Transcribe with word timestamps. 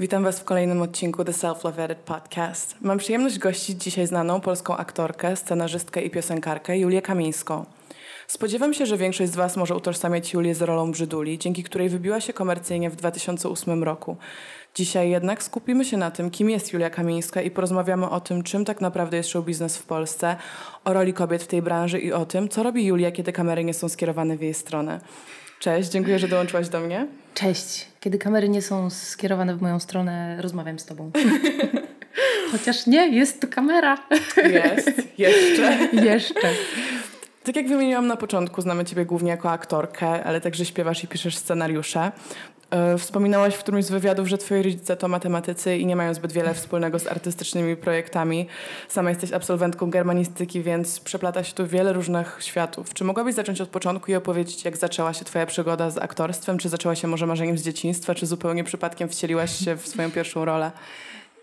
Witam 0.00 0.24
Was 0.24 0.40
w 0.40 0.44
kolejnym 0.44 0.82
odcinku 0.82 1.24
The 1.24 1.32
Self 1.32 1.64
Love 1.64 1.84
Edit 1.84 1.98
Podcast. 1.98 2.76
Mam 2.80 2.98
przyjemność 2.98 3.38
gościć 3.38 3.82
dzisiaj 3.82 4.06
znaną 4.06 4.40
polską 4.40 4.76
aktorkę, 4.76 5.36
scenarzystkę 5.36 6.02
i 6.02 6.10
piosenkarkę 6.10 6.78
Julię 6.78 7.02
Kamińską. 7.02 7.64
Spodziewam 8.26 8.74
się, 8.74 8.86
że 8.86 8.96
większość 8.96 9.32
z 9.32 9.36
Was 9.36 9.56
może 9.56 9.76
utożsamiać 9.76 10.32
Julię 10.32 10.54
z 10.54 10.62
rolą 10.62 10.92
Brzyduli, 10.92 11.38
dzięki 11.38 11.62
której 11.62 11.88
wybiła 11.88 12.20
się 12.20 12.32
komercyjnie 12.32 12.90
w 12.90 12.96
2008 12.96 13.84
roku. 13.84 14.16
Dzisiaj 14.74 15.10
jednak 15.10 15.42
skupimy 15.42 15.84
się 15.84 15.96
na 15.96 16.10
tym, 16.10 16.30
kim 16.30 16.50
jest 16.50 16.72
Julia 16.72 16.90
Kamińska 16.90 17.42
i 17.42 17.50
porozmawiamy 17.50 18.10
o 18.10 18.20
tym, 18.20 18.42
czym 18.42 18.64
tak 18.64 18.80
naprawdę 18.80 19.16
jest 19.16 19.28
show 19.28 19.44
biznes 19.44 19.78
w 19.78 19.82
Polsce, 19.82 20.36
o 20.84 20.92
roli 20.92 21.12
kobiet 21.12 21.42
w 21.42 21.46
tej 21.46 21.62
branży 21.62 21.98
i 21.98 22.12
o 22.12 22.26
tym, 22.26 22.48
co 22.48 22.62
robi 22.62 22.86
Julia, 22.86 23.12
kiedy 23.12 23.32
kamery 23.32 23.64
nie 23.64 23.74
są 23.74 23.88
skierowane 23.88 24.36
w 24.36 24.42
jej 24.42 24.54
stronę. 24.54 25.00
Cześć, 25.58 25.90
dziękuję, 25.90 26.18
że 26.18 26.28
dołączyłaś 26.28 26.68
do 26.68 26.80
mnie. 26.80 27.06
Cześć. 27.34 27.86
Kiedy 28.00 28.18
kamery 28.18 28.48
nie 28.48 28.62
są 28.62 28.90
skierowane 28.90 29.56
w 29.56 29.62
moją 29.62 29.80
stronę, 29.80 30.42
rozmawiam 30.42 30.78
z 30.78 30.84
tobą. 30.84 31.10
Chociaż 32.52 32.86
nie, 32.86 33.08
jest 33.08 33.40
tu 33.40 33.48
kamera. 33.48 33.98
Jest, 34.36 35.18
jeszcze. 35.18 35.78
jeszcze. 36.10 36.48
Tak 37.44 37.56
jak 37.56 37.68
wymieniłam 37.68 38.06
na 38.06 38.16
początku, 38.16 38.62
znamy 38.62 38.84
Ciebie 38.84 39.04
głównie 39.04 39.30
jako 39.30 39.50
aktorkę, 39.50 40.24
ale 40.24 40.40
także 40.40 40.64
śpiewasz 40.64 41.04
i 41.04 41.08
piszesz 41.08 41.36
scenariusze. 41.36 42.12
E, 42.70 42.98
wspominałaś 42.98 43.54
w 43.54 43.58
którymś 43.58 43.84
z 43.84 43.90
wywiadów, 43.90 44.28
że 44.28 44.38
twoi 44.38 44.62
rodzice 44.62 44.96
to 44.96 45.08
matematycy 45.08 45.76
i 45.76 45.86
nie 45.86 45.96
mają 45.96 46.14
zbyt 46.14 46.32
wiele 46.32 46.54
wspólnego 46.54 46.98
z 46.98 47.06
artystycznymi 47.06 47.76
projektami. 47.76 48.46
Sama 48.88 49.10
jesteś 49.10 49.32
absolwentką 49.32 49.90
germanistyki, 49.90 50.62
więc 50.62 51.00
przeplata 51.00 51.44
się 51.44 51.54
tu 51.54 51.66
wiele 51.66 51.92
różnych 51.92 52.38
światów. 52.40 52.94
Czy 52.94 53.04
mogłabyś 53.04 53.34
zacząć 53.34 53.60
od 53.60 53.68
początku 53.68 54.10
i 54.10 54.14
opowiedzieć, 54.14 54.64
jak 54.64 54.76
zaczęła 54.76 55.12
się 55.12 55.24
twoja 55.24 55.46
przygoda 55.46 55.90
z 55.90 55.98
aktorstwem? 55.98 56.58
Czy 56.58 56.68
zaczęła 56.68 56.94
się 56.94 57.08
może 57.08 57.26
marzeniem 57.26 57.58
z 57.58 57.62
dzieciństwa, 57.62 58.14
czy 58.14 58.26
zupełnie 58.26 58.64
przypadkiem 58.64 59.08
wcieliłaś 59.08 59.64
się 59.64 59.76
w 59.76 59.88
swoją 59.88 60.10
pierwszą 60.10 60.44
rolę? 60.44 60.70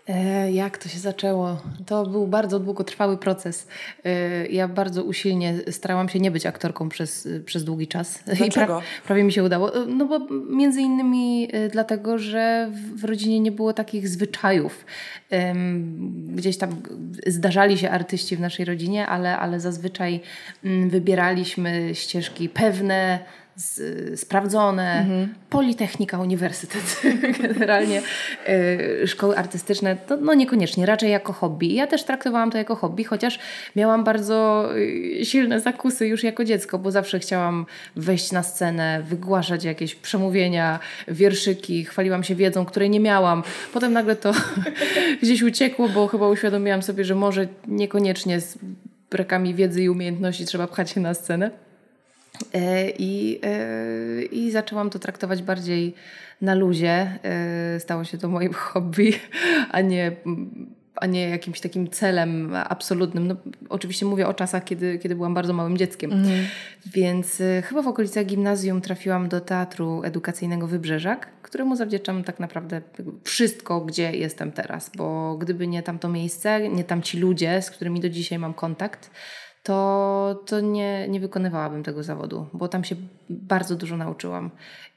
E, 0.08 0.52
jak 0.52 0.78
to 0.78 0.88
się 0.88 0.98
zaczęło? 0.98 1.62
To 1.86 2.06
był 2.06 2.26
bardzo 2.26 2.58
długotrwały 2.58 3.18
proces. 3.18 3.68
E, 4.04 4.46
ja 4.46 4.68
bardzo 4.68 5.04
usilnie 5.04 5.54
starałam 5.70 6.08
się 6.08 6.20
nie 6.20 6.30
być 6.30 6.46
aktorką 6.46 6.88
przez, 6.88 7.28
przez 7.44 7.64
długi 7.64 7.88
czas. 7.88 8.22
Dlaczego? 8.26 8.66
Pra, 8.66 8.80
prawie 9.06 9.24
mi 9.24 9.32
się 9.32 9.44
udało. 9.44 9.76
E, 9.76 9.86
no 9.86 10.04
bo 10.04 10.20
między 10.50 10.80
innymi 10.80 11.48
dlatego, 11.72 12.18
że 12.18 12.70
w 12.96 13.04
rodzinie 13.04 13.40
nie 13.40 13.52
było 13.52 13.72
takich 13.72 14.08
zwyczajów. 14.08 14.84
Gdzieś 16.28 16.58
tam 16.58 16.82
zdarzali 17.26 17.78
się 17.78 17.90
artyści 17.90 18.36
w 18.36 18.40
naszej 18.40 18.64
rodzinie, 18.64 19.06
ale, 19.06 19.38
ale 19.38 19.60
zazwyczaj 19.60 20.20
mm, 20.64 20.90
wybieraliśmy 20.90 21.94
ścieżki 21.94 22.48
pewne, 22.48 23.18
z, 23.56 24.20
sprawdzone, 24.20 25.00
mhm. 25.00 25.34
Politechnika, 25.50 26.18
uniwersytet, 26.18 27.02
generalnie 27.42 28.02
y, 28.48 29.06
szkoły 29.06 29.36
artystyczne, 29.36 29.96
to 29.96 30.16
no 30.16 30.34
niekoniecznie, 30.34 30.86
raczej 30.86 31.10
jako 31.10 31.32
hobby. 31.32 31.66
Ja 31.74 31.86
też 31.86 32.04
traktowałam 32.04 32.50
to 32.50 32.58
jako 32.58 32.76
hobby, 32.76 33.04
chociaż 33.04 33.38
miałam 33.76 34.04
bardzo 34.04 34.68
y, 34.76 35.24
silne 35.24 35.60
zakusy 35.60 36.06
już 36.06 36.24
jako 36.24 36.44
dziecko, 36.44 36.78
bo 36.78 36.90
zawsze 36.90 37.18
chciałam 37.18 37.66
wejść 37.96 38.32
na 38.32 38.42
scenę, 38.42 39.02
wygłaszać 39.02 39.64
jakieś 39.64 39.94
przemówienia, 39.94 40.78
wierszyki, 41.08 41.84
chwaliłam 41.84 42.24
się 42.24 42.34
wiedzą, 42.34 42.64
której 42.64 42.90
nie 42.90 43.00
miałam. 43.00 43.42
Potem 43.72 43.92
nagle 43.92 44.16
to 44.16 44.32
gdzieś 45.22 45.42
uciekło, 45.42 45.88
bo 45.88 46.06
chyba 46.06 46.28
uświadomiłam 46.28 46.82
sobie, 46.82 47.04
że 47.04 47.14
może 47.14 47.48
niekoniecznie 47.68 48.40
z 48.40 48.58
brakami 49.10 49.54
wiedzy 49.54 49.82
i 49.82 49.88
umiejętności 49.88 50.44
trzeba 50.44 50.66
pchać 50.66 50.90
się 50.90 51.00
na 51.00 51.14
scenę. 51.14 51.65
E, 52.54 52.90
I, 52.90 53.40
e, 53.44 54.22
I 54.22 54.50
zaczęłam 54.50 54.90
to 54.90 54.98
traktować 54.98 55.42
bardziej 55.42 55.94
na 56.40 56.54
luzie. 56.54 57.18
E, 57.24 57.80
stało 57.80 58.04
się 58.04 58.18
to 58.18 58.28
moim 58.28 58.52
hobby, 58.64 59.12
a 59.70 59.80
nie, 59.80 60.12
a 60.96 61.06
nie 61.06 61.28
jakimś 61.28 61.60
takim 61.60 61.90
celem 61.90 62.54
absolutnym. 62.68 63.26
No, 63.26 63.36
oczywiście 63.68 64.06
mówię 64.06 64.26
o 64.26 64.34
czasach, 64.34 64.64
kiedy, 64.64 64.98
kiedy 64.98 65.14
byłam 65.14 65.34
bardzo 65.34 65.52
małym 65.52 65.76
dzieckiem. 65.76 66.12
Mhm. 66.12 66.46
Więc 66.86 67.42
chyba 67.64 67.82
w 67.82 67.88
okolicach 67.88 68.26
gimnazjum 68.26 68.80
trafiłam 68.80 69.28
do 69.28 69.40
Teatru 69.40 70.02
Edukacyjnego 70.04 70.66
Wybrzeżak, 70.66 71.28
któremu 71.42 71.76
zawdzięczam 71.76 72.24
tak 72.24 72.40
naprawdę 72.40 72.82
wszystko, 73.24 73.80
gdzie 73.80 74.12
jestem 74.12 74.52
teraz. 74.52 74.90
Bo 74.96 75.36
gdyby 75.36 75.66
nie 75.66 75.82
tamto 75.82 76.08
miejsce, 76.08 76.68
nie 76.68 76.84
tamci 76.84 77.18
ludzie, 77.18 77.62
z 77.62 77.70
którymi 77.70 78.00
do 78.00 78.08
dzisiaj 78.08 78.38
mam 78.38 78.54
kontakt, 78.54 79.10
to, 79.66 80.42
to 80.46 80.60
nie, 80.60 81.08
nie 81.08 81.20
wykonywałabym 81.20 81.82
tego 81.82 82.02
zawodu, 82.02 82.46
bo 82.52 82.68
tam 82.68 82.84
się 82.84 82.96
bardzo 83.30 83.76
dużo 83.76 83.96
nauczyłam 83.96 84.50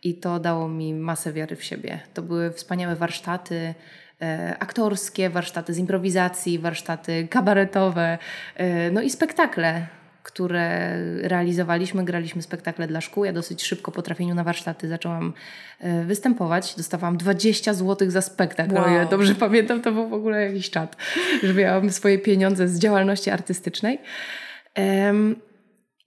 i 0.04 0.16
to 0.16 0.40
dało 0.40 0.68
mi 0.68 0.94
masę 0.94 1.34
wiary 1.34 1.56
w 1.56 1.64
siebie. 1.64 2.00
To 2.14 2.22
były 2.22 2.52
wspaniałe 2.52 2.96
warsztaty 2.96 3.74
e, 4.22 4.56
aktorskie, 4.60 5.30
warsztaty 5.30 5.74
z 5.74 5.78
improwizacji, 5.78 6.60
warsztaty 6.60 7.28
kabaretowe, 7.28 8.18
e, 8.56 8.92
no 8.92 9.02
i 9.02 9.10
spektakle 9.10 9.88
które 10.24 10.98
realizowaliśmy, 11.22 12.06
graliśmy 12.06 12.42
spektakle 12.42 12.88
dla 12.88 13.02
szkół. 13.02 13.26
Ja 13.26 13.34
dosyć 13.34 13.64
szybko 13.64 13.92
po 13.92 14.02
trafieniu 14.02 14.36
na 14.36 14.44
warsztaty 14.44 14.88
zaczęłam 14.88 15.34
e, 15.80 16.04
występować. 16.04 16.76
Dostawałam 16.76 17.18
20 17.18 17.74
zł 17.74 18.12
za 18.12 18.22
spektakl. 18.22 18.76
Wow. 18.76 18.94
Ja 18.94 19.06
dobrze 19.06 19.36
pamiętam, 19.36 19.82
to 19.82 19.92
był 19.92 20.10
w 20.10 20.14
ogóle 20.14 20.46
jakiś 20.46 20.70
czat, 20.70 20.98
że 21.44 21.54
miałam 21.54 21.92
swoje 21.92 22.20
pieniądze 22.20 22.68
z 22.68 22.80
działalności 22.80 23.30
artystycznej. 23.30 24.00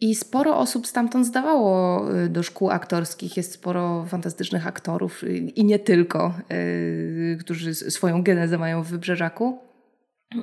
I 0.01 0.15
sporo 0.15 0.59
osób 0.59 0.87
stamtąd 0.87 1.27
zdawało 1.27 2.03
y, 2.15 2.29
do 2.29 2.43
szkół 2.43 2.71
aktorskich. 2.71 3.37
Jest 3.37 3.53
sporo 3.53 4.05
fantastycznych 4.09 4.67
aktorów 4.67 5.25
y, 5.25 5.37
i 5.37 5.65
nie 5.65 5.79
tylko, 5.79 6.35
y, 6.53 7.39
którzy 7.41 7.75
swoją 7.75 8.23
genezę 8.23 8.59
mają 8.59 8.83
w 8.83 8.89
Wybrzeżaku. 8.89 9.59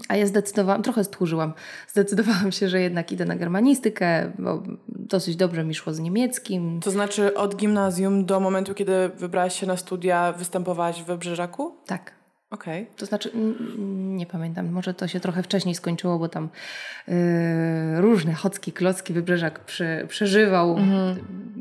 A 0.07 0.15
ja 0.15 0.25
zdecydowałam, 0.25 0.83
trochę 0.83 1.03
stchórzyłam, 1.03 1.53
zdecydowałam 1.87 2.51
się, 2.51 2.69
że 2.69 2.81
jednak 2.81 3.11
idę 3.11 3.25
na 3.25 3.35
germanistykę, 3.35 4.31
bo 4.39 4.63
dosyć 4.87 5.35
dobrze 5.35 5.63
mi 5.63 5.75
szło 5.75 5.93
z 5.93 5.99
niemieckim. 5.99 6.79
To 6.83 6.91
znaczy 6.91 7.33
od 7.33 7.55
gimnazjum 7.55 8.25
do 8.25 8.39
momentu, 8.39 8.73
kiedy 8.73 9.09
wybrałaś 9.09 9.59
się 9.59 9.67
na 9.67 9.77
studia, 9.77 10.33
występowałaś 10.33 11.03
w 11.03 11.05
Wybrzeżaku? 11.05 11.75
Tak. 11.85 12.18
Okej. 12.51 12.83
Okay. 12.83 12.95
To 12.97 13.05
znaczy, 13.05 13.31
nie 13.89 14.25
pamiętam, 14.25 14.69
może 14.71 14.93
to 14.93 15.07
się 15.07 15.19
trochę 15.19 15.43
wcześniej 15.43 15.75
skończyło, 15.75 16.19
bo 16.19 16.29
tam 16.29 16.49
yy, 17.07 18.01
różne 18.01 18.33
chocki, 18.33 18.71
klocki 18.71 19.13
Wybrzeżak 19.13 19.59
prze, 19.59 20.05
przeżywał. 20.07 20.77
Mhm. 20.77 21.17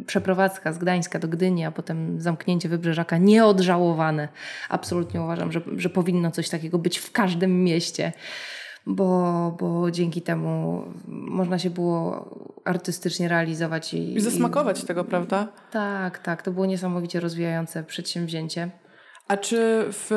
Przeprowadzka 0.06 0.72
z 0.72 0.78
Gdańska 0.78 1.18
do 1.18 1.28
Gdyni, 1.28 1.64
a 1.64 1.70
potem 1.70 2.20
zamknięcie 2.20 2.68
Wybrzeżaka 2.68 3.18
nieodżałowane. 3.18 4.28
Absolutnie 4.68 5.22
uważam, 5.22 5.52
że, 5.52 5.60
że 5.76 5.90
powinno 5.90 6.30
coś 6.30 6.48
takiego 6.48 6.78
być 6.78 6.98
w 6.98 7.12
każdym 7.12 7.64
mieście. 7.64 8.12
Bo, 8.86 9.56
bo 9.60 9.90
dzięki 9.90 10.22
temu 10.22 10.84
można 11.08 11.58
się 11.58 11.70
było 11.70 12.28
artystycznie 12.64 13.28
realizować 13.28 13.94
i, 13.94 14.14
I 14.16 14.20
zasmakować 14.20 14.82
i, 14.82 14.86
tego, 14.86 15.04
prawda? 15.04 15.48
Tak, 15.70 16.18
tak. 16.18 16.42
To 16.42 16.50
było 16.50 16.66
niesamowicie 16.66 17.20
rozwijające 17.20 17.84
przedsięwzięcie. 17.84 18.70
A 19.28 19.36
czy 19.36 19.84
w, 19.92 20.08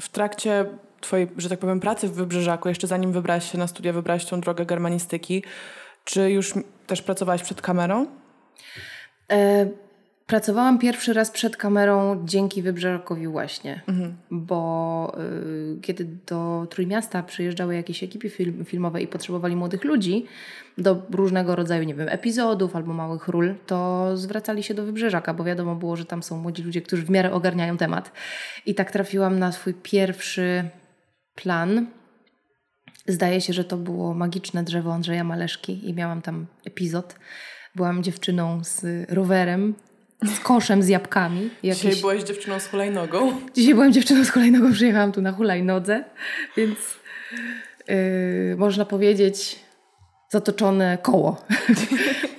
w 0.00 0.08
trakcie 0.08 0.66
Twojej, 1.00 1.28
że 1.36 1.48
tak 1.48 1.58
powiem, 1.58 1.80
pracy 1.80 2.08
w 2.08 2.12
Wybrzeżaku, 2.12 2.68
jeszcze 2.68 2.86
zanim 2.86 3.12
wybrałaś 3.12 3.52
się 3.52 3.58
na 3.58 3.66
studia, 3.66 3.92
wybrałaś 3.92 4.24
tą 4.24 4.40
drogę 4.40 4.66
germanistyki, 4.66 5.44
czy 6.04 6.30
już 6.30 6.54
też 6.86 7.02
pracowałaś 7.02 7.42
przed 7.42 7.62
kamerą? 7.62 8.06
Pracowałam 10.30 10.78
pierwszy 10.78 11.12
raz 11.12 11.30
przed 11.30 11.56
kamerą 11.56 12.22
dzięki 12.24 12.62
Wybrzeżakowi 12.62 13.28
właśnie, 13.28 13.82
mhm. 13.88 14.16
bo 14.30 15.16
y, 15.76 15.80
kiedy 15.80 16.06
do 16.26 16.66
Trójmiasta 16.70 17.22
przyjeżdżały 17.22 17.74
jakieś 17.74 18.02
ekipy 18.02 18.30
film, 18.30 18.64
filmowe 18.64 19.02
i 19.02 19.06
potrzebowali 19.06 19.56
młodych 19.56 19.84
ludzi 19.84 20.26
do 20.78 21.02
różnego 21.10 21.56
rodzaju, 21.56 21.84
nie 21.84 21.94
wiem, 21.94 22.08
epizodów 22.08 22.76
albo 22.76 22.92
małych 22.92 23.28
ról, 23.28 23.54
to 23.66 24.10
zwracali 24.16 24.62
się 24.62 24.74
do 24.74 24.84
Wybrzeżaka, 24.84 25.34
bo 25.34 25.44
wiadomo 25.44 25.74
było, 25.74 25.96
że 25.96 26.04
tam 26.04 26.22
są 26.22 26.38
młodzi 26.38 26.62
ludzie, 26.62 26.82
którzy 26.82 27.02
w 27.02 27.10
miarę 27.10 27.32
ogarniają 27.32 27.76
temat. 27.76 28.12
I 28.66 28.74
tak 28.74 28.90
trafiłam 28.90 29.38
na 29.38 29.52
swój 29.52 29.74
pierwszy 29.74 30.64
plan. 31.34 31.86
Zdaje 33.06 33.40
się, 33.40 33.52
że 33.52 33.64
to 33.64 33.76
było 33.76 34.14
magiczne 34.14 34.64
drzewo 34.64 34.94
Andrzeja 34.94 35.24
Maleszki 35.24 35.88
i 35.88 35.94
miałam 35.94 36.22
tam 36.22 36.46
epizod. 36.66 37.14
Byłam 37.74 38.02
dziewczyną 38.02 38.64
z 38.64 38.84
rowerem 39.10 39.74
z 40.22 40.40
koszem 40.40 40.82
z 40.82 40.88
jabłkami. 40.88 41.50
Jakieś... 41.62 41.82
Dzisiaj 41.82 42.00
byłaś 42.00 42.22
dziewczyną 42.22 42.60
z 42.60 42.66
hulajnogą. 42.66 43.32
Dzisiaj 43.54 43.74
byłam 43.74 43.92
dziewczyną 43.92 44.24
z 44.24 44.30
hulajnogą, 44.30 44.72
przyjechałam 44.78 45.12
tu 45.12 45.22
na 45.22 45.32
hulajnodze, 45.32 46.04
więc 46.56 46.78
yy, 47.88 47.94
można 48.56 48.84
powiedzieć 48.84 49.58
zatoczone 50.28 50.98
koło. 51.02 51.36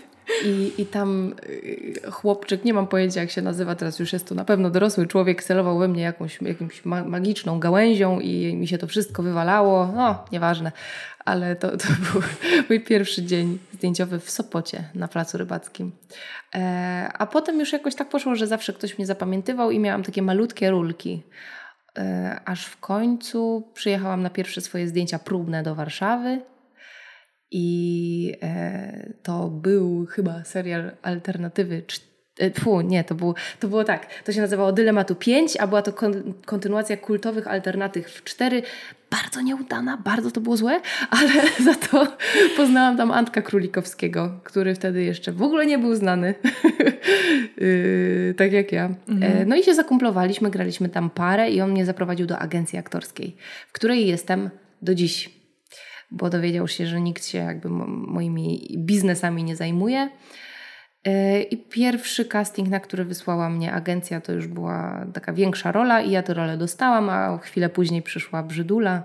I, 0.45 0.81
I 0.81 0.85
tam 0.85 1.33
y, 1.49 2.11
chłopczyk, 2.11 2.65
nie 2.65 2.73
mam 2.73 2.88
pojęcia 2.88 3.21
jak 3.21 3.31
się 3.31 3.41
nazywa, 3.41 3.75
teraz 3.75 3.99
już 3.99 4.13
jest 4.13 4.27
to 4.27 4.35
na 4.35 4.45
pewno 4.45 4.69
dorosły 4.69 5.07
człowiek, 5.07 5.43
celował 5.43 5.79
we 5.79 5.88
mnie 5.88 6.03
jakąś, 6.03 6.41
jakąś 6.41 6.85
magiczną 6.85 7.59
gałęzią 7.59 8.19
i 8.19 8.55
mi 8.55 8.67
się 8.67 8.77
to 8.77 8.88
wszystko 8.88 9.23
wywalało. 9.23 9.88
No, 9.95 10.25
nieważne. 10.31 10.71
Ale 11.25 11.55
to, 11.55 11.77
to 11.77 11.88
był 12.13 12.21
mój 12.69 12.79
pierwszy 12.79 13.23
dzień 13.23 13.59
zdjęciowy 13.73 14.19
w 14.19 14.29
Sopocie 14.29 14.83
na 14.95 15.07
Placu 15.07 15.38
Rybackim. 15.38 15.91
E, 16.55 17.09
a 17.13 17.25
potem 17.25 17.59
już 17.59 17.73
jakoś 17.73 17.95
tak 17.95 18.09
poszło, 18.09 18.35
że 18.35 18.47
zawsze 18.47 18.73
ktoś 18.73 18.97
mnie 18.97 19.07
zapamiętywał 19.07 19.71
i 19.71 19.79
miałam 19.79 20.03
takie 20.03 20.21
malutkie 20.21 20.71
rulki. 20.71 21.23
e, 21.97 22.39
aż 22.45 22.65
w 22.65 22.79
końcu 22.79 23.69
przyjechałam 23.73 24.21
na 24.21 24.29
pierwsze 24.29 24.61
swoje 24.61 24.88
zdjęcia 24.88 25.19
próbne 25.19 25.63
do 25.63 25.75
Warszawy. 25.75 26.41
I 27.51 28.36
e, 28.44 29.13
to 29.24 29.48
był 29.48 30.06
chyba 30.06 30.44
serial 30.44 30.92
alternatywy 31.01 31.83
Fu, 32.59 32.81
nie, 32.81 33.03
to 33.03 33.15
było, 33.15 33.36
to 33.59 33.68
było 33.68 33.83
tak. 33.83 34.24
To 34.24 34.31
się 34.31 34.42
nazywało 34.42 34.71
Dylematu 34.71 35.15
5, 35.15 35.57
a 35.57 35.68
była 35.68 35.81
to 35.81 35.94
kon, 35.94 36.33
kontynuacja 36.45 36.98
kultowych 36.98 37.48
alternatyw 37.48 38.24
4. 38.24 38.63
Bardzo 39.12 39.42
nieudana, 39.42 39.98
bardzo 39.98 40.31
to 40.31 40.42
było 40.42 40.57
złe, 40.57 40.81
ale 41.19 41.31
za 41.63 41.75
to 41.75 42.18
poznałam 42.57 42.98
tam 42.98 43.12
Antka 43.12 43.42
Królikowskiego, 43.42 44.39
który 44.44 44.75
wtedy 44.75 45.03
jeszcze 45.03 45.31
w 45.31 45.42
ogóle 45.42 45.65
nie 45.65 45.77
był 45.77 45.95
znany. 45.95 46.36
yy, 47.57 48.33
tak 48.38 48.51
jak 48.51 48.71
ja. 48.71 48.89
Mhm. 49.07 49.42
E, 49.42 49.45
no 49.45 49.56
i 49.56 49.63
się 49.63 49.75
zakumplowaliśmy, 49.75 50.50
graliśmy 50.50 50.89
tam 50.89 51.09
parę 51.09 51.51
i 51.51 51.62
on 51.62 51.71
mnie 51.71 51.86
zaprowadził 51.86 52.27
do 52.27 52.39
agencji 52.39 52.80
aktorskiej, 52.80 53.36
w 53.68 53.71
której 53.71 54.07
jestem 54.07 54.50
do 54.81 54.95
dziś. 54.95 55.40
Bo 56.12 56.30
dowiedział 56.30 56.68
się, 56.68 56.88
że 56.88 57.02
nikt 57.02 57.25
się 57.25 57.38
jakby 57.38 57.69
moimi 57.69 58.75
biznesami 58.78 59.44
nie 59.44 59.56
zajmuje. 59.56 60.10
E, 61.06 61.42
I 61.42 61.58
pierwszy 61.58 62.25
casting, 62.25 62.69
na 62.69 62.80
który 62.80 63.06
wysłała 63.06 63.50
mnie 63.50 63.74
agencja, 63.74 64.22
to 64.22 64.31
już 64.31 64.48
była 64.48 65.06
taka 65.13 65.34
większa 65.34 65.72
rola 65.72 66.02
i 66.02 66.12
ja 66.12 66.24
tę 66.24 66.34
rolę 66.34 66.58
dostałam, 66.58 67.10
a 67.10 67.38
chwilę 67.38 67.69
później 67.69 68.02
przyszła 68.02 68.44
Brzydula 68.44 69.04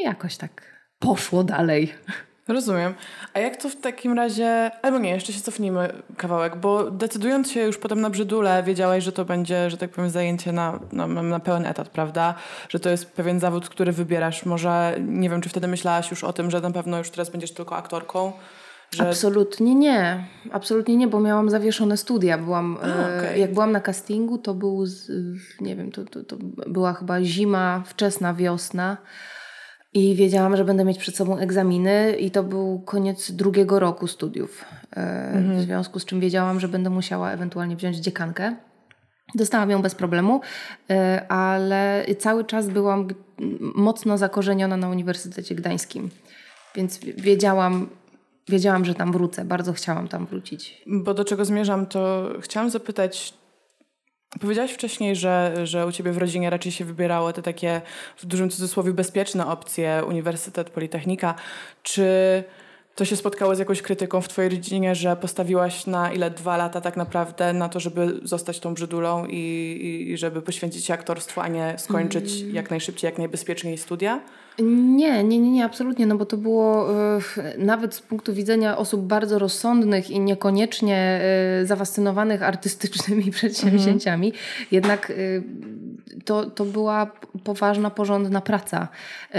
i 0.00 0.04
jakoś 0.04 0.36
tak 0.36 0.62
poszło 0.98 1.44
dalej. 1.44 1.94
Rozumiem. 2.48 2.94
A 3.34 3.38
jak 3.38 3.56
to 3.56 3.68
w 3.68 3.76
takim 3.76 4.12
razie, 4.12 4.70
albo 4.82 4.98
nie, 4.98 5.10
jeszcze 5.10 5.32
się 5.32 5.40
cofnijmy 5.40 5.92
kawałek, 6.16 6.56
bo 6.56 6.90
decydując 6.90 7.50
się 7.50 7.60
już 7.60 7.78
potem 7.78 8.00
na 8.00 8.10
Brzydule, 8.10 8.62
wiedziałaś, 8.62 9.04
że 9.04 9.12
to 9.12 9.24
będzie, 9.24 9.70
że 9.70 9.76
tak 9.76 9.90
powiem, 9.90 10.10
zajęcie 10.10 10.52
na, 10.52 10.80
na, 10.92 11.06
na 11.06 11.40
pełen 11.40 11.66
etat, 11.66 11.88
prawda? 11.88 12.34
Że 12.68 12.80
to 12.80 12.90
jest 12.90 13.12
pewien 13.12 13.40
zawód, 13.40 13.68
który 13.68 13.92
wybierasz. 13.92 14.46
Może, 14.46 14.96
nie 15.00 15.30
wiem, 15.30 15.40
czy 15.40 15.48
wtedy 15.48 15.68
myślałaś 15.68 16.10
już 16.10 16.24
o 16.24 16.32
tym, 16.32 16.50
że 16.50 16.60
na 16.60 16.70
pewno 16.70 16.98
już 16.98 17.10
teraz 17.10 17.30
będziesz 17.30 17.52
tylko 17.52 17.76
aktorką, 17.76 18.32
że... 18.90 19.08
Absolutnie 19.08 19.74
nie. 19.74 20.24
Absolutnie 20.52 20.96
nie, 20.96 21.08
bo 21.08 21.20
miałam 21.20 21.50
zawieszone 21.50 21.96
studia. 21.96 22.38
Byłam, 22.38 22.78
A, 22.82 22.86
okay. 22.86 23.38
Jak 23.38 23.52
byłam 23.52 23.72
na 23.72 23.80
castingu, 23.80 24.38
to 24.38 24.54
był, 24.54 24.84
nie 25.60 25.76
wiem, 25.76 25.92
to, 25.92 26.04
to, 26.04 26.24
to 26.24 26.36
była 26.66 26.92
chyba 26.92 27.22
zima, 27.22 27.82
wczesna 27.86 28.34
wiosna. 28.34 28.96
I 29.94 30.14
wiedziałam, 30.14 30.56
że 30.56 30.64
będę 30.64 30.84
mieć 30.84 30.98
przed 30.98 31.16
sobą 31.16 31.38
egzaminy, 31.38 32.16
i 32.18 32.30
to 32.30 32.42
był 32.42 32.82
koniec 32.84 33.32
drugiego 33.32 33.78
roku 33.78 34.06
studiów. 34.06 34.64
E, 34.96 34.96
mhm. 35.32 35.58
W 35.58 35.60
związku 35.60 35.98
z 35.98 36.04
czym 36.04 36.20
wiedziałam, 36.20 36.60
że 36.60 36.68
będę 36.68 36.90
musiała 36.90 37.30
ewentualnie 37.30 37.76
wziąć 37.76 37.96
dziekankę. 37.96 38.56
Dostałam 39.34 39.70
ją 39.70 39.82
bez 39.82 39.94
problemu, 39.94 40.40
e, 40.90 41.26
ale 41.28 42.06
cały 42.18 42.44
czas 42.44 42.68
byłam 42.68 43.08
mocno 43.60 44.18
zakorzeniona 44.18 44.76
na 44.76 44.88
Uniwersytecie 44.88 45.54
Gdańskim. 45.54 46.10
Więc 46.74 46.98
wiedziałam, 46.98 47.88
wiedziałam, 48.48 48.84
że 48.84 48.94
tam 48.94 49.12
wrócę. 49.12 49.44
Bardzo 49.44 49.72
chciałam 49.72 50.08
tam 50.08 50.26
wrócić. 50.26 50.82
Bo 50.86 51.14
do 51.14 51.24
czego 51.24 51.44
zmierzam, 51.44 51.86
to 51.86 52.28
chciałam 52.40 52.70
zapytać, 52.70 53.34
Powiedziałaś 54.40 54.72
wcześniej, 54.72 55.16
że, 55.16 55.54
że 55.64 55.86
u 55.86 55.92
ciebie 55.92 56.12
w 56.12 56.18
rodzinie 56.18 56.50
raczej 56.50 56.72
się 56.72 56.84
wybierało 56.84 57.32
te 57.32 57.42
takie 57.42 57.80
w 58.16 58.26
dużym 58.26 58.50
cudzysłowie 58.50 58.92
bezpieczne 58.92 59.46
opcje, 59.46 60.02
uniwersytet, 60.08 60.70
politechnika. 60.70 61.34
Czy 61.82 62.04
to 62.94 63.04
się 63.04 63.16
spotkało 63.16 63.54
z 63.54 63.58
jakąś 63.58 63.82
krytyką 63.82 64.20
w 64.20 64.28
twojej 64.28 64.50
rodzinie, 64.50 64.94
że 64.94 65.16
postawiłaś 65.16 65.86
na 65.86 66.12
ile 66.12 66.30
dwa 66.30 66.56
lata 66.56 66.80
tak 66.80 66.96
naprawdę 66.96 67.52
na 67.52 67.68
to, 67.68 67.80
żeby 67.80 68.20
zostać 68.22 68.60
tą 68.60 68.74
brzydulą 68.74 69.26
i, 69.26 70.06
i 70.10 70.16
żeby 70.16 70.42
poświęcić 70.42 70.84
się 70.84 70.94
aktorstwu, 70.94 71.40
a 71.40 71.48
nie 71.48 71.74
skończyć 71.78 72.40
mm. 72.40 72.54
jak 72.54 72.70
najszybciej, 72.70 73.08
jak 73.08 73.18
najbezpieczniej 73.18 73.78
studia? 73.78 74.20
Nie, 74.62 75.24
nie, 75.24 75.38
nie, 75.38 75.50
nie, 75.50 75.64
absolutnie, 75.64 76.06
no 76.06 76.16
bo 76.16 76.26
to 76.26 76.36
było 76.36 76.90
y, 77.18 77.58
nawet 77.58 77.94
z 77.94 78.00
punktu 78.00 78.34
widzenia 78.34 78.76
osób 78.76 79.06
bardzo 79.06 79.38
rozsądnych 79.38 80.10
i 80.10 80.20
niekoniecznie 80.20 81.20
y, 81.62 81.66
zafascynowanych 81.66 82.42
artystycznymi 82.42 83.30
przedsięwzięciami, 83.38 84.32
jednak 84.70 85.10
y, 85.10 85.42
to, 86.24 86.50
to 86.50 86.64
była 86.64 87.10
poważna, 87.44 87.90
porządna 87.90 88.40
praca, 88.40 88.88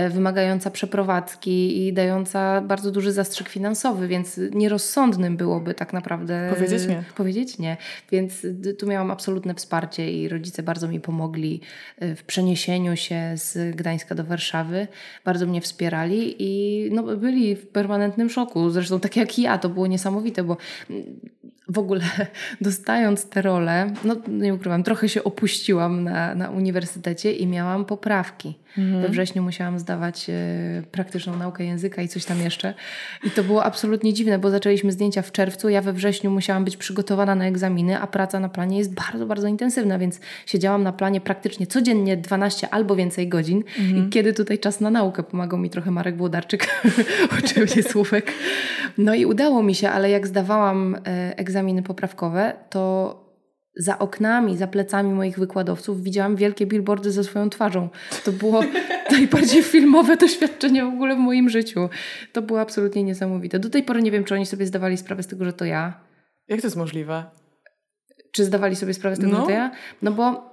wymagająca 0.09 0.71
przeprowadzki 0.71 1.87
i 1.87 1.93
dająca 1.93 2.61
bardzo 2.61 2.91
duży 2.91 3.11
zastrzyk 3.11 3.49
finansowy, 3.49 4.07
więc 4.07 4.39
nierozsądnym 4.53 5.37
byłoby 5.37 5.73
tak 5.73 5.93
naprawdę 5.93 6.51
powiedzieć 6.55 6.87
nie. 6.87 7.03
Powiedzieć 7.15 7.57
nie. 7.57 7.77
Więc 8.11 8.47
tu 8.79 8.87
miałam 8.87 9.11
absolutne 9.11 9.55
wsparcie 9.55 10.11
i 10.11 10.29
rodzice 10.29 10.63
bardzo 10.63 10.87
mi 10.87 10.99
pomogli 10.99 11.61
w 12.01 12.23
przeniesieniu 12.23 12.95
się 12.95 13.33
z 13.35 13.75
Gdańska 13.75 14.15
do 14.15 14.23
Warszawy 14.23 14.87
bardzo 15.25 15.45
mnie 15.45 15.61
wspierali 15.61 16.35
i 16.39 16.89
no, 16.91 17.03
byli 17.03 17.55
w 17.55 17.67
permanentnym 17.67 18.29
szoku. 18.29 18.69
Zresztą 18.69 18.99
tak 18.99 19.15
jak 19.15 19.39
ja, 19.39 19.57
to 19.57 19.69
było 19.69 19.87
niesamowite, 19.87 20.43
bo 20.43 20.57
w 21.69 21.79
ogóle 21.79 22.01
dostając 22.61 23.29
te 23.29 23.41
role, 23.41 23.93
no 24.03 24.15
nie 24.27 24.53
ukrywam, 24.53 24.83
trochę 24.83 25.09
się 25.09 25.23
opuściłam 25.23 26.03
na, 26.03 26.35
na 26.35 26.49
uniwersytecie 26.49 27.31
i 27.31 27.47
miałam 27.47 27.85
poprawki. 27.85 28.53
Mhm. 28.77 29.01
We 29.01 29.09
wrześniu 29.09 29.43
musiałam 29.43 29.79
zdawać 29.79 30.29
e, 30.29 30.33
praktyczną 30.91 31.37
naukę 31.37 31.63
języka 31.63 32.01
i 32.01 32.07
coś 32.07 32.25
tam 32.25 32.41
jeszcze. 32.41 32.73
I 33.23 33.31
to 33.31 33.43
było 33.43 33.63
absolutnie 33.63 34.13
dziwne, 34.13 34.39
bo 34.39 34.49
zaczęliśmy 34.49 34.91
zdjęcia 34.91 35.21
w 35.21 35.31
czerwcu, 35.31 35.69
ja 35.69 35.81
we 35.81 35.93
wrześniu 35.93 36.31
musiałam 36.31 36.65
być 36.65 36.77
przygotowana 36.77 37.35
na 37.35 37.45
egzaminy, 37.45 37.99
a 37.99 38.07
praca 38.07 38.39
na 38.39 38.49
planie 38.49 38.77
jest 38.77 38.93
bardzo, 38.93 39.25
bardzo 39.25 39.47
intensywna, 39.47 39.99
więc 39.99 40.19
siedziałam 40.45 40.83
na 40.83 40.93
planie 40.93 41.21
praktycznie 41.21 41.67
codziennie 41.67 42.17
12 42.17 42.69
albo 42.69 42.95
więcej 42.95 43.27
godzin. 43.27 43.63
Mhm. 43.79 44.07
I 44.07 44.09
kiedy 44.09 44.33
tutaj 44.33 44.59
czas 44.59 44.81
na 44.81 44.89
naukę? 44.89 45.23
Pomagał 45.23 45.59
mi 45.59 45.69
trochę 45.69 45.91
Marek 45.91 46.17
Włodarczyk, 46.17 46.67
oczywiście 47.43 47.83
słówek. 47.83 48.33
No 48.97 49.13
i 49.13 49.25
udało 49.25 49.63
mi 49.63 49.75
się, 49.75 49.89
ale 49.89 50.09
jak 50.09 50.27
zdawałam 50.27 50.95
e, 50.95 51.37
egzaminy 51.37 51.83
poprawkowe, 51.83 52.53
to 52.69 53.28
za 53.79 53.99
oknami, 53.99 54.57
za 54.57 54.67
plecami 54.67 55.13
moich 55.13 55.39
wykładowców 55.39 56.03
widziałam 56.03 56.35
wielkie 56.35 56.65
billboardy 56.65 57.11
ze 57.11 57.23
swoją 57.23 57.49
twarzą. 57.49 57.89
To 58.25 58.31
było 58.31 58.63
najbardziej 59.11 59.63
filmowe 59.63 60.17
doświadczenie 60.17 60.85
w 60.85 60.87
ogóle 60.87 61.15
w 61.15 61.19
moim 61.19 61.49
życiu. 61.49 61.89
To 62.33 62.41
było 62.41 62.61
absolutnie 62.61 63.03
niesamowite. 63.03 63.59
Do 63.59 63.69
tej 63.69 63.83
pory 63.83 64.01
nie 64.01 64.11
wiem, 64.11 64.23
czy 64.23 64.35
oni 64.35 64.45
sobie 64.45 64.65
zdawali 64.65 64.97
sprawę 64.97 65.23
z 65.23 65.27
tego, 65.27 65.45
że 65.45 65.53
to 65.53 65.65
ja. 65.65 65.99
Jak 66.47 66.61
to 66.61 66.67
jest 66.67 66.77
możliwe? 66.77 67.23
Czy 68.31 68.45
zdawali 68.45 68.75
sobie 68.75 68.93
sprawę 68.93 69.15
z 69.15 69.19
tego, 69.19 69.31
no. 69.31 69.39
że 69.39 69.45
to 69.45 69.51
ja? 69.51 69.71
No 70.01 70.11
bo 70.11 70.48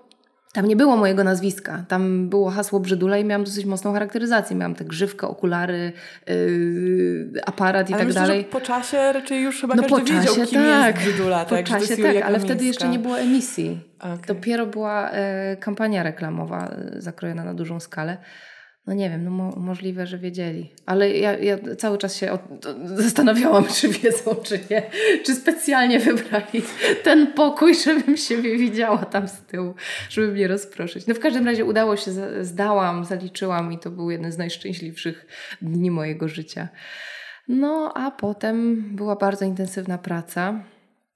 tam 0.56 0.66
nie 0.66 0.76
było 0.76 0.96
mojego 0.96 1.24
nazwiska. 1.24 1.84
Tam 1.88 2.28
było 2.28 2.50
hasło 2.50 2.80
Brzydula 2.80 3.18
i 3.18 3.24
miałam 3.24 3.44
dosyć 3.44 3.64
mocną 3.64 3.92
charakteryzację. 3.92 4.56
Miałam 4.56 4.74
tę 4.74 4.84
grzywkę, 4.84 5.28
okulary, 5.28 5.92
yy, 6.26 7.30
aparat 7.46 7.90
i 7.90 7.92
ale 7.92 7.98
tak 7.98 8.06
myślę, 8.06 8.22
dalej. 8.22 8.42
Że 8.42 8.48
po 8.48 8.60
czasie 8.60 9.12
raczej 9.12 9.42
już 9.42 9.60
chyba 9.60 9.74
no 9.74 9.82
każdy 9.82 9.96
po 9.96 10.06
czasie, 10.06 10.20
wiedział, 10.20 10.46
kim 10.46 10.62
tak. 10.62 10.96
jest 10.96 11.08
Brzydula. 11.08 11.44
Po 11.44 11.50
tak, 11.50 11.66
czasie 11.66 11.96
tak, 11.96 12.22
ale 12.22 12.40
wtedy 12.40 12.64
jeszcze 12.64 12.88
nie 12.88 12.98
było 12.98 13.18
emisji. 13.18 13.80
Okay. 13.98 14.18
Dopiero 14.26 14.66
była 14.66 15.10
e, 15.10 15.56
kampania 15.56 16.02
reklamowa 16.02 16.68
e, 16.68 17.00
zakrojona 17.00 17.44
na 17.44 17.54
dużą 17.54 17.80
skalę. 17.80 18.16
No 18.86 18.94
nie 18.94 19.10
wiem, 19.10 19.24
no 19.24 19.30
mo 19.30 19.50
możliwe, 19.56 20.06
że 20.06 20.18
wiedzieli. 20.18 20.70
Ale 20.86 21.10
ja, 21.10 21.38
ja 21.38 21.58
cały 21.78 21.98
czas 21.98 22.16
się 22.16 22.38
zastanawiałam, 22.84 23.64
czy 23.80 23.88
wiedzą, 23.88 24.34
czy 24.34 24.60
nie. 24.70 24.82
Czy 25.24 25.34
specjalnie 25.34 26.00
wybrali 26.00 26.62
ten 27.02 27.32
pokój, 27.32 27.74
żebym 27.74 28.16
siebie 28.16 28.58
widziała 28.58 28.98
tam 28.98 29.28
z 29.28 29.40
tyłu, 29.42 29.74
żeby 30.10 30.32
mnie 30.32 30.48
rozproszyć. 30.48 31.06
No 31.06 31.14
w 31.14 31.18
każdym 31.20 31.46
razie 31.46 31.64
udało 31.64 31.96
się, 31.96 32.10
zdałam, 32.40 33.04
zaliczyłam 33.04 33.72
i 33.72 33.78
to 33.78 33.90
był 33.90 34.10
jeden 34.10 34.32
z 34.32 34.38
najszczęśliwszych 34.38 35.26
dni 35.62 35.90
mojego 35.90 36.28
życia. 36.28 36.68
No 37.48 37.92
a 37.94 38.10
potem 38.10 38.82
była 38.96 39.16
bardzo 39.16 39.44
intensywna 39.44 39.98
praca. 39.98 40.64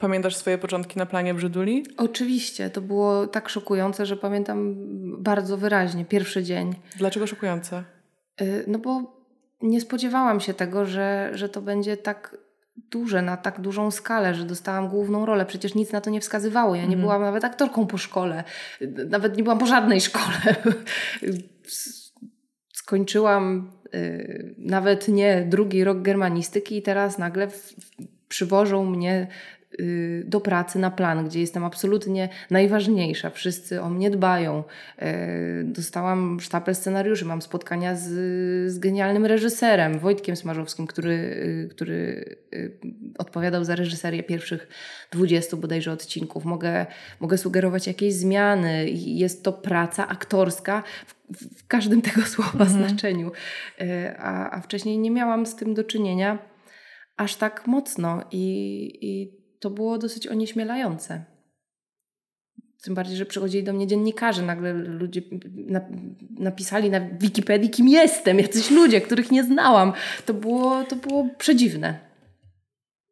Pamiętasz 0.01 0.37
swoje 0.37 0.59
początki 0.59 0.99
na 0.99 1.07
planie 1.07 1.35
Brzyduli? 1.35 1.85
Oczywiście. 1.97 2.71
To 2.71 2.81
było 2.81 3.27
tak 3.27 3.49
szokujące, 3.49 4.07
że 4.07 4.17
pamiętam 4.17 4.75
bardzo 5.23 5.57
wyraźnie 5.57 6.05
pierwszy 6.05 6.43
dzień. 6.43 6.75
Dlaczego 6.97 7.27
szokujące? 7.27 7.85
Y, 8.41 8.65
no 8.67 8.79
bo 8.79 9.21
nie 9.63 9.81
spodziewałam 9.81 10.41
się 10.41 10.55
tego, 10.55 10.87
że, 10.87 11.31
że 11.33 11.49
to 11.49 11.63
będzie 11.63 11.97
tak 11.97 12.37
duże, 12.91 13.23
na 13.23 13.37
tak 13.37 13.61
dużą 13.61 13.91
skalę, 13.91 14.35
że 14.35 14.45
dostałam 14.45 14.89
główną 14.89 15.27
rolę. 15.27 15.47
Przecież 15.47 15.75
nic 15.75 15.93
na 15.93 16.01
to 16.01 16.11
nie 16.11 16.21
wskazywało. 16.21 16.75
Ja 16.75 16.81
nie 16.81 16.87
mhm. 16.87 17.01
byłam 17.01 17.23
nawet 17.23 17.45
aktorką 17.45 17.87
po 17.87 17.99
szkole. 17.99 18.45
Nawet 19.09 19.37
nie 19.37 19.43
byłam 19.43 19.59
po 19.59 19.67
żadnej 19.67 20.01
szkole. 20.01 20.57
Skończyłam 22.73 23.71
y, 23.95 24.55
nawet 24.59 25.09
nie 25.09 25.47
drugi 25.49 25.85
rok 25.85 26.03
germanistyki 26.03 26.77
i 26.77 26.83
teraz 26.83 27.19
nagle 27.19 27.49
w, 27.49 27.57
w, 27.57 27.91
przywożą 28.29 28.85
mnie 28.85 29.27
do 30.25 30.41
pracy 30.41 30.79
na 30.79 30.91
plan, 30.91 31.29
gdzie 31.29 31.41
jestem 31.41 31.65
absolutnie 31.65 32.29
najważniejsza, 32.51 33.31
wszyscy 33.31 33.83
o 33.83 33.91
mnie 33.91 34.11
dbają. 34.11 34.65
Y, 35.03 35.65
dostałam 35.65 36.41
sztapel 36.41 36.75
scenariuszy, 36.75 37.25
mam 37.25 37.43
spotkania 37.43 37.97
z, 37.97 38.09
z 38.73 38.79
genialnym 38.79 39.27
reżyserem, 39.27 39.99
Wojtkiem 39.99 40.37
Smarzowskim, 40.37 40.87
który, 40.87 41.13
y, 41.13 41.69
który 41.71 42.25
odpowiadał 43.19 43.65
za 43.65 43.77
reżyserię 43.77 44.23
pierwszych 44.23 44.69
20 45.13 45.57
bodajże 45.57 45.93
odcinków. 45.93 46.45
Mogę, 46.45 46.87
mogę 47.21 47.39
sugerować 47.39 47.87
jakieś 47.87 48.15
zmiany. 48.15 48.91
Jest 48.91 49.45
to 49.45 49.53
praca 49.53 50.09
aktorska 50.09 50.83
w 51.07 51.21
w 51.57 51.67
każdym 51.67 52.03
tego 52.03 52.23
słowa 52.35 52.65
mhm. 52.65 52.71
znaczeniu. 52.71 53.33
A, 54.19 54.51
a 54.51 54.61
wcześniej 54.61 54.99
nie 54.99 55.11
miałam 55.11 55.47
z 55.47 55.57
tym 55.57 55.75
do 55.75 55.85
czynienia 55.85 56.39
aż 57.17 57.37
tak 57.37 57.67
mocno 57.67 58.23
i, 58.31 58.99
i 59.01 59.40
to 59.61 59.71
było 59.71 59.99
dosyć 59.99 60.27
onieśmielające. 60.27 61.25
Tym 62.83 62.95
bardziej, 62.95 63.17
że 63.17 63.27
przychodzili 63.27 63.65
do 63.65 63.73
mnie 63.73 63.87
dziennikarze, 63.87 64.43
nagle 64.43 64.73
ludzie 64.73 65.23
na, 65.55 65.81
napisali 66.39 66.91
na 66.91 67.01
Wikipedii, 67.01 67.71
kim 67.71 67.89
jestem, 67.89 68.39
jacyś 68.39 68.71
ludzie, 68.71 69.01
których 69.01 69.31
nie 69.31 69.45
znałam. 69.45 69.93
To 70.27 70.35
było, 70.35 70.85
to 70.85 70.97
było 70.97 71.29
przedziwne. 71.39 72.11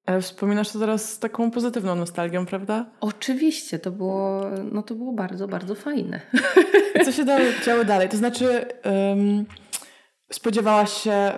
Ale 0.06 0.20
wspominasz 0.20 0.70
to 0.70 0.78
teraz 0.78 1.12
z 1.12 1.18
taką 1.18 1.50
pozytywną 1.50 1.94
nostalgią, 1.94 2.46
prawda? 2.46 2.90
Oczywiście, 3.00 3.78
to 3.78 3.90
było, 3.90 4.42
no 4.72 4.82
to 4.82 4.94
było 4.94 5.12
bardzo, 5.12 5.48
bardzo 5.48 5.74
fajne. 5.74 6.20
Co 7.04 7.12
się 7.12 7.24
działo 7.66 7.84
dalej? 7.84 8.08
To 8.08 8.16
znaczy, 8.16 8.66
um, 8.84 9.46
spodziewałaś 10.32 10.92
się 10.92 11.32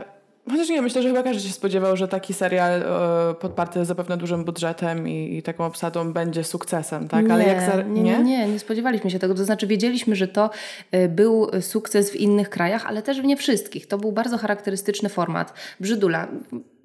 Chociaż 0.50 0.68
nie, 0.68 0.82
myślę, 0.82 1.02
że 1.02 1.08
chyba 1.08 1.22
każdy 1.22 1.48
się 1.48 1.54
spodziewał, 1.54 1.96
że 1.96 2.08
taki 2.08 2.34
serial 2.34 2.82
e, 2.82 3.34
podparty 3.34 3.84
zapewne 3.84 4.16
dużym 4.16 4.44
budżetem 4.44 5.08
i, 5.08 5.36
i, 5.36 5.42
taką 5.42 5.64
obsadą 5.64 6.12
będzie 6.12 6.44
sukcesem, 6.44 7.08
tak? 7.08 7.26
Nie, 7.26 7.34
Ale 7.34 7.44
jak 7.44 7.86
nie, 7.88 8.02
nie, 8.02 8.18
nie, 8.18 8.48
nie 8.48 8.58
spodziewaliśmy 8.58 9.10
się 9.10 9.18
tego. 9.18 9.34
To 9.34 9.44
znaczy 9.44 9.66
wiedzieliśmy, 9.66 10.16
że 10.16 10.28
to 10.28 10.50
e, 10.90 11.08
był 11.08 11.50
sukces 11.60 12.10
w 12.10 12.16
innych 12.16 12.50
krajach, 12.50 12.86
ale 12.86 13.02
też 13.02 13.20
w 13.20 13.24
nie 13.24 13.36
wszystkich. 13.36 13.86
To 13.86 13.98
był 13.98 14.12
bardzo 14.12 14.38
charakterystyczny 14.38 15.08
format. 15.08 15.52
Brzydula. 15.80 16.28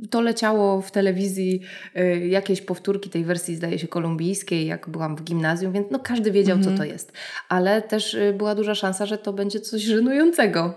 To 0.10 0.22
leciało 0.22 0.82
w 0.82 0.92
telewizji 0.92 1.62
e, 1.96 2.28
jakieś 2.28 2.62
powtórki 2.62 3.10
tej 3.10 3.24
wersji, 3.24 3.56
zdaje 3.56 3.80
się, 3.80 3.88
kolumbijskiej, 3.88 4.68
jak 4.68 4.90
byłam 4.90 5.16
w 5.16 5.24
gimnazjum, 5.24 5.72
więc 5.74 5.88
no 5.92 6.00
każdy 6.00 6.32
wiedział, 6.32 6.58
mhm. 6.58 6.75
co 6.75 6.84
to 6.84 6.86
jest. 6.88 7.12
Ale 7.50 7.82
też 7.82 8.16
e, 8.16 8.34
była 8.34 8.56
duża 8.56 8.75
szansa, 8.75 9.06
że 9.06 9.18
to 9.18 9.34
będzie 9.34 9.60
coś 9.60 9.82
żenującego, 9.82 10.74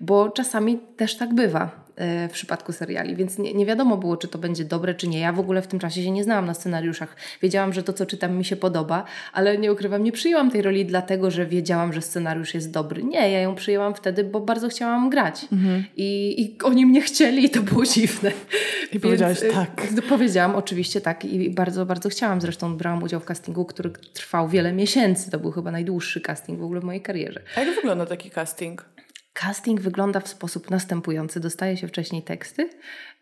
bo 0.00 0.30
czasami 0.30 0.78
też 0.96 1.16
tak 1.16 1.34
bywa 1.34 1.86
w 2.28 2.32
przypadku 2.32 2.72
seriali, 2.72 3.16
więc 3.16 3.38
nie, 3.38 3.54
nie, 3.54 3.66
wiadomo 3.66 3.96
było, 3.96 4.16
czy 4.16 4.28
to 4.28 4.38
będzie 4.38 4.64
dobre, 4.64 4.94
czy 4.94 5.08
nie. 5.08 5.18
Ja 5.18 5.32
w 5.32 5.40
ogóle 5.40 5.62
w 5.62 5.66
tym 5.66 5.78
czasie 5.78 6.02
się 6.02 6.10
nie 6.10 6.24
znałam 6.24 6.46
na 6.46 6.54
scenariuszach. 6.54 7.16
Wiedziałam, 7.42 7.72
że 7.72 7.82
to, 7.82 7.92
co 7.92 8.06
czytam, 8.06 8.36
mi 8.36 8.44
się 8.44 8.56
podoba, 8.56 9.04
ale 9.32 9.58
nie 9.58 9.72
ukrywam, 9.72 10.04
nie 10.04 10.12
przyjęłam 10.12 10.50
tej 10.50 10.62
roli 10.62 10.86
dlatego, 10.86 11.30
że 11.30 11.46
wiedziałam, 11.46 11.92
że 11.92 12.02
scenariusz 12.02 12.54
jest 12.54 12.70
dobry. 12.70 13.02
Nie, 13.04 13.30
ja 13.30 13.40
ją 13.40 13.54
przyjęłam 13.54 13.94
wtedy, 13.94 14.24
bo 14.24 14.40
bardzo 14.40 14.68
chciałam 14.68 15.10
grać. 15.10 15.46
Mhm. 15.52 15.84
I, 15.96 16.42
I 16.42 16.62
oni 16.62 16.86
mnie 16.86 17.00
chcieli 17.00 17.44
i 17.44 17.50
to 17.50 17.62
było 17.62 17.84
dziwne. 17.84 18.32
I 18.92 19.00
powiedziałaś 19.00 19.42
y, 19.42 19.52
tak. 19.52 19.82
Powiedziałam 20.08 20.56
oczywiście 20.56 21.00
tak 21.00 21.24
i 21.24 21.50
bardzo, 21.50 21.86
bardzo 21.86 22.08
chciałam. 22.08 22.40
Zresztą 22.40 22.76
brałam 22.76 23.02
udział 23.02 23.20
w 23.20 23.24
castingu, 23.24 23.64
który 23.64 23.90
trwał 23.90 24.48
wiele 24.48 24.72
miesięcy. 24.72 25.30
To 25.30 25.38
był 25.38 25.50
chyba 25.50 25.70
najdłuższy 25.70 26.20
casting 26.20 26.60
w 26.60 26.62
ogóle 26.62 26.80
w 26.80 26.84
mojej 26.84 27.02
karierze. 27.02 27.42
A 27.56 27.60
jak 27.60 27.74
wygląda 27.74 28.06
taki 28.06 28.30
casting? 28.30 28.84
Casting 29.32 29.80
wygląda 29.80 30.20
w 30.20 30.28
sposób 30.28 30.70
następujący. 30.70 31.40
Dostaje 31.40 31.76
się 31.76 31.88
wcześniej 31.88 32.22
teksty, 32.22 32.70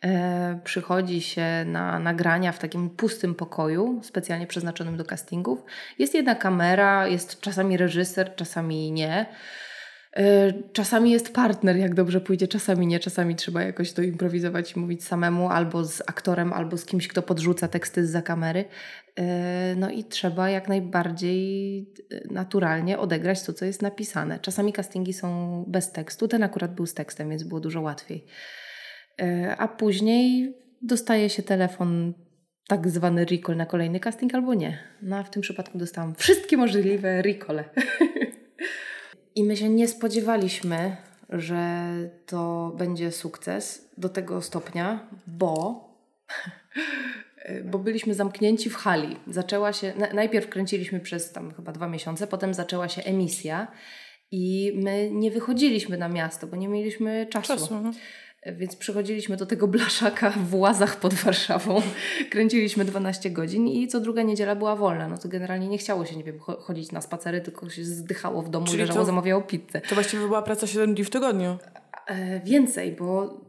e, 0.05 0.61
przychodzi 0.65 1.21
się 1.23 1.65
na 1.67 1.99
nagrania 1.99 2.53
w 2.53 2.59
takim 2.59 2.91
pustym 2.91 3.35
pokoju, 3.35 4.01
specjalnie 4.03 4.47
przeznaczonym 4.47 4.97
do 4.97 5.05
castingów. 5.05 5.65
Jest 5.99 6.15
jedna 6.15 6.35
kamera, 6.35 7.09
jest 7.09 7.41
czasami 7.41 7.77
reżyser, 7.77 8.35
czasami 8.37 8.93
nie. 8.93 9.27
E, 10.17 10.53
czasami 10.73 11.11
jest 11.11 11.35
partner, 11.35 11.77
jak 11.77 11.95
dobrze 11.95 12.21
pójdzie, 12.21 12.49
czasami 12.49 12.87
nie, 12.87 13.01
czasami 13.01 13.37
trzeba 13.37 13.63
jakoś 13.63 13.93
to 13.93 14.03
improwizować 14.03 14.73
i 14.73 14.79
mówić 14.79 15.05
samemu, 15.05 15.49
albo 15.49 15.85
z 15.85 16.03
aktorem, 16.07 16.53
albo 16.53 16.77
z 16.77 16.85
kimś, 16.85 17.09
kto 17.09 17.23
podrzuca 17.23 17.69
teksty 17.69 18.07
za 18.07 18.23
kamery. 18.23 18.65
E, 19.17 19.75
no 19.77 19.91
i 19.91 20.05
trzeba 20.05 20.51
jak 20.51 20.69
najbardziej 20.69 21.79
e, 22.13 22.35
naturalnie 22.35 22.99
odegrać 22.99 23.43
to, 23.43 23.53
co 23.53 23.65
jest 23.65 23.83
napisane. 23.83 24.39
Czasami 24.39 24.73
castingi 24.73 25.13
są 25.13 25.65
bez 25.69 25.93
tekstu, 25.93 26.29
ten 26.29 26.43
akurat 26.43 26.75
był 26.75 26.87
z 26.87 26.95
tekstem, 26.95 27.31
więc 27.31 27.43
było 27.43 27.61
dużo 27.61 27.81
łatwiej. 27.81 28.27
A 29.59 29.69
później 29.69 30.55
dostaje 30.83 31.31
się 31.31 31.43
telefon 31.43 32.15
tak 32.69 32.89
zwany 32.89 33.25
recall 33.25 33.57
na 33.57 33.67
kolejny 33.67 34.01
casting 34.01 34.35
albo 34.35 34.55
nie. 34.55 34.79
No 35.03 35.17
a 35.17 35.23
w 35.23 35.31
tym 35.31 35.43
przypadku 35.43 35.79
dostałam 35.79 36.15
wszystkie 36.15 36.57
możliwe 36.57 37.23
recole. 37.23 37.65
I 39.35 39.45
my 39.45 39.57
się 39.57 39.69
nie 39.69 39.89
spodziewaliśmy, 39.89 40.97
że 41.29 41.93
to 42.27 42.73
będzie 42.79 43.13
sukces 43.13 43.89
do 43.99 44.09
tego 44.09 44.43
stopnia, 44.43 45.09
bo, 45.27 45.85
bo 47.71 47.79
byliśmy 47.79 48.15
zamknięci 48.15 48.71
w 48.71 48.77
hali. 48.77 49.17
Zaczęła 49.27 49.73
się, 49.73 49.93
najpierw 50.15 50.49
kręciliśmy 50.49 51.01
przez 51.01 51.33
tam 51.33 51.55
chyba 51.55 51.73
dwa 51.73 51.89
miesiące, 51.89 52.27
potem 52.27 52.55
zaczęła 52.55 52.89
się 52.89 53.03
emisja 53.03 53.67
i 54.31 54.73
my 54.83 55.11
nie 55.13 55.31
wychodziliśmy 55.31 55.99
na 55.99 56.09
miasto, 56.09 56.47
bo 56.47 56.57
nie 56.57 56.69
mieliśmy 56.69 57.27
czasu. 57.31 57.47
czasu 57.47 57.81
no. 57.81 57.93
Więc 58.53 58.77
przychodziliśmy 58.77 59.37
do 59.37 59.47
tego 59.47 59.69
blaszaka 59.69 60.31
w 60.31 60.55
łazach 60.55 60.97
pod 60.97 61.15
Warszawą, 61.15 61.83
kręciliśmy 62.31 62.85
12 62.85 63.31
godzin 63.31 63.69
i 63.69 63.89
co 63.89 64.01
druga 64.01 64.23
niedziela 64.23 64.57
była 64.57 64.77
wolna. 64.77 65.09
No 65.09 65.19
to 65.19 65.29
generalnie 65.29 65.69
nie 65.69 65.79
chciało 65.79 66.05
się, 66.05 66.17
nie 66.17 66.25
wiem, 66.25 66.39
chodzić 66.39 66.93
na 66.93 67.01
spacery, 67.01 67.41
tylko 67.41 67.71
się 67.71 67.85
zdychało 67.85 68.43
w 68.43 68.49
domu, 68.49 68.67
Czyli 68.67 68.79
leżało, 68.79 68.99
to, 68.99 69.05
zamawiało 69.05 69.43
pizzę. 69.43 69.81
To 69.81 69.95
właściwie 69.95 70.27
była 70.27 70.43
praca 70.43 70.67
7 70.67 70.95
dni 70.95 71.05
w 71.05 71.11
tygodniu? 71.11 71.59
E, 72.07 72.41
więcej, 72.41 72.93
bo 72.93 73.41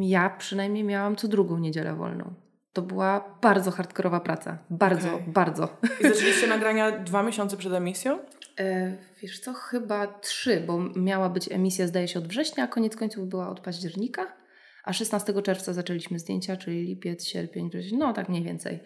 ja 0.00 0.30
przynajmniej 0.30 0.84
miałam 0.84 1.16
co 1.16 1.28
drugą 1.28 1.58
niedzielę 1.58 1.94
wolną. 1.94 2.34
To 2.72 2.82
była 2.82 3.38
bardzo 3.42 3.70
hardkorowa 3.70 4.20
praca. 4.20 4.58
Bardzo, 4.70 5.14
okay. 5.14 5.26
bardzo. 5.26 5.76
I 6.00 6.08
zaczęliście 6.08 6.46
nagrania 6.46 6.98
dwa 6.98 7.22
miesiące 7.22 7.56
przed 7.56 7.72
emisją? 7.72 8.18
E, 8.58 8.96
wiesz 9.22 9.40
co, 9.40 9.52
chyba 9.52 10.06
trzy, 10.06 10.64
bo 10.66 10.78
miała 10.96 11.28
być 11.28 11.52
emisja 11.52 11.86
zdaje 11.86 12.08
się 12.08 12.18
od 12.18 12.28
września, 12.28 12.64
a 12.64 12.66
koniec 12.66 12.96
końców 12.96 13.28
była 13.28 13.48
od 13.48 13.60
października 13.60 14.41
a 14.84 14.92
16 14.92 15.42
czerwca 15.42 15.72
zaczęliśmy 15.72 16.18
zdjęcia, 16.18 16.56
czyli 16.56 16.82
lipiec, 16.82 17.24
sierpień, 17.24 17.70
wrzesień, 17.70 17.98
no 17.98 18.12
tak 18.12 18.28
mniej 18.28 18.42
więcej. 18.42 18.80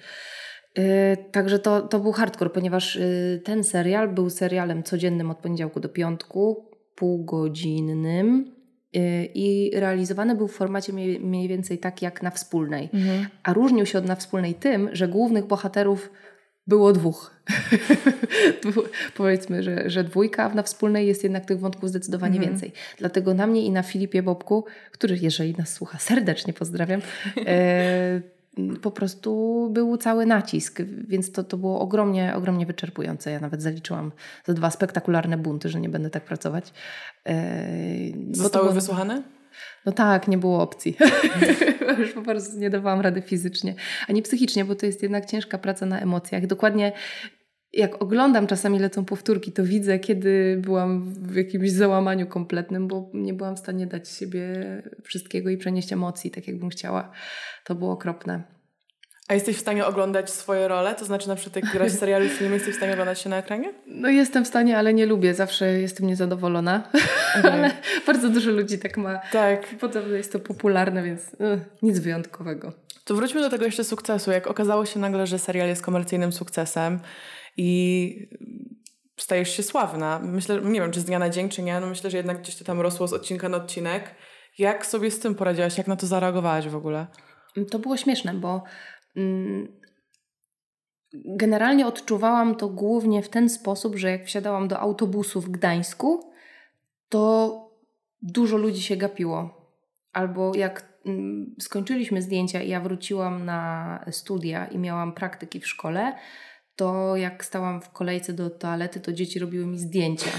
Yy, 0.76 0.84
także 1.32 1.58
to, 1.58 1.80
to 1.80 2.00
był 2.00 2.12
hardcore, 2.12 2.50
ponieważ 2.50 2.96
yy, 2.96 3.40
ten 3.44 3.64
serial 3.64 4.08
był 4.08 4.30
serialem 4.30 4.82
codziennym 4.82 5.30
od 5.30 5.38
poniedziałku 5.38 5.80
do 5.80 5.88
piątku, 5.88 6.70
półgodzinnym 6.94 8.54
yy, 8.92 9.28
i 9.34 9.70
realizowany 9.74 10.34
był 10.34 10.48
w 10.48 10.52
formacie 10.52 10.92
mniej, 10.92 11.20
mniej 11.20 11.48
więcej 11.48 11.78
tak 11.78 12.02
jak 12.02 12.22
na 12.22 12.30
wspólnej. 12.30 12.90
Mhm. 12.94 13.26
A 13.42 13.52
różnił 13.52 13.86
się 13.86 13.98
od 13.98 14.06
na 14.06 14.16
wspólnej 14.16 14.54
tym, 14.54 14.88
że 14.92 15.08
głównych 15.08 15.46
bohaterów 15.46 16.10
było 16.66 16.92
dwóch. 16.92 17.30
Powiedzmy, 19.16 19.62
że, 19.62 19.90
że 19.90 20.04
dwójka, 20.04 20.48
na 20.48 20.62
wspólnej 20.62 21.06
jest 21.06 21.22
jednak 21.22 21.44
tych 21.44 21.60
wątków 21.60 21.88
zdecydowanie 21.88 22.36
mm 22.36 22.48
-hmm. 22.48 22.50
więcej. 22.50 22.72
Dlatego 22.98 23.34
na 23.34 23.46
mnie 23.46 23.64
i 23.64 23.70
na 23.70 23.82
Filipie 23.82 24.22
Bobku, 24.22 24.64
który 24.92 25.18
jeżeli 25.22 25.54
nas 25.54 25.72
słucha, 25.72 25.98
serdecznie 25.98 26.52
pozdrawiam, 26.52 27.00
e, 27.46 28.20
po 28.82 28.90
prostu 28.90 29.68
był 29.72 29.96
cały 29.96 30.26
nacisk, 30.26 30.82
więc 31.08 31.32
to, 31.32 31.44
to 31.44 31.56
było 31.56 31.80
ogromnie, 31.80 32.34
ogromnie 32.36 32.66
wyczerpujące. 32.66 33.30
Ja 33.30 33.40
nawet 33.40 33.62
zaliczyłam 33.62 34.12
za 34.44 34.54
dwa 34.54 34.70
spektakularne 34.70 35.38
bunty, 35.38 35.68
że 35.68 35.80
nie 35.80 35.88
będę 35.88 36.10
tak 36.10 36.24
pracować. 36.24 36.72
E, 37.26 37.66
Zostały 38.32 38.64
było... 38.64 38.74
wysłuchane? 38.74 39.22
No 39.86 39.92
tak, 39.92 40.28
nie 40.28 40.38
było 40.38 40.62
opcji. 40.62 40.96
Już 41.98 42.12
po 42.12 42.22
prostu 42.22 42.58
nie 42.58 42.70
dawałam 42.70 43.00
rady 43.00 43.22
fizycznie, 43.22 43.74
ani 44.08 44.22
psychicznie, 44.22 44.64
bo 44.64 44.74
to 44.74 44.86
jest 44.86 45.02
jednak 45.02 45.26
ciężka 45.26 45.58
praca 45.58 45.86
na 45.86 46.00
emocjach. 46.00 46.46
Dokładnie 46.46 46.92
jak 47.72 48.02
oglądam, 48.02 48.46
czasami 48.46 48.78
lecą 48.78 49.04
powtórki, 49.04 49.52
to 49.52 49.64
widzę, 49.64 49.98
kiedy 49.98 50.60
byłam 50.62 51.14
w 51.14 51.36
jakimś 51.36 51.70
załamaniu 51.70 52.26
kompletnym, 52.26 52.88
bo 52.88 53.10
nie 53.14 53.34
byłam 53.34 53.56
w 53.56 53.58
stanie 53.58 53.86
dać 53.86 54.08
siebie 54.08 54.42
wszystkiego 55.02 55.50
i 55.50 55.56
przenieść 55.56 55.92
emocji 55.92 56.30
tak, 56.30 56.48
jakbym 56.48 56.68
chciała. 56.68 57.12
To 57.64 57.74
było 57.74 57.92
okropne. 57.92 58.55
A 59.28 59.34
jesteś 59.34 59.56
w 59.56 59.60
stanie 59.60 59.86
oglądać 59.86 60.30
swoje 60.30 60.68
role? 60.68 60.94
To 60.94 61.04
znaczy 61.04 61.28
na 61.28 61.36
przykład 61.36 61.56
jak 61.64 61.72
grasz 61.72 61.92
w 61.92 61.98
serialu, 61.98 62.28
filmie, 62.28 62.54
jesteś 62.54 62.74
w 62.74 62.76
stanie 62.76 62.92
oglądać 62.92 63.20
się 63.20 63.28
na 63.28 63.36
ekranie? 63.36 63.72
No 63.86 64.08
jestem 64.08 64.44
w 64.44 64.48
stanie, 64.48 64.78
ale 64.78 64.94
nie 64.94 65.06
lubię. 65.06 65.34
Zawsze 65.34 65.66
jestem 65.80 66.06
niezadowolona. 66.06 66.88
Okay. 67.38 67.52
ale 67.52 67.70
bardzo 68.06 68.28
dużo 68.28 68.50
ludzi 68.50 68.78
tak 68.78 68.96
ma. 68.96 69.18
Tak. 69.32 69.66
Podobno 69.80 70.16
jest 70.16 70.32
to 70.32 70.38
popularne, 70.38 71.02
więc 71.02 71.22
uh, 71.34 71.60
nic 71.82 71.98
wyjątkowego. 71.98 72.72
To 73.04 73.14
wróćmy 73.14 73.40
do 73.40 73.50
tego 73.50 73.64
jeszcze 73.64 73.84
sukcesu. 73.84 74.30
Jak 74.30 74.46
okazało 74.46 74.86
się 74.86 75.00
nagle, 75.00 75.26
że 75.26 75.38
serial 75.38 75.68
jest 75.68 75.82
komercyjnym 75.82 76.32
sukcesem 76.32 77.00
i 77.56 78.28
stajesz 79.16 79.56
się 79.56 79.62
sławna. 79.62 80.20
Myślę, 80.22 80.60
nie 80.60 80.80
wiem, 80.80 80.90
czy 80.90 81.00
z 81.00 81.04
dnia 81.04 81.18
na 81.18 81.30
dzień, 81.30 81.48
czy 81.48 81.62
nie, 81.62 81.80
no 81.80 81.86
myślę, 81.86 82.10
że 82.10 82.16
jednak 82.16 82.42
gdzieś 82.42 82.56
to 82.56 82.64
tam 82.64 82.80
rosło 82.80 83.08
z 83.08 83.12
odcinka 83.12 83.48
na 83.48 83.56
odcinek. 83.56 84.14
Jak 84.58 84.86
sobie 84.86 85.10
z 85.10 85.18
tym 85.18 85.34
poradziłaś? 85.34 85.78
Jak 85.78 85.86
na 85.86 85.96
to 85.96 86.06
zareagowałaś 86.06 86.68
w 86.68 86.76
ogóle? 86.76 87.06
To 87.70 87.78
było 87.78 87.96
śmieszne, 87.96 88.34
bo 88.34 88.62
generalnie 91.24 91.86
odczuwałam 91.86 92.54
to 92.54 92.68
głównie 92.68 93.22
w 93.22 93.28
ten 93.28 93.48
sposób, 93.48 93.96
że 93.96 94.10
jak 94.10 94.24
wsiadałam 94.24 94.68
do 94.68 94.80
autobusu 94.80 95.40
w 95.40 95.50
Gdańsku, 95.50 96.32
to 97.08 97.60
dużo 98.22 98.56
ludzi 98.56 98.82
się 98.82 98.96
gapiło. 98.96 99.66
Albo 100.12 100.52
jak 100.54 100.98
mm, 101.06 101.54
skończyliśmy 101.60 102.22
zdjęcia 102.22 102.62
i 102.62 102.68
ja 102.68 102.80
wróciłam 102.80 103.44
na 103.44 104.04
studia 104.10 104.66
i 104.66 104.78
miałam 104.78 105.12
praktyki 105.12 105.60
w 105.60 105.66
szkole, 105.66 106.16
to 106.76 107.16
jak 107.16 107.44
stałam 107.44 107.80
w 107.80 107.90
kolejce 107.90 108.32
do 108.32 108.50
toalety, 108.50 109.00
to 109.00 109.12
dzieci 109.12 109.38
robiły 109.38 109.66
mi 109.66 109.78
zdjęcia. 109.78 110.30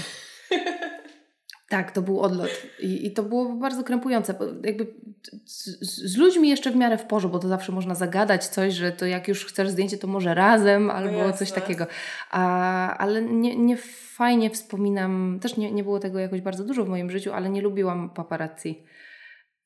Tak, 1.68 1.92
to 1.92 2.02
był 2.02 2.20
odlot. 2.20 2.50
I, 2.80 3.06
I, 3.06 3.12
to 3.12 3.22
było 3.22 3.52
bardzo 3.52 3.84
krępujące. 3.84 4.34
Jakby 4.64 4.86
z, 5.44 5.66
z, 6.12 6.16
ludźmi 6.16 6.48
jeszcze 6.48 6.70
w 6.70 6.76
miarę 6.76 6.98
w 6.98 7.04
porządku, 7.04 7.38
bo 7.38 7.42
to 7.42 7.48
zawsze 7.48 7.72
można 7.72 7.94
zagadać 7.94 8.46
coś, 8.46 8.74
że 8.74 8.92
to 8.92 9.06
jak 9.06 9.28
już 9.28 9.44
chcesz 9.44 9.68
zdjęcie, 9.68 9.98
to 9.98 10.06
może 10.06 10.34
razem 10.34 10.86
no 10.86 10.92
albo 10.92 11.32
coś 11.32 11.52
takiego. 11.52 11.86
A, 12.30 12.96
ale 12.96 13.22
nie, 13.22 13.56
nie 13.56 13.76
fajnie 14.16 14.50
wspominam, 14.50 15.38
też 15.42 15.56
nie, 15.56 15.72
nie 15.72 15.84
było 15.84 16.00
tego 16.00 16.18
jakoś 16.18 16.40
bardzo 16.40 16.64
dużo 16.64 16.84
w 16.84 16.88
moim 16.88 17.10
życiu, 17.10 17.32
ale 17.32 17.50
nie 17.50 17.62
lubiłam 17.62 18.10
paparazzi. 18.10 18.84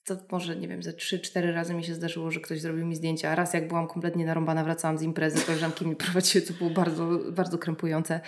To 0.05 0.17
może, 0.31 0.57
nie 0.57 0.69
wiem, 0.69 0.83
ze 0.83 0.93
trzy, 0.93 1.21
cztery 1.21 1.53
razy 1.53 1.75
mi 1.75 1.85
się 1.85 1.95
zdarzyło, 1.95 2.31
że 2.31 2.41
ktoś 2.41 2.61
zrobił 2.61 2.87
mi 2.87 2.97
zdjęcia. 2.97 3.31
A 3.31 3.35
raz 3.35 3.55
jak 3.55 3.69
byłam 3.69 3.89
kompletnie 3.89 4.27
narąbana, 4.27 4.65
wracałam 4.65 4.99
z 4.99 5.03
imprezy, 5.03 5.47
koleżanki 5.47 5.87
mi 5.87 5.97
prowadziły, 5.97 6.47
to 6.47 6.55
było 6.55 6.71
bardzo, 6.71 7.09
bardzo 7.33 7.59
krępujące. 7.59 8.21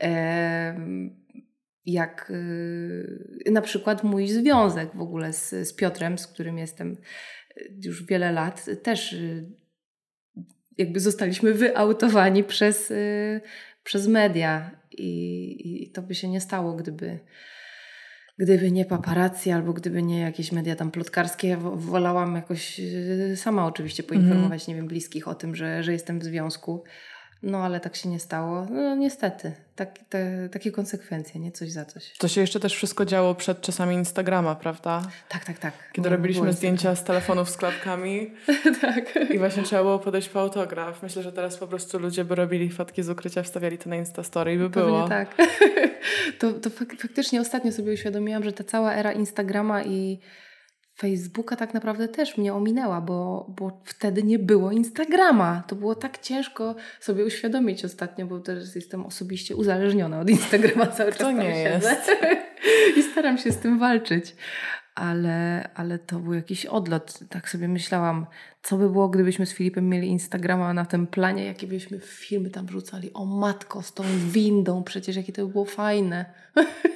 Eee, 0.00 0.74
jak 1.86 2.32
yy, 3.46 3.52
na 3.52 3.62
przykład 3.62 4.04
mój 4.04 4.28
związek 4.28 4.96
w 4.96 5.00
ogóle 5.00 5.32
z, 5.32 5.50
z 5.50 5.72
Piotrem, 5.72 6.18
z 6.18 6.26
którym 6.26 6.58
jestem 6.58 6.96
y, 7.56 7.74
już 7.84 8.06
wiele 8.06 8.32
lat, 8.32 8.66
też 8.82 9.12
yy, 9.12 9.46
jakby 10.78 11.00
zostaliśmy 11.00 11.54
wyautowani 11.54 12.44
przez, 12.44 12.90
yy, 12.90 13.40
przez 13.84 14.06
media 14.06 14.80
I, 14.90 15.82
i 15.82 15.90
to 15.90 16.02
by 16.02 16.14
się 16.14 16.28
nie 16.28 16.40
stało, 16.40 16.72
gdyby 16.72 17.20
gdyby 18.38 18.70
nie 18.70 18.84
paparazzi 18.84 19.50
albo 19.50 19.72
gdyby 19.72 20.02
nie 20.02 20.20
jakieś 20.20 20.52
media 20.52 20.76
tam 20.76 20.90
plotkarskie, 20.90 21.48
ja 21.48 21.56
wolałam 21.60 22.34
jakoś 22.34 22.80
y, 22.80 23.36
sama 23.36 23.66
oczywiście 23.66 24.02
poinformować, 24.02 24.62
mm. 24.62 24.68
nie 24.68 24.74
wiem, 24.74 24.88
bliskich 24.88 25.28
o 25.28 25.34
tym, 25.34 25.56
że, 25.56 25.82
że 25.82 25.92
jestem 25.92 26.20
w 26.20 26.24
związku. 26.24 26.84
No 27.44 27.58
ale 27.58 27.80
tak 27.80 27.96
się 27.96 28.08
nie 28.08 28.20
stało. 28.20 28.66
No 28.70 28.94
niestety, 28.94 29.52
tak, 29.76 29.98
te, 30.08 30.48
takie 30.48 30.72
konsekwencje, 30.72 31.40
nie 31.40 31.52
coś 31.52 31.70
za 31.72 31.84
coś. 31.84 32.12
To 32.18 32.28
się 32.28 32.40
jeszcze 32.40 32.60
też 32.60 32.74
wszystko 32.74 33.04
działo 33.04 33.34
przed 33.34 33.60
czasami 33.60 33.94
Instagrama, 33.94 34.54
prawda? 34.54 35.02
Tak, 35.28 35.44
tak, 35.44 35.58
tak. 35.58 35.72
Kiedy 35.92 36.10
nie, 36.10 36.16
robiliśmy 36.16 36.52
zdjęcia 36.52 36.96
z 36.96 37.04
telefonów 37.04 37.50
z 37.50 37.56
klapkami. 37.56 38.30
tak. 38.80 39.30
I 39.30 39.38
właśnie 39.38 39.62
trzeba 39.62 39.82
było 39.82 39.98
podejść 39.98 40.28
po 40.28 40.40
autograf. 40.40 41.02
Myślę, 41.02 41.22
że 41.22 41.32
teraz 41.32 41.56
po 41.56 41.66
prostu 41.66 41.98
ludzie 41.98 42.24
by 42.24 42.34
robili 42.34 42.70
fotki 42.70 43.02
z 43.02 43.08
ukrycia, 43.10 43.42
wstawiali 43.42 43.78
to 43.78 43.90
na 43.90 43.96
Instastory 43.96 44.54
i 44.54 44.58
by 44.58 44.70
Pewnie 44.70 44.88
było. 44.88 45.08
tak. 45.08 45.34
to 46.38 46.52
to 46.52 46.70
fak 46.70 46.88
faktycznie 46.98 47.40
ostatnio 47.40 47.72
sobie 47.72 47.92
uświadomiłam, 47.92 48.44
że 48.44 48.52
ta 48.52 48.64
cała 48.64 48.94
era 48.94 49.12
Instagrama 49.12 49.82
i 49.82 50.18
Facebooka 50.96 51.56
tak 51.56 51.74
naprawdę 51.74 52.08
też 52.08 52.38
mnie 52.38 52.54
ominęła, 52.54 53.00
bo, 53.00 53.46
bo 53.48 53.80
wtedy 53.84 54.22
nie 54.22 54.38
było 54.38 54.70
Instagrama. 54.70 55.62
To 55.66 55.76
było 55.76 55.94
tak 55.94 56.18
ciężko 56.18 56.74
sobie 57.00 57.24
uświadomić 57.24 57.84
ostatnio, 57.84 58.26
bo 58.26 58.40
teraz 58.40 58.74
jestem 58.74 59.06
osobiście 59.06 59.56
uzależniona 59.56 60.20
od 60.20 60.30
Instagrama 60.30 60.86
cały 60.86 61.10
czas. 61.10 61.20
To 61.20 61.32
nie 61.32 61.58
jest. 61.58 62.10
I 62.96 63.02
staram 63.02 63.38
się 63.38 63.52
z 63.52 63.58
tym 63.58 63.78
walczyć. 63.78 64.36
Ale, 64.94 65.68
ale 65.74 65.98
to 65.98 66.18
był 66.18 66.34
jakiś 66.34 66.66
odlot. 66.66 67.18
Tak 67.28 67.50
sobie 67.50 67.68
myślałam, 67.68 68.26
co 68.62 68.76
by 68.76 68.90
było, 68.90 69.08
gdybyśmy 69.08 69.46
z 69.46 69.52
Filipem 69.52 69.88
mieli 69.88 70.08
Instagrama 70.08 70.74
na 70.74 70.84
tym 70.84 71.06
planie, 71.06 71.44
jakie 71.44 71.66
byśmy 71.66 71.98
filmy 71.98 72.50
tam 72.50 72.66
wrzucali. 72.66 73.12
O 73.12 73.24
matko, 73.24 73.82
z 73.82 73.92
tą 73.92 74.04
windą, 74.28 74.84
przecież 74.84 75.16
jakie 75.16 75.32
to 75.32 75.46
by 75.46 75.52
było 75.52 75.64
fajne. 75.64 76.24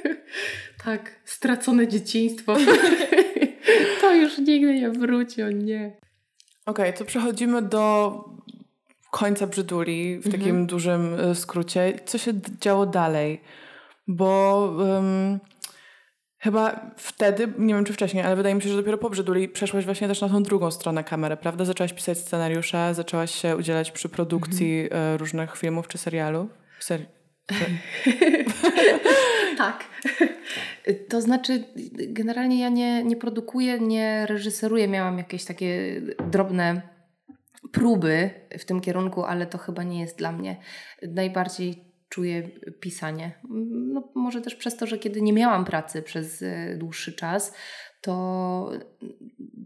tak, 0.84 1.10
stracone 1.24 1.88
dzieciństwo. 1.88 2.56
Nigdy 4.48 4.74
nie 4.74 4.90
wróci, 4.90 5.42
o 5.42 5.50
nie. 5.50 5.96
Okej, 6.66 6.88
okay, 6.88 6.98
to 6.98 7.04
przechodzimy 7.04 7.62
do 7.62 8.24
końca 9.10 9.46
Brzyduli 9.46 10.18
w 10.20 10.26
mhm. 10.26 10.32
takim 10.32 10.66
dużym 10.66 11.14
e, 11.20 11.34
skrócie. 11.34 12.00
Co 12.06 12.18
się 12.18 12.32
działo 12.60 12.86
dalej? 12.86 13.40
Bo 14.06 14.58
um, 14.78 15.38
chyba 16.38 16.90
wtedy, 16.96 17.52
nie 17.58 17.74
wiem 17.74 17.84
czy 17.84 17.92
wcześniej, 17.92 18.24
ale 18.24 18.36
wydaje 18.36 18.54
mi 18.54 18.62
się, 18.62 18.68
że 18.68 18.76
dopiero 18.76 18.98
po 18.98 19.10
Brzyduli 19.10 19.48
przeszłaś 19.48 19.84
właśnie 19.84 20.08
też 20.08 20.20
na 20.20 20.28
tą 20.28 20.42
drugą 20.42 20.70
stronę 20.70 21.04
kamery, 21.04 21.36
prawda? 21.36 21.64
Zaczęłaś 21.64 21.92
pisać 21.92 22.18
scenariusze, 22.18 22.94
zaczęłaś 22.94 23.34
się 23.34 23.56
udzielać 23.56 23.90
przy 23.90 24.08
produkcji 24.08 24.80
mhm. 24.80 25.14
E, 25.14 25.16
różnych 25.16 25.56
filmów 25.56 25.88
czy 25.88 25.98
serialów. 25.98 26.50
Ser 26.80 27.00
tak. 29.58 29.84
To 31.08 31.20
znaczy, 31.20 31.64
generalnie 32.08 32.60
ja 32.60 32.68
nie, 32.68 33.04
nie 33.04 33.16
produkuję, 33.16 33.78
nie 33.78 34.26
reżyseruję. 34.26 34.88
Miałam 34.88 35.18
jakieś 35.18 35.44
takie 35.44 36.00
drobne 36.30 36.82
próby 37.72 38.30
w 38.58 38.64
tym 38.64 38.80
kierunku, 38.80 39.24
ale 39.24 39.46
to 39.46 39.58
chyba 39.58 39.82
nie 39.82 40.00
jest 40.00 40.18
dla 40.18 40.32
mnie. 40.32 40.56
Najbardziej 41.02 41.84
czuję 42.08 42.48
pisanie. 42.80 43.32
No, 43.68 44.12
może 44.14 44.40
też 44.40 44.54
przez 44.54 44.76
to, 44.76 44.86
że 44.86 44.98
kiedy 44.98 45.22
nie 45.22 45.32
miałam 45.32 45.64
pracy 45.64 46.02
przez 46.02 46.42
e, 46.42 46.76
dłuższy 46.76 47.12
czas, 47.12 47.54
to 48.00 48.70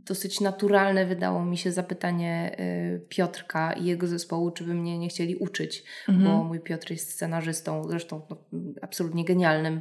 dosyć 0.04 0.40
naturalne 0.40 1.06
wydało 1.06 1.44
mi 1.44 1.58
się 1.58 1.72
zapytanie 1.72 2.56
y, 2.60 3.06
Piotrka 3.08 3.72
i 3.72 3.84
jego 3.84 4.06
zespołu, 4.06 4.50
czy 4.50 4.64
by 4.64 4.74
mnie 4.74 4.98
nie 4.98 5.08
chcieli 5.08 5.36
uczyć, 5.36 5.84
mhm. 6.08 6.26
bo 6.26 6.44
mój 6.44 6.60
Piotr 6.60 6.90
jest 6.90 7.12
scenarzystą, 7.12 7.84
zresztą 7.88 8.22
no, 8.30 8.36
absolutnie 8.82 9.24
genialnym. 9.24 9.80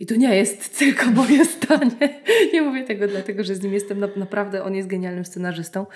I 0.00 0.06
to 0.06 0.16
nie 0.16 0.36
jest 0.36 0.78
tylko 0.78 1.10
moje 1.10 1.44
stanie. 1.44 2.20
Nie 2.52 2.62
mówię 2.62 2.84
tego 2.84 3.08
dlatego, 3.08 3.44
że 3.44 3.54
z 3.54 3.62
nim 3.62 3.72
jestem 3.72 4.04
naprawdę, 4.16 4.64
on 4.64 4.74
jest 4.74 4.88
genialnym 4.88 5.24
scenarzystą. 5.24 5.86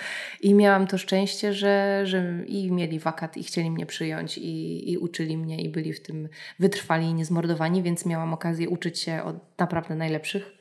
I 0.40 0.54
miałam 0.54 0.86
to 0.86 0.98
szczęście, 0.98 1.52
że, 1.52 2.02
że 2.04 2.44
i 2.46 2.72
mieli 2.72 2.98
wakat 2.98 3.36
i 3.36 3.42
chcieli 3.42 3.70
mnie 3.70 3.86
przyjąć 3.86 4.38
i, 4.38 4.90
i 4.92 4.98
uczyli 4.98 5.36
mnie 5.36 5.62
i 5.62 5.68
byli 5.68 5.92
w 5.92 6.02
tym 6.02 6.28
wytrwali 6.58 7.06
i 7.06 7.14
niezmordowani, 7.14 7.82
więc 7.82 8.06
miałam 8.06 8.34
okazję 8.34 8.68
uczyć 8.68 8.98
się 8.98 9.22
od 9.22 9.36
naprawdę 9.58 9.94
najlepszych. 9.94 10.59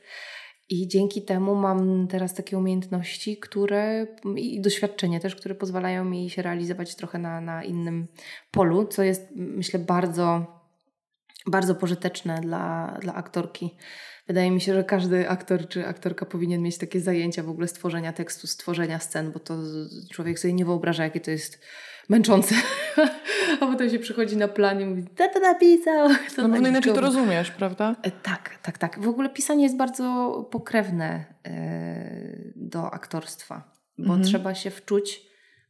I 0.70 0.88
dzięki 0.88 1.22
temu 1.22 1.54
mam 1.54 2.08
teraz 2.08 2.34
takie 2.34 2.58
umiejętności, 2.58 3.36
które 3.36 4.06
i 4.36 4.60
doświadczenie 4.60 5.20
też, 5.20 5.36
które 5.36 5.54
pozwalają 5.54 6.04
mi 6.04 6.30
się 6.30 6.42
realizować 6.42 6.94
trochę 6.94 7.18
na, 7.18 7.40
na 7.40 7.64
innym 7.64 8.06
polu, 8.50 8.86
co 8.86 9.02
jest 9.02 9.28
myślę 9.36 9.78
bardzo, 9.78 10.46
bardzo 11.46 11.74
pożyteczne 11.74 12.40
dla, 12.40 12.98
dla 13.00 13.14
aktorki. 13.14 13.76
Wydaje 14.26 14.50
mi 14.50 14.60
się, 14.60 14.74
że 14.74 14.84
każdy 14.84 15.28
aktor 15.28 15.68
czy 15.68 15.86
aktorka 15.86 16.26
powinien 16.26 16.62
mieć 16.62 16.78
takie 16.78 17.00
zajęcia 17.00 17.42
w 17.42 17.48
ogóle 17.48 17.68
stworzenia 17.68 18.12
tekstu, 18.12 18.46
stworzenia 18.46 18.98
scen, 18.98 19.32
bo 19.32 19.38
to 19.38 19.56
człowiek 20.12 20.38
sobie 20.38 20.54
nie 20.54 20.64
wyobraża, 20.64 21.04
jakie 21.04 21.20
to 21.20 21.30
jest 21.30 21.64
męczące. 22.10 22.54
A 23.60 23.66
potem 23.66 23.90
się 23.90 23.98
przychodzi 23.98 24.36
na 24.36 24.48
plan 24.48 24.80
i 24.80 24.84
mówi, 24.84 25.02
to 25.16 25.28
to 25.28 25.40
napisał. 25.40 26.08
To 26.36 26.48
no, 26.48 26.60
no 26.60 26.68
inaczej 26.68 26.92
to 26.92 27.00
rozumiesz, 27.00 27.50
prawda? 27.50 27.96
E, 28.02 28.10
tak, 28.10 28.58
tak, 28.62 28.78
tak. 28.78 29.00
W 29.00 29.08
ogóle 29.08 29.28
pisanie 29.28 29.62
jest 29.62 29.76
bardzo 29.76 30.34
pokrewne 30.50 31.24
e, 31.46 32.52
do 32.56 32.90
aktorstwa, 32.90 33.72
bo 33.98 34.04
mhm. 34.04 34.22
trzeba 34.22 34.54
się 34.54 34.70
wczuć 34.70 35.22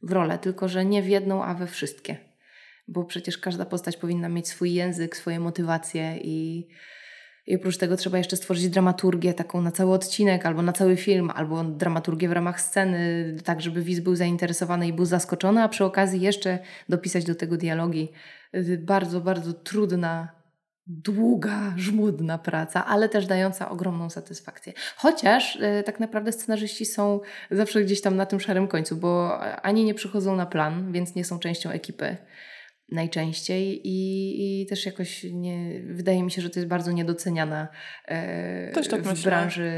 w 0.03 0.11
rolę, 0.11 0.39
tylko 0.39 0.67
że 0.67 0.85
nie 0.85 1.01
w 1.01 1.07
jedną, 1.07 1.43
a 1.43 1.53
we 1.53 1.67
wszystkie. 1.67 2.17
Bo 2.87 3.03
przecież 3.03 3.37
każda 3.37 3.65
postać 3.65 3.97
powinna 3.97 4.29
mieć 4.29 4.47
swój 4.47 4.73
język, 4.73 5.17
swoje 5.17 5.39
motywacje 5.39 6.17
i 6.23 6.67
i 7.51 7.55
oprócz 7.55 7.77
tego 7.77 7.97
trzeba 7.97 8.17
jeszcze 8.17 8.37
stworzyć 8.37 8.69
dramaturgię 8.69 9.33
taką 9.33 9.61
na 9.61 9.71
cały 9.71 9.93
odcinek, 9.93 10.45
albo 10.45 10.61
na 10.61 10.73
cały 10.73 10.97
film, 10.97 11.31
albo 11.35 11.63
dramaturgię 11.63 12.29
w 12.29 12.31
ramach 12.31 12.61
sceny, 12.61 13.35
tak 13.43 13.61
żeby 13.61 13.81
widz 13.81 13.99
był 13.99 14.15
zainteresowany 14.15 14.87
i 14.87 14.93
był 14.93 15.05
zaskoczony, 15.05 15.63
a 15.63 15.69
przy 15.69 15.85
okazji 15.85 16.21
jeszcze 16.21 16.59
dopisać 16.89 17.25
do 17.25 17.35
tego 17.35 17.57
dialogi. 17.57 18.11
Bardzo, 18.79 19.21
bardzo 19.21 19.53
trudna, 19.53 20.29
długa, 20.87 21.73
żmudna 21.77 22.37
praca, 22.37 22.85
ale 22.85 23.09
też 23.09 23.27
dająca 23.27 23.69
ogromną 23.69 24.09
satysfakcję. 24.09 24.73
Chociaż 24.95 25.55
y, 25.55 25.83
tak 25.85 25.99
naprawdę 25.99 26.31
scenarzyści 26.31 26.85
są 26.85 27.19
zawsze 27.51 27.81
gdzieś 27.81 28.01
tam 28.01 28.15
na 28.15 28.25
tym 28.25 28.39
szarym 28.39 28.67
końcu, 28.67 28.95
bo 28.95 29.39
ani 29.41 29.85
nie 29.85 29.93
przychodzą 29.93 30.35
na 30.35 30.45
plan, 30.45 30.91
więc 30.91 31.15
nie 31.15 31.25
są 31.25 31.39
częścią 31.39 31.69
ekipy 31.69 32.17
najczęściej 32.91 33.87
i, 33.87 34.61
i 34.61 34.65
też 34.65 34.85
jakoś 34.85 35.23
nie, 35.23 35.81
wydaje 35.85 36.23
mi 36.23 36.31
się, 36.31 36.41
że 36.41 36.49
to 36.49 36.59
jest 36.59 36.69
bardzo 36.69 36.91
niedoceniana 36.91 37.67
e, 38.05 38.71
tak 38.89 39.01
w 39.03 39.09
myślę. 39.09 39.31
branży 39.31 39.71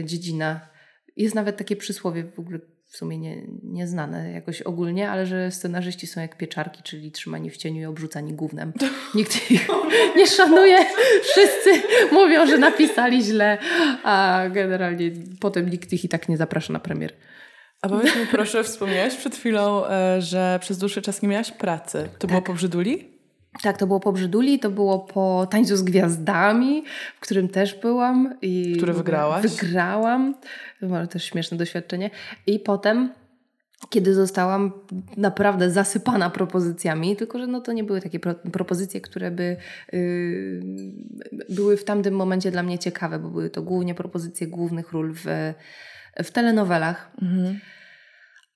e, 0.00 0.04
dziedzina. 0.04 0.68
Jest 1.16 1.34
nawet 1.34 1.56
takie 1.56 1.76
przysłowie 1.76 2.24
w 2.24 2.38
ogóle 2.38 2.58
w 2.90 2.96
sumie 2.96 3.18
nie, 3.18 3.46
nieznane 3.62 4.32
jakoś 4.32 4.62
ogólnie, 4.62 5.10
ale 5.10 5.26
że 5.26 5.50
scenarzyści 5.50 6.06
są 6.06 6.20
jak 6.20 6.36
pieczarki, 6.36 6.82
czyli 6.82 7.12
trzymani 7.12 7.50
w 7.50 7.56
cieniu 7.56 7.82
i 7.82 7.84
obrzucani 7.84 8.32
gównem. 8.32 8.72
Nikt 9.14 9.50
ich 9.50 9.68
nie 10.16 10.26
szanuje. 10.26 10.78
Wszyscy 11.22 11.70
mówią, 12.12 12.46
że 12.46 12.58
napisali 12.58 13.22
źle, 13.22 13.58
a 14.04 14.44
generalnie 14.52 15.10
potem 15.40 15.70
nikt 15.70 15.92
ich 15.92 16.04
i 16.04 16.08
tak 16.08 16.28
nie 16.28 16.36
zaprasza 16.36 16.72
na 16.72 16.80
premier. 16.80 17.12
A 17.82 17.88
powiedz 17.88 18.16
mi 18.16 18.26
proszę, 18.26 18.64
wspomniałaś 18.64 19.16
przed 19.16 19.34
chwilą, 19.34 19.86
e, 19.86 20.22
że 20.22 20.58
przez 20.60 20.78
dłuższy 20.78 21.02
czas 21.02 21.22
nie 21.22 21.28
miałaś 21.28 21.50
pracy. 21.50 22.08
To 22.12 22.18
tak. 22.18 22.30
było 22.30 22.42
po 22.42 22.54
Brzyduli? 22.54 23.08
Tak, 23.62 23.78
to 23.78 23.86
było 23.86 24.00
po 24.00 24.12
Brzyduli, 24.12 24.58
to 24.58 24.70
było 24.70 24.98
po 24.98 25.46
Tańcu 25.50 25.76
z 25.76 25.82
Gwiazdami, 25.82 26.84
w 27.16 27.20
którym 27.20 27.48
też 27.48 27.74
byłam. 27.74 28.38
I 28.42 28.76
Które 28.76 28.92
wygrałaś? 28.92 29.42
Wygrałam. 29.42 30.34
To 30.80 30.86
było 30.86 31.06
też 31.06 31.24
śmieszne 31.24 31.58
doświadczenie. 31.58 32.10
I 32.46 32.58
potem 32.58 33.12
kiedy 33.88 34.14
zostałam 34.14 34.72
naprawdę 35.16 35.70
zasypana 35.70 36.30
propozycjami, 36.30 37.16
tylko 37.16 37.38
że 37.38 37.46
no 37.46 37.60
to 37.60 37.72
nie 37.72 37.84
były 37.84 38.00
takie 38.00 38.20
pro, 38.20 38.34
propozycje, 38.34 39.00
które 39.00 39.30
by 39.30 39.56
yy, 39.92 40.60
były 41.48 41.76
w 41.76 41.84
tamtym 41.84 42.14
momencie 42.14 42.50
dla 42.50 42.62
mnie 42.62 42.78
ciekawe, 42.78 43.18
bo 43.18 43.28
były 43.28 43.50
to 43.50 43.62
głównie 43.62 43.94
propozycje 43.94 44.46
głównych 44.46 44.92
ról 44.92 45.14
w, 45.14 45.24
w 46.16 46.30
telenowelach. 46.30 47.10
Mhm. 47.22 47.60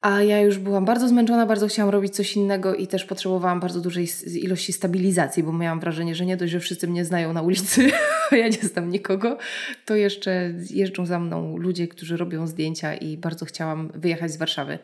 A 0.04 0.22
ja 0.22 0.40
już 0.40 0.58
byłam 0.58 0.84
bardzo 0.84 1.08
zmęczona, 1.08 1.46
bardzo 1.46 1.66
chciałam 1.66 1.92
robić 1.92 2.14
coś 2.14 2.36
innego 2.36 2.74
i 2.74 2.86
też 2.86 3.04
potrzebowałam 3.04 3.60
bardzo 3.60 3.80
dużej 3.80 4.08
ilości 4.42 4.72
stabilizacji, 4.72 5.42
bo 5.42 5.52
miałam 5.52 5.80
wrażenie, 5.80 6.14
że 6.14 6.26
nie 6.26 6.36
dość, 6.36 6.52
że 6.52 6.60
wszyscy 6.60 6.88
mnie 6.88 7.04
znają 7.04 7.32
na 7.32 7.42
ulicy, 7.42 7.90
a 8.30 8.36
ja 8.36 8.48
nie 8.48 8.68
znam 8.68 8.90
nikogo, 8.90 9.38
to 9.84 9.96
jeszcze 9.96 10.52
jeżdżą 10.70 11.06
za 11.06 11.18
mną 11.18 11.56
ludzie, 11.56 11.88
którzy 11.88 12.16
robią 12.16 12.46
zdjęcia 12.46 12.94
i 12.94 13.16
bardzo 13.18 13.44
chciałam 13.44 13.92
wyjechać 13.94 14.30
z 14.32 14.36
Warszawy. 14.36 14.78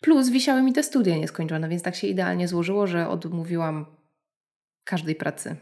Plus 0.00 0.28
wisiały 0.28 0.62
mi 0.62 0.72
te 0.72 0.82
studia 0.82 1.16
nieskończone, 1.16 1.68
więc 1.68 1.82
tak 1.82 1.94
się 1.94 2.06
idealnie 2.06 2.48
złożyło, 2.48 2.86
że 2.86 3.08
odmówiłam 3.08 3.86
każdej 4.84 5.14
pracy. 5.14 5.56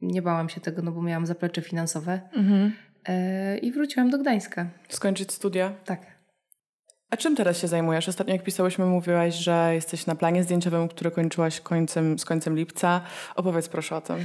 Nie 0.00 0.22
bałam 0.22 0.48
się 0.48 0.60
tego, 0.60 0.82
no 0.82 0.92
bo 0.92 1.02
miałam 1.02 1.26
zaplecze 1.26 1.62
finansowe. 1.62 2.20
Mhm. 2.32 2.72
E, 3.08 3.58
I 3.58 3.72
wróciłam 3.72 4.10
do 4.10 4.18
Gdańska. 4.18 4.66
Skończyć 4.88 5.32
studia? 5.32 5.72
Tak. 5.84 6.17
A 7.10 7.16
czym 7.16 7.36
teraz 7.36 7.58
się 7.58 7.68
zajmujesz? 7.68 8.08
Ostatnio 8.08 8.32
jak 8.32 8.42
pisałyśmy, 8.42 8.86
mówiłaś, 8.86 9.34
że 9.34 9.70
jesteś 9.74 10.06
na 10.06 10.14
planie 10.14 10.42
zdjęciowym, 10.42 10.88
który 10.88 11.10
kończyłaś 11.10 11.60
końcem, 11.60 12.18
z 12.18 12.24
końcem 12.24 12.56
lipca. 12.56 13.00
Opowiedz 13.36 13.68
proszę 13.68 13.96
o 13.96 14.00
tym. 14.00 14.16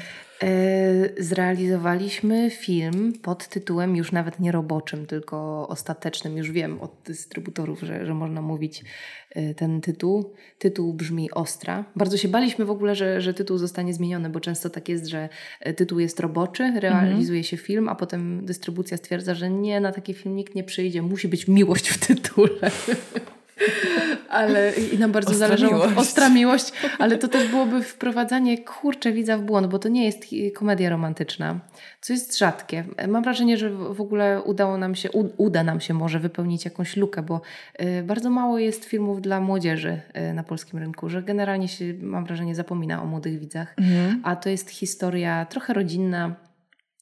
E, 0.44 1.24
zrealizowaliśmy 1.24 2.50
film 2.50 3.14
pod 3.22 3.48
tytułem 3.48 3.96
już 3.96 4.12
nawet 4.12 4.40
nie 4.40 4.52
roboczym, 4.52 5.06
tylko 5.06 5.68
ostatecznym. 5.68 6.38
Już 6.38 6.52
wiem 6.52 6.82
od 6.82 6.92
dystrybutorów, 7.06 7.80
że, 7.82 8.06
że 8.06 8.14
można 8.14 8.42
mówić 8.42 8.84
e, 9.32 9.54
ten 9.54 9.82
tytuł. 9.82 10.34
Tytuł 10.60 10.94
brzmi 10.94 11.32
Ostra. 11.32 11.86
Bardzo 11.96 12.18
się 12.18 12.28
baliśmy 12.28 12.66
w 12.66 12.72
ogóle, 12.72 12.96
że, 12.96 13.22
że 13.22 13.34
tytuł 13.34 13.58
zostanie 13.58 13.94
zmieniony, 13.94 14.30
bo 14.30 14.40
często 14.40 14.70
tak 14.70 14.90
jest, 14.90 15.06
że 15.06 15.30
e, 15.60 15.74
tytuł 15.74 16.00
jest 16.00 16.20
roboczy, 16.20 16.74
realizuje 16.80 17.40
mhm. 17.40 17.44
się 17.44 17.58
film, 17.58 17.90
a 17.90 17.96
potem 17.96 18.46
dystrybucja 18.46 18.98
stwierdza, 18.98 19.34
że 19.34 19.50
nie, 19.50 19.82
na 19.82 19.92
taki 19.92 20.14
film 20.14 20.36
nikt 20.36 20.56
nie 20.56 20.64
przyjdzie, 20.64 21.02
musi 21.02 21.28
być 21.28 21.48
miłość 21.48 21.88
w 21.90 22.08
tytule. 22.08 22.72
ale 24.30 24.74
i 24.94 25.00
nam 25.00 25.12
bardzo 25.12 25.32
ostra 25.32 25.48
zależało. 25.48 25.74
Miłość. 25.74 25.98
Ostra 25.98 26.30
miłość, 26.30 26.72
ale 27.00 27.18
to 27.18 27.28
też 27.28 27.48
byłoby 27.48 27.84
wprowadzanie 27.84 28.58
kurcze 28.58 29.12
widza 29.12 29.38
w 29.38 29.42
błąd, 29.42 29.68
bo 29.68 29.80
to 29.80 29.90
nie 29.90 30.06
jest 30.06 30.26
komedia 30.54 30.90
romantyczna, 30.90 31.60
co 32.02 32.14
jest 32.14 32.38
rzadkie. 32.38 32.84
Mam 33.08 33.24
wrażenie, 33.24 33.58
że 33.58 33.70
w 33.70 34.02
ogóle 34.02 34.42
udało 34.42 34.78
nam 34.78 34.96
się, 34.96 35.10
uda 35.38 35.64
nam 35.64 35.82
się 35.82 35.94
może 35.94 36.20
wypełnić 36.20 36.66
jakąś 36.66 36.98
lukę, 36.98 37.24
bo 37.24 37.42
y, 37.82 38.04
bardzo 38.04 38.30
mało 38.30 38.60
jest 38.60 38.86
filmów 38.86 39.22
dla 39.22 39.40
młodzieży 39.40 40.02
y, 40.30 40.34
na 40.34 40.44
polskim 40.44 40.80
rynku, 40.80 41.10
że 41.10 41.24
generalnie 41.24 41.68
się, 41.68 41.94
mam 42.02 42.26
wrażenie, 42.26 42.56
zapomina 42.56 43.04
o 43.04 43.06
młodych 43.06 43.40
widzach, 43.40 43.74
mhm. 43.78 44.22
a 44.24 44.36
to 44.36 44.50
jest 44.50 44.70
historia 44.70 45.46
trochę 45.46 45.74
rodzinna, 45.74 46.36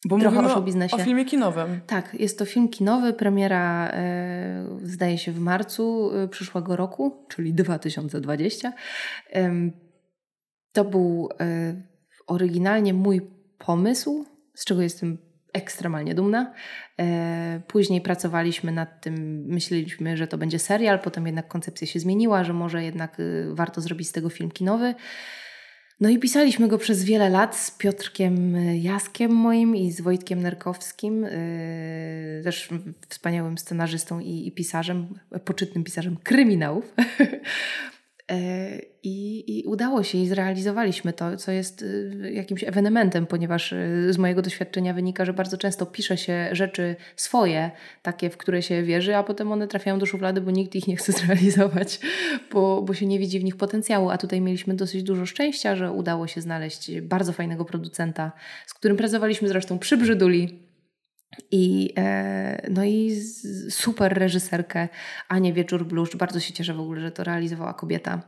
bo 0.05 0.19
Trochę 0.19 0.53
o 0.55 0.61
biznesie. 0.61 0.95
O 0.95 0.99
filmie 0.99 1.25
kinowym. 1.25 1.81
Tak, 1.87 2.13
jest 2.19 2.39
to 2.39 2.45
film 2.45 2.69
kinowy, 2.69 3.13
premiera 3.13 3.89
e, 3.93 4.65
zdaje 4.83 5.17
się 5.17 5.31
w 5.31 5.39
marcu 5.39 6.11
e, 6.15 6.27
przyszłego 6.27 6.75
roku, 6.75 7.25
czyli 7.29 7.53
2020. 7.63 8.73
E, 9.33 9.51
to 10.71 10.85
był 10.85 11.29
e, 11.39 11.81
oryginalnie 12.27 12.93
mój 12.93 13.21
pomysł, 13.57 14.25
z 14.55 14.65
czego 14.65 14.81
jestem 14.81 15.17
ekstremalnie 15.53 16.15
dumna. 16.15 16.53
E, 16.99 17.61
później 17.67 18.01
pracowaliśmy 18.01 18.71
nad 18.71 19.01
tym, 19.01 19.45
myśleliśmy, 19.47 20.17
że 20.17 20.27
to 20.27 20.37
będzie 20.37 20.59
serial, 20.59 20.99
potem 20.99 21.25
jednak 21.25 21.47
koncepcja 21.47 21.87
się 21.87 21.99
zmieniła, 21.99 22.43
że 22.43 22.53
może 22.53 22.83
jednak 22.83 23.19
e, 23.19 23.23
warto 23.53 23.81
zrobić 23.81 24.07
z 24.07 24.11
tego 24.11 24.29
film 24.29 24.51
kinowy. 24.51 24.95
No 26.01 26.09
i 26.09 26.19
pisaliśmy 26.19 26.67
go 26.67 26.77
przez 26.77 27.03
wiele 27.03 27.29
lat 27.29 27.55
z 27.55 27.71
Piotrkiem 27.71 28.55
Jaskiem 28.75 29.31
moim 29.31 29.75
i 29.75 29.91
z 29.91 30.01
Wojtkiem 30.01 30.41
Nerkowskim, 30.41 31.21
yy, 31.21 32.43
też 32.43 32.69
wspaniałym 33.09 33.57
scenarzystą 33.57 34.19
i, 34.19 34.47
i 34.47 34.51
pisarzem, 34.51 35.07
poczytnym 35.45 35.83
pisarzem 35.83 36.17
kryminałów. 36.23 36.93
E, 38.31 38.79
I, 39.03 39.43
I, 39.59 39.63
udało 39.63 40.03
się 40.03 40.17
i 40.17 40.27
zrealizowaliśmy 40.27 41.13
to, 41.13 41.37
co 41.37 41.51
jest 41.51 41.81
y, 41.81 42.31
jakimś 42.33 42.63
ewenementem, 42.63 43.25
ponieważ 43.25 43.71
y, 43.71 44.13
z 44.13 44.17
mojego 44.17 44.41
doświadczenia 44.41 44.93
wynika, 44.93 45.25
że 45.25 45.33
bardzo 45.33 45.57
często 45.57 45.85
pisze 45.85 46.17
się 46.17 46.49
rzeczy 46.51 46.95
swoje, 47.15 47.71
takie, 48.01 48.29
w 48.29 48.37
które 48.37 48.61
się 48.61 48.83
wierzy, 48.83 49.15
a 49.15 49.23
potem 49.23 49.51
one 49.51 49.67
trafiają 49.67 49.99
do 49.99 50.05
szuflady, 50.05 50.41
bo 50.41 50.51
nikt 50.51 50.75
ich 50.75 50.87
nie 50.87 50.95
chce 50.95 51.11
zrealizować, 51.21 51.99
bo, 52.51 52.81
bo 52.81 52.93
się 52.93 53.05
nie 53.05 53.19
widzi 53.19 53.39
w 53.39 53.43
nich 53.43 53.55
potencjału. 53.55 54.09
A 54.09 54.17
tutaj 54.17 54.41
mieliśmy 54.41 54.73
dosyć 54.73 55.03
dużo 55.03 55.25
szczęścia, 55.25 55.75
że 55.75 55.91
udało 55.91 56.27
się 56.27 56.41
znaleźć 56.41 57.01
bardzo 57.01 57.33
fajnego 57.33 57.65
producenta, 57.65 58.31
z 58.65 58.73
którym 58.73 58.97
pracowaliśmy 58.97 59.47
zresztą 59.47 59.79
przy 59.79 59.97
Brzyduli 59.97 60.70
i, 61.51 61.93
e, 61.97 62.67
no 62.71 62.83
i 62.83 63.21
super 63.69 64.13
reżyserkę 64.13 64.89
Anię 65.27 65.53
Wieczór-Bluszcz. 65.53 66.15
Bardzo 66.15 66.39
się 66.39 66.53
cieszę 66.53 66.73
w 66.73 66.79
ogóle, 66.79 67.01
że 67.01 67.11
to 67.11 67.23
realizowała 67.23 67.73
kobieta. 67.73 68.21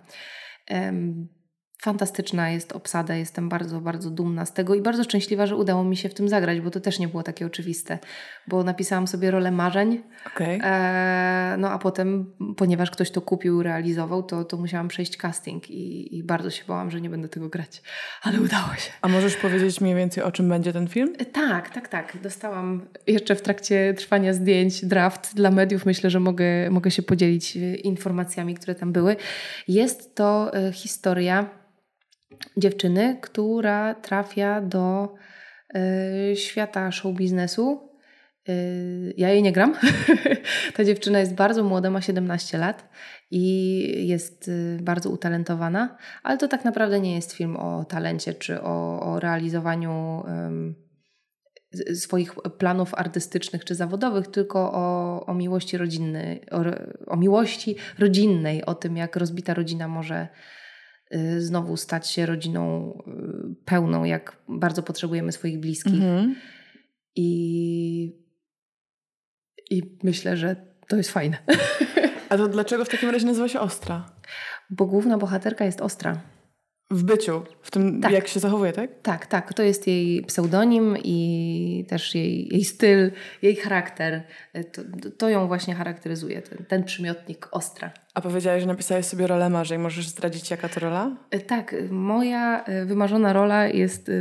Fantastyczna 1.83 2.49
jest 2.49 2.71
obsada, 2.71 3.15
jestem 3.15 3.49
bardzo, 3.49 3.81
bardzo 3.81 4.09
dumna 4.09 4.45
z 4.45 4.53
tego 4.53 4.75
i 4.75 4.81
bardzo 4.81 5.03
szczęśliwa, 5.03 5.45
że 5.47 5.55
udało 5.55 5.83
mi 5.83 5.97
się 5.97 6.09
w 6.09 6.13
tym 6.13 6.29
zagrać, 6.29 6.61
bo 6.61 6.71
to 6.71 6.79
też 6.79 6.99
nie 6.99 7.07
było 7.07 7.23
takie 7.23 7.45
oczywiste, 7.45 7.99
bo 8.47 8.63
napisałam 8.63 9.07
sobie 9.07 9.31
rolę 9.31 9.51
marzeń, 9.51 10.03
okay. 10.35 10.59
e, 10.63 11.55
no 11.59 11.69
a 11.69 11.79
potem, 11.79 12.33
ponieważ 12.57 12.91
ktoś 12.91 13.11
to 13.11 13.21
kupił 13.21 13.63
realizował, 13.63 14.23
to, 14.23 14.43
to 14.43 14.57
musiałam 14.57 14.87
przejść 14.87 15.17
casting 15.17 15.69
i, 15.69 16.17
i, 16.17 16.23
bardzo 16.23 16.49
się 16.49 16.63
bałam, 16.67 16.91
że 16.91 17.01
nie 17.01 17.09
będę 17.09 17.29
tego 17.29 17.49
grać, 17.49 17.81
ale 18.23 18.41
udało 18.41 18.75
się. 18.75 18.91
A 19.01 19.07
możesz 19.07 19.35
powiedzieć 19.35 19.81
mniej 19.81 19.95
więcej 19.95 20.23
o 20.23 20.31
czym 20.31 20.49
będzie 20.49 20.73
ten 20.73 20.87
film? 20.87 21.13
E, 21.17 21.25
tak, 21.25 21.69
tak, 21.69 21.87
tak. 21.87 22.17
Dostałam 22.21 22.85
jeszcze 23.07 23.35
w 23.35 23.41
trakcie 23.41 23.93
trwania 23.93 24.33
zdjęć 24.33 24.85
draft 24.85 25.35
dla 25.35 25.51
mediów, 25.51 25.85
myślę, 25.85 26.09
że 26.09 26.19
mogę, 26.19 26.69
mogę 26.69 26.91
się 26.91 27.01
podzielić 27.01 27.57
e, 27.57 27.75
informacjami, 27.75 28.55
które 28.55 28.75
tam 28.75 28.91
były. 28.91 29.15
Jest 29.67 30.15
to 30.15 30.53
e, 30.53 30.71
historia 30.71 31.63
dziewczyny, 32.57 33.17
która 33.21 33.95
trafia 33.95 34.61
do 34.61 35.13
y, 35.75 36.35
świata 36.35 36.91
show 36.91 37.15
biznesu. 37.15 37.89
Y, 38.49 39.13
ja 39.17 39.29
jej 39.29 39.43
nie 39.43 39.51
gram. 39.51 39.75
Ta 40.75 40.83
dziewczyna 40.83 41.19
jest 41.19 41.33
bardzo 41.33 41.63
młoda, 41.63 41.89
ma 41.89 42.01
17 42.01 42.57
lat 42.57 42.89
i 43.31 44.07
jest 44.07 44.47
y, 44.47 44.77
bardzo 44.81 45.09
utalentowana, 45.09 45.97
ale 46.23 46.37
to 46.37 46.47
tak 46.47 46.65
naprawdę 46.65 46.99
nie 46.99 47.15
jest 47.15 47.31
film 47.31 47.55
o 47.55 47.85
talencie 47.85 48.33
czy 48.33 48.61
o, 48.61 48.99
o 48.99 49.19
realizowaniu 49.19 50.23
swoich 51.93 52.35
planów 52.57 52.93
artystycznych 52.93 53.65
czy 53.65 53.75
zawodowych, 53.75 54.27
tylko 54.27 54.71
o, 54.73 55.25
o 55.25 55.33
miłości 55.33 55.77
rodzinnej, 55.77 56.41
o, 56.51 56.63
o 57.07 57.17
miłości 57.17 57.75
rodzinnej, 57.99 58.65
o 58.65 58.75
tym, 58.75 58.97
jak 58.97 59.15
rozbita 59.15 59.53
rodzina 59.53 59.87
może 59.87 60.27
znowu 61.39 61.77
stać 61.77 62.09
się 62.09 62.25
rodziną 62.25 62.93
y, 63.07 63.65
pełną, 63.65 64.03
jak 64.03 64.37
bardzo 64.47 64.83
potrzebujemy 64.83 65.31
swoich 65.31 65.59
bliskich. 65.59 65.93
Mhm. 65.93 66.35
I, 67.15 68.23
I 69.69 69.97
myślę, 70.03 70.37
że 70.37 70.55
to 70.87 70.95
jest 70.95 71.11
fajne. 71.11 71.37
A 72.29 72.37
to 72.37 72.47
dlaczego 72.47 72.85
w 72.85 72.89
takim 72.89 73.09
razie 73.09 73.25
nazywa 73.25 73.47
się 73.47 73.59
Ostra? 73.59 74.05
Bo 74.69 74.85
główna 74.85 75.17
bohaterka 75.17 75.65
jest 75.65 75.81
ostra. 75.81 76.21
W 76.93 77.03
byciu, 77.03 77.41
w 77.61 77.71
tym 77.71 78.01
tak. 78.01 78.11
jak 78.11 78.27
się 78.27 78.39
zachowuje, 78.39 78.73
tak? 78.73 78.89
Tak, 79.01 79.25
tak. 79.25 79.53
To 79.53 79.63
jest 79.63 79.87
jej 79.87 80.23
pseudonim 80.23 80.97
i 81.03 81.85
też 81.89 82.15
jej, 82.15 82.47
jej 82.51 82.63
styl, 82.63 83.11
jej 83.41 83.55
charakter. 83.55 84.23
To, 84.71 84.81
to 85.17 85.29
ją 85.29 85.47
właśnie 85.47 85.75
charakteryzuje, 85.75 86.41
ten, 86.41 86.65
ten 86.65 86.83
przymiotnik 86.83 87.47
ostra. 87.51 87.91
A 88.13 88.21
powiedziałaś, 88.21 88.61
że 88.61 88.67
napisałeś 88.67 89.05
sobie 89.05 89.27
rolę 89.27 89.49
marzeń. 89.49 89.81
Możesz 89.81 90.07
zdradzić, 90.07 90.51
jaka 90.51 90.69
to 90.69 90.79
rola? 90.79 91.11
E, 91.31 91.39
tak, 91.39 91.75
moja 91.89 92.63
e, 92.63 92.85
wymarzona 92.85 93.33
rola 93.33 93.67
jest, 93.67 94.09
e, 94.09 94.13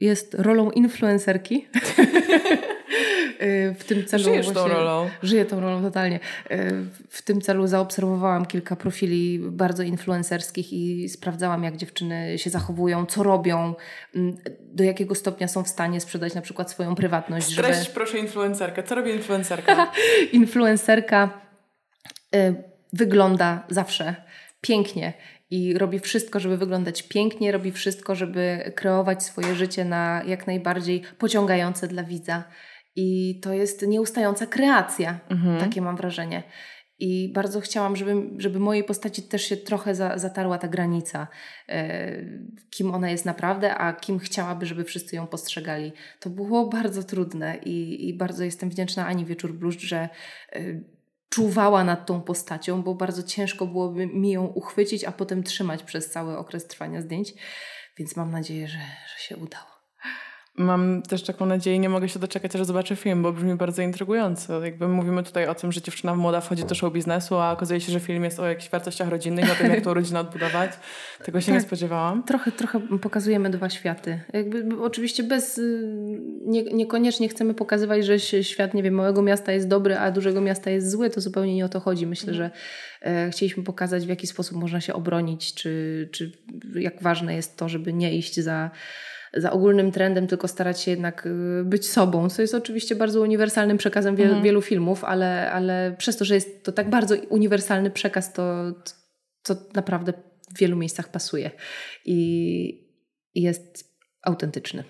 jest 0.00 0.34
rolą 0.34 0.70
influencerki. 0.70 1.66
w 3.78 3.84
tym 3.86 4.04
celu 4.04 4.24
Żyjesz 4.24 4.50
tą 4.50 4.68
rolą. 4.68 5.10
Żyję 5.22 5.44
tą 5.44 5.60
rolą 5.60 5.82
totalnie. 5.82 6.20
W 7.08 7.22
tym 7.22 7.40
celu 7.40 7.66
zaobserwowałam 7.66 8.46
kilka 8.46 8.76
profili 8.76 9.38
bardzo 9.38 9.82
influencerskich 9.82 10.72
i 10.72 11.08
sprawdzałam, 11.08 11.64
jak 11.64 11.76
dziewczyny 11.76 12.38
się 12.38 12.50
zachowują, 12.50 13.06
co 13.06 13.22
robią, 13.22 13.74
do 14.60 14.84
jakiego 14.84 15.14
stopnia 15.14 15.48
są 15.48 15.62
w 15.62 15.68
stanie 15.68 16.00
sprzedać 16.00 16.34
na 16.34 16.40
przykład 16.40 16.70
swoją 16.70 16.94
prywatność. 16.94 17.52
Streść 17.52 17.78
żeby... 17.78 17.94
proszę 17.94 18.18
influencerkę. 18.18 18.82
Co 18.82 18.94
robi 18.94 19.10
influencerka? 19.10 19.92
influencerka 20.32 21.40
wygląda 22.92 23.66
zawsze 23.68 24.14
pięknie 24.60 25.12
i 25.50 25.78
robi 25.78 25.98
wszystko, 25.98 26.40
żeby 26.40 26.56
wyglądać 26.56 27.02
pięknie, 27.02 27.52
robi 27.52 27.72
wszystko, 27.72 28.14
żeby 28.14 28.72
kreować 28.74 29.22
swoje 29.22 29.54
życie 29.54 29.84
na 29.84 30.22
jak 30.26 30.46
najbardziej 30.46 31.02
pociągające 31.18 31.88
dla 31.88 32.02
widza. 32.02 32.44
I 32.96 33.40
to 33.42 33.52
jest 33.52 33.86
nieustająca 33.86 34.46
kreacja, 34.46 35.20
mhm. 35.30 35.60
takie 35.60 35.82
mam 35.82 35.96
wrażenie. 35.96 36.42
I 36.98 37.32
bardzo 37.32 37.60
chciałam, 37.60 37.96
żeby, 37.96 38.22
żeby 38.38 38.60
mojej 38.60 38.84
postaci 38.84 39.22
też 39.22 39.42
się 39.42 39.56
trochę 39.56 39.94
za, 39.94 40.18
zatarła 40.18 40.58
ta 40.58 40.68
granica, 40.68 41.28
e, 41.68 42.12
kim 42.70 42.94
ona 42.94 43.10
jest 43.10 43.24
naprawdę, 43.24 43.74
a 43.74 43.92
kim 43.92 44.18
chciałaby, 44.18 44.66
żeby 44.66 44.84
wszyscy 44.84 45.16
ją 45.16 45.26
postrzegali. 45.26 45.92
To 46.20 46.30
było 46.30 46.68
bardzo 46.68 47.02
trudne 47.02 47.56
i, 47.56 48.08
i 48.08 48.14
bardzo 48.14 48.44
jestem 48.44 48.70
wdzięczna 48.70 49.06
Ani 49.06 49.24
Wieczór 49.24 49.54
Bluszcz, 49.54 49.80
że 49.80 50.08
e, 50.52 50.60
czuwała 51.28 51.84
nad 51.84 52.06
tą 52.06 52.20
postacią, 52.20 52.82
bo 52.82 52.94
bardzo 52.94 53.22
ciężko 53.22 53.66
byłoby 53.66 54.06
mi 54.06 54.30
ją 54.30 54.46
uchwycić, 54.46 55.04
a 55.04 55.12
potem 55.12 55.42
trzymać 55.42 55.82
przez 55.82 56.10
cały 56.10 56.38
okres 56.38 56.66
trwania 56.66 57.02
zdjęć. 57.02 57.34
Więc 57.98 58.16
mam 58.16 58.30
nadzieję, 58.30 58.68
że, 58.68 58.78
że 58.78 59.18
się 59.18 59.36
udało. 59.36 59.75
Mam 60.58 61.02
też 61.02 61.22
taką 61.22 61.46
nadzieję, 61.46 61.78
nie 61.78 61.88
mogę 61.88 62.08
się 62.08 62.18
doczekać, 62.18 62.56
aż 62.56 62.66
zobaczę 62.66 62.96
film, 62.96 63.22
bo 63.22 63.32
brzmi 63.32 63.54
bardzo 63.54 63.82
intrygująco. 63.82 64.64
Jakby 64.64 64.88
mówimy 64.88 65.22
tutaj 65.22 65.46
o 65.46 65.54
tym, 65.54 65.72
że 65.72 65.82
dziewczyna 65.82 66.14
młoda 66.14 66.40
wchodzi 66.40 66.64
do 66.64 66.74
show 66.74 66.92
biznesu, 66.92 67.36
a 67.36 67.52
okazuje 67.52 67.80
się, 67.80 67.92
że 67.92 68.00
film 68.00 68.24
jest 68.24 68.40
o 68.40 68.46
jakichś 68.46 68.70
wartościach 68.70 69.08
rodzinnych, 69.08 69.52
o 69.52 69.54
tym, 69.54 69.70
jak 69.70 69.84
tą 69.84 69.94
rodzinę 69.94 70.20
odbudować. 70.20 70.70
Tego 71.24 71.40
się 71.40 71.46
tak, 71.46 71.54
nie 71.54 71.60
spodziewałam. 71.60 72.22
Trochę, 72.22 72.52
trochę 72.52 72.80
pokazujemy 72.80 73.50
dwa 73.50 73.70
światy. 73.70 74.20
Jakby, 74.32 74.82
oczywiście 74.82 75.22
bez, 75.22 75.58
y, 75.58 76.20
nie, 76.46 76.62
niekoniecznie 76.62 77.28
chcemy 77.28 77.54
pokazywać, 77.54 78.06
że 78.06 78.18
świat, 78.42 78.74
nie 78.74 78.82
wiem, 78.82 78.94
małego 78.94 79.22
miasta 79.22 79.52
jest 79.52 79.68
dobry, 79.68 79.98
a 79.98 80.10
dużego 80.10 80.40
miasta 80.40 80.70
jest 80.70 80.90
zły. 80.90 81.10
To 81.10 81.20
zupełnie 81.20 81.54
nie 81.54 81.64
o 81.64 81.68
to 81.68 81.80
chodzi. 81.80 82.06
Myślę, 82.06 82.32
mm. 82.32 82.36
że 82.36 82.50
e, 83.02 83.30
chcieliśmy 83.30 83.62
pokazać, 83.62 84.06
w 84.06 84.08
jaki 84.08 84.26
sposób 84.26 84.58
można 84.58 84.80
się 84.80 84.94
obronić, 84.94 85.54
czy, 85.54 86.08
czy 86.12 86.32
jak 86.74 87.02
ważne 87.02 87.34
jest 87.34 87.56
to, 87.56 87.68
żeby 87.68 87.92
nie 87.92 88.16
iść 88.16 88.40
za 88.40 88.70
za 89.36 89.52
ogólnym 89.52 89.92
trendem, 89.92 90.26
tylko 90.26 90.48
starać 90.48 90.80
się 90.80 90.90
jednak 90.90 91.26
y, 91.26 91.64
być 91.64 91.88
sobą, 91.88 92.28
co 92.28 92.42
jest 92.42 92.54
oczywiście 92.54 92.96
bardzo 92.96 93.20
uniwersalnym 93.20 93.78
przekazem 93.78 94.16
wielu, 94.16 94.30
mhm. 94.30 94.44
wielu 94.44 94.62
filmów, 94.62 95.04
ale, 95.04 95.52
ale 95.52 95.94
przez 95.98 96.16
to, 96.16 96.24
że 96.24 96.34
jest 96.34 96.64
to 96.64 96.72
tak 96.72 96.90
bardzo 96.90 97.14
uniwersalny 97.28 97.90
przekaz, 97.90 98.32
to, 98.32 98.72
to 99.42 99.56
naprawdę 99.74 100.12
w 100.54 100.58
wielu 100.58 100.76
miejscach 100.76 101.10
pasuje 101.10 101.50
i, 102.04 102.18
i 103.34 103.42
jest 103.42 103.96
autentyczny. 104.22 104.84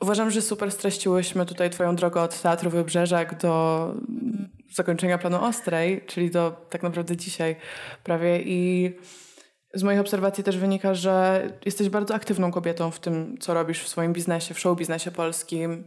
Uważam, 0.00 0.30
że 0.30 0.42
super 0.42 0.72
streściłyśmy 0.72 1.46
tutaj 1.46 1.70
Twoją 1.70 1.96
drogę 1.96 2.20
od 2.20 2.42
Teatru 2.42 2.70
Wybrzeżak 2.70 3.40
do 3.40 3.94
zakończenia 4.74 5.18
planu 5.18 5.40
Ostrej, 5.40 6.04
czyli 6.06 6.30
do 6.30 6.66
tak 6.70 6.82
naprawdę 6.82 7.16
dzisiaj 7.16 7.56
prawie 8.04 8.42
i 8.42 8.92
z 9.74 9.82
moich 9.82 10.00
obserwacji 10.00 10.44
też 10.44 10.58
wynika, 10.58 10.94
że 10.94 11.42
jesteś 11.64 11.88
bardzo 11.88 12.14
aktywną 12.14 12.50
kobietą 12.50 12.90
w 12.90 13.00
tym, 13.00 13.38
co 13.40 13.54
robisz 13.54 13.82
w 13.82 13.88
swoim 13.88 14.12
biznesie, 14.12 14.54
w 14.54 14.58
show 14.58 14.78
biznesie 14.78 15.10
polskim. 15.10 15.84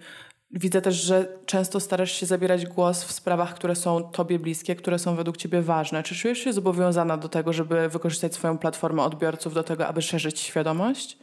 Widzę 0.52 0.82
też, 0.82 0.96
że 0.96 1.28
często 1.46 1.80
starasz 1.80 2.12
się 2.12 2.26
zabierać 2.26 2.66
głos 2.66 3.04
w 3.04 3.12
sprawach, 3.12 3.54
które 3.54 3.76
są 3.76 4.12
tobie 4.12 4.40
bliskie, 4.40 4.76
które 4.76 5.00
są 5.00 5.16
według 5.16 5.38
ciebie 5.38 5.62
ważne. 5.62 6.04
Czy 6.04 6.16
czujesz 6.16 6.40
się 6.40 6.54
zobowiązana 6.54 7.18
do 7.18 7.30
tego, 7.30 7.54
żeby 7.54 7.90
wykorzystać 7.90 8.34
swoją 8.34 8.58
platformę 8.58 9.04
odbiorców 9.04 9.54
do 9.54 9.64
tego, 9.64 9.88
aby 9.88 10.02
szerzyć 10.02 10.40
świadomość? 10.40 11.18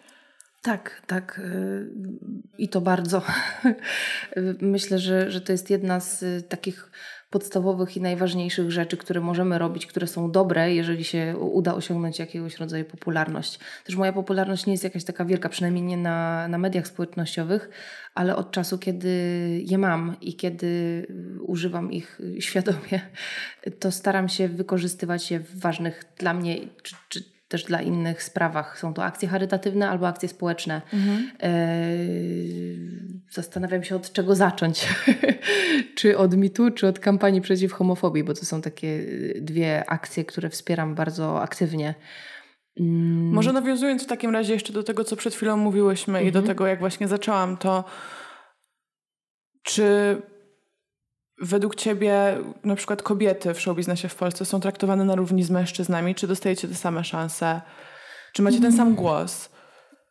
Tak, 0.62 1.02
tak. 1.06 1.38
Y, 1.38 1.90
I 2.58 2.68
to 2.68 2.80
bardzo. 2.80 3.22
Myślę, 4.60 4.98
że, 4.98 5.30
że 5.30 5.40
to 5.40 5.52
jest 5.52 5.70
jedna 5.70 6.00
z 6.00 6.22
y, 6.22 6.42
takich 6.48 6.90
podstawowych 7.30 7.96
i 7.96 8.00
najważniejszych 8.00 8.70
rzeczy, 8.70 8.96
które 8.96 9.20
możemy 9.20 9.58
robić, 9.58 9.86
które 9.86 10.06
są 10.06 10.30
dobre, 10.30 10.74
jeżeli 10.74 11.04
się 11.04 11.36
uda 11.38 11.74
osiągnąć 11.74 12.18
jakiegoś 12.18 12.56
rodzaju 12.56 12.84
popularność. 12.84 13.58
Też 13.84 13.96
moja 13.96 14.12
popularność 14.12 14.66
nie 14.66 14.72
jest 14.72 14.84
jakaś 14.84 15.04
taka 15.04 15.24
wielka, 15.24 15.48
przynajmniej 15.48 15.84
nie 15.84 15.96
na, 15.96 16.48
na 16.48 16.58
mediach 16.58 16.86
społecznościowych, 16.86 17.70
ale 18.14 18.36
od 18.36 18.50
czasu, 18.50 18.78
kiedy 18.78 19.08
je 19.64 19.78
mam 19.78 20.16
i 20.20 20.36
kiedy 20.36 21.06
używam 21.40 21.92
ich 21.92 22.20
świadomie, 22.38 23.00
to 23.78 23.92
staram 23.92 24.28
się 24.28 24.48
wykorzystywać 24.48 25.30
je 25.30 25.40
w 25.40 25.60
ważnych 25.60 26.04
dla 26.18 26.34
mnie 26.34 26.56
czy, 26.82 26.96
czy 27.08 27.38
też 27.48 27.64
dla 27.64 27.82
innych 27.82 28.22
sprawach. 28.22 28.78
Są 28.78 28.94
to 28.94 29.04
akcje 29.04 29.28
charytatywne 29.28 29.90
albo 29.90 30.08
akcje 30.08 30.28
społeczne. 30.28 30.82
Mhm. 30.92 31.30
E, 31.42 31.78
zastanawiam 33.30 33.84
się, 33.84 33.96
od 33.96 34.12
czego 34.12 34.34
zacząć. 34.34 34.88
czy 35.96 36.18
od 36.18 36.37
mitu, 36.37 36.70
czy 36.70 36.87
od 36.87 36.98
kampanii 36.98 37.40
przeciw 37.40 37.72
homofobii, 37.72 38.24
bo 38.24 38.34
to 38.34 38.44
są 38.44 38.62
takie 38.62 38.88
e, 39.37 39.40
dwie 39.40 39.90
akcje, 39.90 40.24
które 40.24 40.50
wspieram 40.50 40.94
bardzo 40.94 41.42
aktywnie. 41.42 41.94
Mm. 42.80 43.32
Może 43.32 43.52
nawiązując 43.52 44.04
w 44.04 44.06
takim 44.06 44.30
razie 44.30 44.52
jeszcze 44.52 44.72
do 44.72 44.82
tego, 44.82 45.04
co 45.04 45.16
przed 45.16 45.34
chwilą 45.34 45.56
mówiłyśmy 45.56 46.18
mhm. 46.18 46.28
i 46.28 46.32
do 46.32 46.38
mhm. 46.38 46.56
tego, 46.56 46.66
jak 46.66 46.80
właśnie 46.80 47.08
zaczęłam, 47.08 47.56
to 47.56 47.84
czy 49.62 50.16
według 51.40 51.74
Ciebie 51.74 52.37
na 52.64 52.77
przykład 52.77 53.03
kobiety 53.03 53.55
w 53.55 53.61
showbiznesie 53.61 54.09
w 54.09 54.14
Polsce 54.14 54.44
są 54.44 54.61
traktowane 54.61 55.05
na 55.05 55.14
równi 55.14 55.42
z 55.42 55.51
mężczyznami? 55.51 56.14
Czy 56.14 56.27
dostajecie 56.27 56.68
te 56.68 56.74
same 56.74 57.05
szanse? 57.05 57.61
Czy 58.33 58.42
macie 58.42 58.61
ten 58.61 58.72
sam 58.72 58.94
głos? 58.94 59.51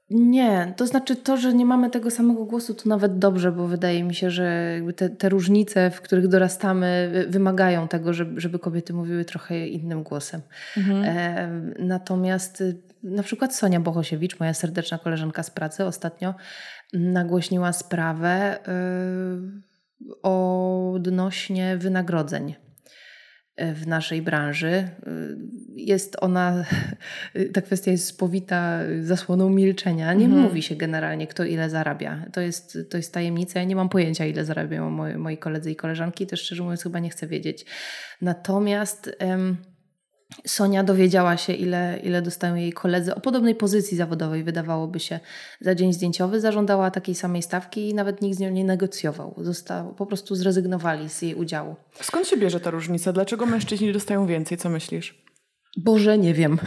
Nie, 0.09 0.73
to 0.77 0.87
znaczy 0.87 1.15
to, 1.15 1.37
że 1.37 1.53
nie 1.53 1.65
mamy 1.65 1.89
tego 1.89 2.11
samego 2.11 2.45
głosu, 2.45 2.73
to 2.73 2.89
nawet 2.89 3.19
dobrze, 3.19 3.51
bo 3.51 3.67
wydaje 3.67 4.03
mi 4.03 4.15
się, 4.15 4.31
że 4.31 4.79
te, 4.95 5.09
te 5.09 5.29
różnice, 5.29 5.91
w 5.91 6.01
których 6.01 6.27
dorastamy, 6.27 7.11
wymagają 7.29 7.87
tego, 7.87 8.13
żeby, 8.13 8.41
żeby 8.41 8.59
kobiety 8.59 8.93
mówiły 8.93 9.25
trochę 9.25 9.67
innym 9.67 10.03
głosem. 10.03 10.41
Mhm. 10.77 11.03
E, 11.03 11.49
natomiast 11.79 12.61
y, 12.61 12.75
na 13.03 13.23
przykład 13.23 13.55
Sonia 13.55 13.79
Bohosiewicz, 13.79 14.39
moja 14.39 14.53
serdeczna 14.53 14.97
koleżanka 14.97 15.43
z 15.43 15.51
pracy, 15.51 15.85
ostatnio 15.85 16.33
nagłośniła 16.93 17.73
sprawę. 17.73 18.59
Y, 18.67 19.76
odnośnie 20.21 21.77
wynagrodzeń 21.77 22.55
w 23.57 23.87
naszej 23.87 24.21
branży. 24.21 24.89
Jest 25.75 26.17
ona, 26.21 26.65
ta 27.53 27.61
kwestia 27.61 27.91
jest 27.91 28.07
spowita 28.07 28.79
zasłoną 29.01 29.49
milczenia. 29.49 30.13
Nie 30.13 30.25
mhm. 30.25 30.43
mówi 30.43 30.61
się 30.61 30.75
generalnie, 30.75 31.27
kto 31.27 31.43
ile 31.43 31.69
zarabia. 31.69 32.25
To 32.33 32.41
jest, 32.41 32.77
to 32.89 32.97
jest 32.97 33.13
tajemnica. 33.13 33.59
Ja 33.59 33.65
nie 33.65 33.75
mam 33.75 33.89
pojęcia, 33.89 34.25
ile 34.25 34.45
zarabiają 34.45 34.89
moi, 34.89 35.15
moi 35.15 35.37
koledzy 35.37 35.71
i 35.71 35.75
koleżanki. 35.75 36.27
Też 36.27 36.41
szczerze 36.41 36.63
mówiąc, 36.63 36.83
chyba 36.83 36.99
nie 36.99 37.09
chcę 37.09 37.27
wiedzieć. 37.27 37.65
Natomiast. 38.21 39.11
Em, 39.19 39.57
Sonia 40.47 40.83
dowiedziała 40.83 41.37
się, 41.37 41.53
ile, 41.53 41.99
ile 42.03 42.21
dostają 42.21 42.55
jej 42.55 42.73
koledzy 42.73 43.15
o 43.15 43.19
podobnej 43.19 43.55
pozycji 43.55 43.97
zawodowej, 43.97 44.43
wydawałoby 44.43 44.99
się, 44.99 45.19
za 45.61 45.75
dzień 45.75 45.93
zdjęciowy. 45.93 46.41
Zażądała 46.41 46.91
takiej 46.91 47.15
samej 47.15 47.43
stawki 47.43 47.89
i 47.89 47.93
nawet 47.93 48.21
nikt 48.21 48.37
z 48.37 48.39
nią 48.39 48.49
nie 48.49 48.63
negocjował. 48.63 49.33
Został, 49.37 49.93
po 49.93 50.05
prostu 50.05 50.35
zrezygnowali 50.35 51.09
z 51.09 51.21
jej 51.21 51.35
udziału. 51.35 51.75
Skąd 52.01 52.27
się 52.27 52.37
bierze 52.37 52.59
ta 52.59 52.69
różnica? 52.69 53.13
Dlaczego 53.13 53.45
mężczyźni 53.45 53.93
dostają 53.93 54.27
więcej? 54.27 54.57
Co 54.57 54.69
myślisz? 54.69 55.26
Boże, 55.77 56.17
nie 56.17 56.33
wiem. 56.33 56.57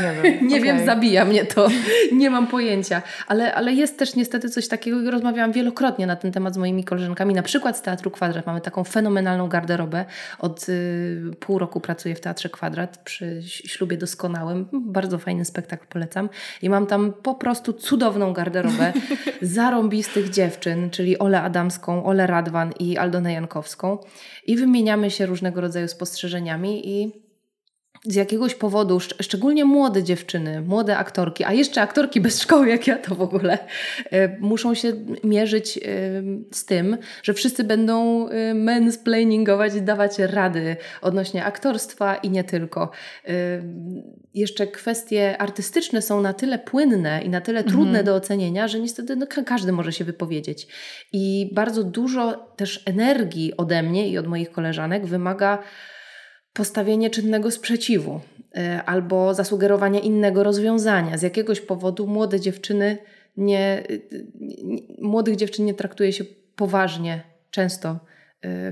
Nie 0.00 0.22
wiem, 0.22 0.38
nie 0.48 0.56
okay. 0.56 0.60
wiem 0.66 0.86
zabija 0.86 1.24
mnie 1.24 1.44
to. 1.44 1.68
nie 2.12 2.30
mam 2.30 2.46
pojęcia. 2.46 3.02
Ale, 3.26 3.54
ale 3.54 3.72
jest 3.72 3.98
też 3.98 4.14
niestety 4.14 4.50
coś 4.50 4.68
takiego 4.68 5.00
i 5.00 5.10
rozmawiałam 5.10 5.52
wielokrotnie 5.52 6.06
na 6.06 6.16
ten 6.16 6.32
temat 6.32 6.54
z 6.54 6.56
moimi 6.56 6.84
koleżankami. 6.84 7.34
Na 7.34 7.42
przykład 7.42 7.76
z 7.76 7.82
Teatru 7.82 8.10
Kwadrat 8.10 8.46
mamy 8.46 8.60
taką 8.60 8.84
fenomenalną 8.84 9.48
garderobę. 9.48 10.04
Od 10.38 10.68
y, 10.68 11.20
pół 11.40 11.58
roku 11.58 11.80
pracuję 11.80 12.14
w 12.14 12.20
Teatrze 12.20 12.48
Kwadrat 12.48 12.98
przy 12.98 13.42
ślubie 13.42 13.96
doskonałym. 13.96 14.68
Bardzo 14.72 15.18
fajny 15.18 15.44
spektakl, 15.44 15.86
polecam. 15.86 16.28
I 16.62 16.70
mam 16.70 16.86
tam 16.86 17.12
po 17.22 17.34
prostu 17.34 17.72
cudowną 17.72 18.32
garderobę 18.32 18.92
zarąbistych 19.42 20.30
dziewczyn, 20.30 20.90
czyli 20.90 21.18
Ole 21.18 21.42
Adamską, 21.42 22.04
Ole 22.04 22.26
Radwan 22.26 22.72
i 22.78 22.96
Aldonę 22.96 23.32
Jankowską. 23.32 23.98
I 24.46 24.56
wymieniamy 24.56 25.10
się 25.10 25.26
różnego 25.26 25.60
rodzaju 25.60 25.88
spostrzeżeniami 25.88 26.88
i 26.88 27.23
z 28.06 28.14
jakiegoś 28.14 28.54
powodu, 28.54 29.00
szcz 29.00 29.14
szczególnie 29.20 29.64
młode 29.64 30.02
dziewczyny, 30.02 30.60
młode 30.60 30.96
aktorki, 30.96 31.44
a 31.44 31.52
jeszcze 31.52 31.82
aktorki 31.82 32.20
bez 32.20 32.40
szkoły, 32.42 32.68
jak 32.68 32.86
ja 32.86 32.98
to 32.98 33.14
w 33.14 33.22
ogóle, 33.22 33.58
y, 34.12 34.36
muszą 34.40 34.74
się 34.74 34.92
mierzyć 35.24 35.76
y, 35.76 35.80
z 36.52 36.64
tym, 36.64 36.96
że 37.22 37.34
wszyscy 37.34 37.64
będą 37.64 38.28
y, 38.28 38.54
mansplainingować 38.54 39.74
i 39.74 39.82
dawać 39.82 40.18
rady 40.18 40.76
odnośnie 41.02 41.44
aktorstwa 41.44 42.16
i 42.16 42.30
nie 42.30 42.44
tylko. 42.44 42.90
Jeszcze 44.34 44.66
kwestie 44.66 45.38
artystyczne 45.38 46.02
są 46.02 46.20
na 46.20 46.32
tyle 46.32 46.58
płynne 46.58 47.22
i 47.22 47.28
na 47.28 47.40
tyle 47.40 47.64
trudne 47.64 47.88
mhm. 47.98 48.06
do 48.06 48.14
ocenienia, 48.14 48.68
że 48.68 48.80
niestety 48.80 49.16
no, 49.16 49.26
każdy 49.46 49.72
może 49.72 49.92
się 49.92 50.04
wypowiedzieć. 50.04 50.66
I 51.12 51.50
bardzo 51.52 51.84
dużo 51.84 52.32
też 52.56 52.82
energii 52.86 53.56
ode 53.56 53.82
mnie 53.82 54.08
i 54.08 54.18
od 54.18 54.26
moich 54.26 54.50
koleżanek 54.52 55.06
wymaga 55.06 55.58
postawienie 56.54 57.10
czynnego 57.10 57.50
sprzeciwu 57.50 58.20
y, 58.56 58.60
albo 58.86 59.34
zasugerowanie 59.34 60.00
innego 60.00 60.42
rozwiązania. 60.42 61.18
Z 61.18 61.22
jakiegoś 61.22 61.60
powodu 61.60 62.06
młode 62.06 62.40
dziewczyny 62.40 62.98
nie, 63.36 63.82
y, 63.90 64.02
młodych 64.98 65.36
dziewczyn 65.36 65.64
nie 65.64 65.74
traktuje 65.74 66.12
się 66.12 66.24
poważnie 66.56 67.22
często 67.50 67.98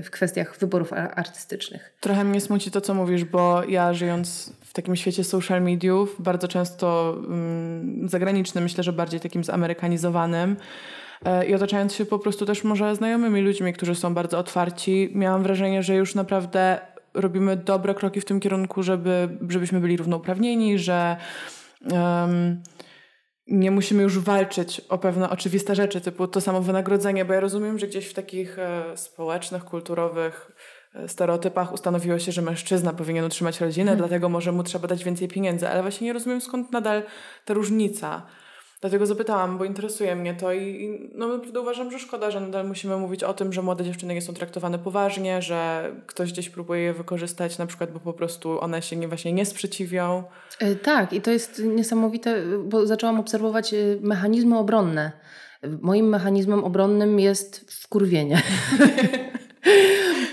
w 0.03 0.09
kwestiach 0.09 0.57
wyborów 0.59 0.93
artystycznych. 0.93 1.93
Trochę 1.99 2.23
mnie 2.23 2.41
smuci 2.41 2.71
to, 2.71 2.81
co 2.81 2.93
mówisz, 2.93 3.25
bo 3.25 3.63
ja 3.63 3.93
żyjąc 3.93 4.53
w 4.61 4.73
takim 4.73 4.95
świecie 4.95 5.23
social 5.23 5.61
mediów, 5.61 6.15
bardzo 6.19 6.47
często 6.47 7.15
um, 7.17 8.09
zagranicznym, 8.09 8.63
myślę, 8.63 8.83
że 8.83 8.93
bardziej 8.93 9.19
takim 9.19 9.43
zamerykanizowanym, 9.43 10.55
e, 11.25 11.45
i 11.45 11.53
otaczając 11.53 11.93
się 11.93 12.05
po 12.05 12.19
prostu 12.19 12.45
też 12.45 12.63
może 12.63 12.95
znajomymi 12.95 13.41
ludźmi, 13.41 13.73
którzy 13.73 13.95
są 13.95 14.13
bardzo 14.13 14.39
otwarci, 14.39 15.11
miałam 15.15 15.43
wrażenie, 15.43 15.83
że 15.83 15.95
już 15.95 16.15
naprawdę 16.15 16.79
robimy 17.13 17.57
dobre 17.57 17.95
kroki 17.95 18.21
w 18.21 18.25
tym 18.25 18.39
kierunku, 18.39 18.83
żeby, 18.83 19.37
żebyśmy 19.49 19.79
byli 19.79 19.97
równouprawnieni, 19.97 20.79
że 20.79 21.17
um, 21.91 22.61
nie 23.47 23.71
musimy 23.71 24.03
już 24.03 24.19
walczyć 24.19 24.79
o 24.89 24.97
pewne 24.97 25.29
oczywiste 25.29 25.75
rzeczy, 25.75 26.01
typu 26.01 26.27
to 26.27 26.41
samo 26.41 26.61
wynagrodzenie, 26.61 27.25
bo 27.25 27.33
ja 27.33 27.39
rozumiem, 27.39 27.79
że 27.79 27.87
gdzieś 27.87 28.07
w 28.07 28.13
takich 28.13 28.59
e, 28.59 28.97
społecznych, 28.97 29.63
kulturowych 29.63 30.51
e, 30.95 31.07
stereotypach 31.07 31.73
ustanowiło 31.73 32.19
się, 32.19 32.31
że 32.31 32.41
mężczyzna 32.41 32.93
powinien 32.93 33.25
utrzymać 33.25 33.61
rodzinę, 33.61 33.85
hmm. 33.85 33.97
dlatego 33.97 34.29
może 34.29 34.51
mu 34.51 34.63
trzeba 34.63 34.87
dać 34.87 35.03
więcej 35.03 35.27
pieniędzy, 35.27 35.69
ale 35.69 35.81
właśnie 35.81 36.07
nie 36.07 36.13
rozumiem 36.13 36.41
skąd 36.41 36.71
nadal 36.71 37.03
ta 37.45 37.53
różnica. 37.53 38.25
Dlatego 38.83 39.05
zapytałam, 39.05 39.57
bo 39.57 39.65
interesuje 39.65 40.15
mnie 40.15 40.33
to 40.33 40.53
i, 40.53 40.83
i 40.83 41.09
no 41.15 41.27
naprawdę 41.27 41.61
uważam, 41.61 41.91
że 41.91 41.99
szkoda, 41.99 42.31
że 42.31 42.39
nadal 42.39 42.67
musimy 42.67 42.97
mówić 42.97 43.23
o 43.23 43.33
tym, 43.33 43.53
że 43.53 43.61
młode 43.61 43.83
dziewczyny 43.83 44.13
nie 44.13 44.21
są 44.21 44.33
traktowane 44.33 44.79
poważnie, 44.79 45.41
że 45.41 45.91
ktoś 46.07 46.31
gdzieś 46.31 46.49
próbuje 46.49 46.81
je 46.81 46.93
wykorzystać, 46.93 47.57
na 47.57 47.65
przykład, 47.65 47.91
bo 47.91 47.99
po 47.99 48.13
prostu 48.13 48.61
one 48.61 48.81
się 48.81 48.95
nie, 48.95 49.07
właśnie 49.07 49.33
nie 49.33 49.45
sprzeciwią. 49.45 50.23
E, 50.59 50.75
tak, 50.75 51.13
i 51.13 51.21
to 51.21 51.31
jest 51.31 51.61
niesamowite, 51.65 52.43
bo 52.63 52.85
zaczęłam 52.85 53.19
obserwować 53.19 53.73
e, 53.73 53.77
mechanizmy 54.01 54.57
obronne. 54.57 55.11
Moim 55.81 56.09
mechanizmem 56.09 56.63
obronnym 56.63 57.19
jest 57.19 57.71
wkurwienie. 57.83 58.41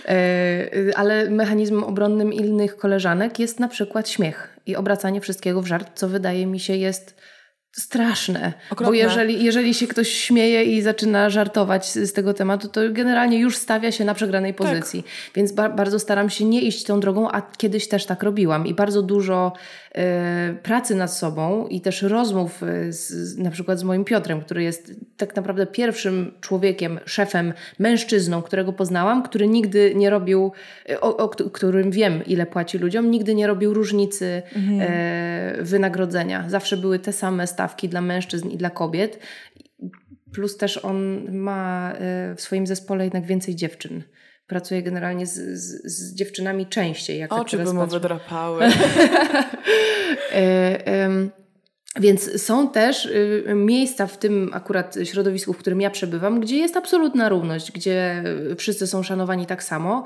E, 0.08 0.70
ale 0.96 1.30
mechanizmem 1.30 1.84
obronnym 1.84 2.32
innych 2.32 2.76
koleżanek 2.76 3.38
jest 3.38 3.60
na 3.60 3.68
przykład 3.68 4.08
śmiech 4.08 4.60
i 4.66 4.76
obracanie 4.76 5.20
wszystkiego 5.20 5.62
w 5.62 5.66
żart, 5.66 5.90
co 5.94 6.08
wydaje 6.08 6.46
mi 6.46 6.60
się 6.60 6.76
jest 6.76 7.20
straszne. 7.72 8.52
Okropne. 8.70 8.86
Bo 8.86 8.94
jeżeli, 8.94 9.44
jeżeli 9.44 9.74
się 9.74 9.86
ktoś 9.86 10.08
śmieje 10.08 10.64
i 10.64 10.82
zaczyna 10.82 11.30
żartować 11.30 11.86
z, 11.86 11.94
z 11.94 12.12
tego 12.12 12.34
tematu, 12.34 12.68
to 12.68 12.80
generalnie 12.90 13.38
już 13.38 13.56
stawia 13.56 13.92
się 13.92 14.04
na 14.04 14.14
przegranej 14.14 14.54
tak. 14.54 14.66
pozycji. 14.66 15.02
Tak. 15.02 15.12
Więc 15.34 15.52
ba 15.52 15.68
bardzo 15.68 15.98
staram 15.98 16.30
się 16.30 16.44
nie 16.44 16.60
iść 16.60 16.84
tą 16.84 17.00
drogą, 17.00 17.30
a 17.30 17.42
kiedyś 17.42 17.88
też 17.88 18.06
tak 18.06 18.22
robiłam. 18.22 18.66
I 18.66 18.74
bardzo 18.74 19.02
dużo 19.02 19.52
pracy 20.62 20.94
nad 20.94 21.12
sobą 21.12 21.66
i 21.66 21.80
też 21.80 22.02
rozmów 22.02 22.62
e, 22.62 22.92
z, 22.92 23.38
na 23.38 23.50
przykład 23.50 23.78
z 23.78 23.82
moim 23.82 24.04
Piotrem, 24.04 24.40
który 24.40 24.62
jest 24.62 24.92
tak 25.16 25.36
naprawdę 25.36 25.66
pierwszym 25.66 26.32
człowiekiem, 26.40 27.00
szefem, 27.04 27.52
mężczyzną, 27.78 28.42
którego 28.42 28.72
poznałam, 28.72 29.22
który 29.22 29.48
nigdy 29.48 29.92
nie 29.94 30.10
robił, 30.10 30.52
e, 30.88 31.00
o, 31.00 31.16
o 31.16 31.28
którym 31.28 31.90
wiem, 31.90 32.24
ile 32.26 32.46
płaci 32.46 32.78
ludziom, 32.78 33.10
nigdy 33.10 33.34
nie 33.34 33.46
robił 33.46 33.74
różnicy 33.74 34.42
mhm. 34.56 34.90
wynagrodzenia. 35.64 36.44
Zawsze 36.48 36.76
były 36.76 36.98
te 36.98 37.12
same 37.12 37.46
stawki 37.46 37.88
dla 37.88 38.00
mężczyzn 38.00 38.48
i 38.48 38.56
dla 38.56 38.70
kobiet. 38.70 39.18
Plus 40.32 40.56
też 40.56 40.84
on 40.84 41.26
ma 41.32 41.92
e, 41.92 42.34
w 42.36 42.40
swoim 42.40 42.66
zespole 42.66 43.04
jednak 43.04 43.26
więcej 43.26 43.54
dziewczyn. 43.54 44.02
Pracuje 44.50 44.82
generalnie 44.82 45.26
z, 45.26 45.34
z, 45.34 45.92
z 45.92 46.14
dziewczynami 46.14 46.66
częściej. 46.66 47.18
Jak 47.18 47.32
Oczy 47.32 47.56
tak 47.56 47.66
by 47.66 47.72
mu 47.72 47.86
wydrapały. 47.86 48.64
E, 50.32 51.08
więc 52.00 52.42
są 52.42 52.68
też 52.68 53.06
y, 53.06 53.44
miejsca 53.54 54.06
w 54.06 54.18
tym 54.18 54.50
akurat 54.52 54.96
środowisku, 55.04 55.52
w 55.52 55.58
którym 55.58 55.80
ja 55.80 55.90
przebywam, 55.90 56.40
gdzie 56.40 56.56
jest 56.56 56.76
absolutna 56.76 57.28
równość, 57.28 57.72
gdzie 57.72 58.24
wszyscy 58.58 58.86
są 58.86 59.02
szanowani 59.02 59.46
tak 59.46 59.64
samo, 59.64 60.04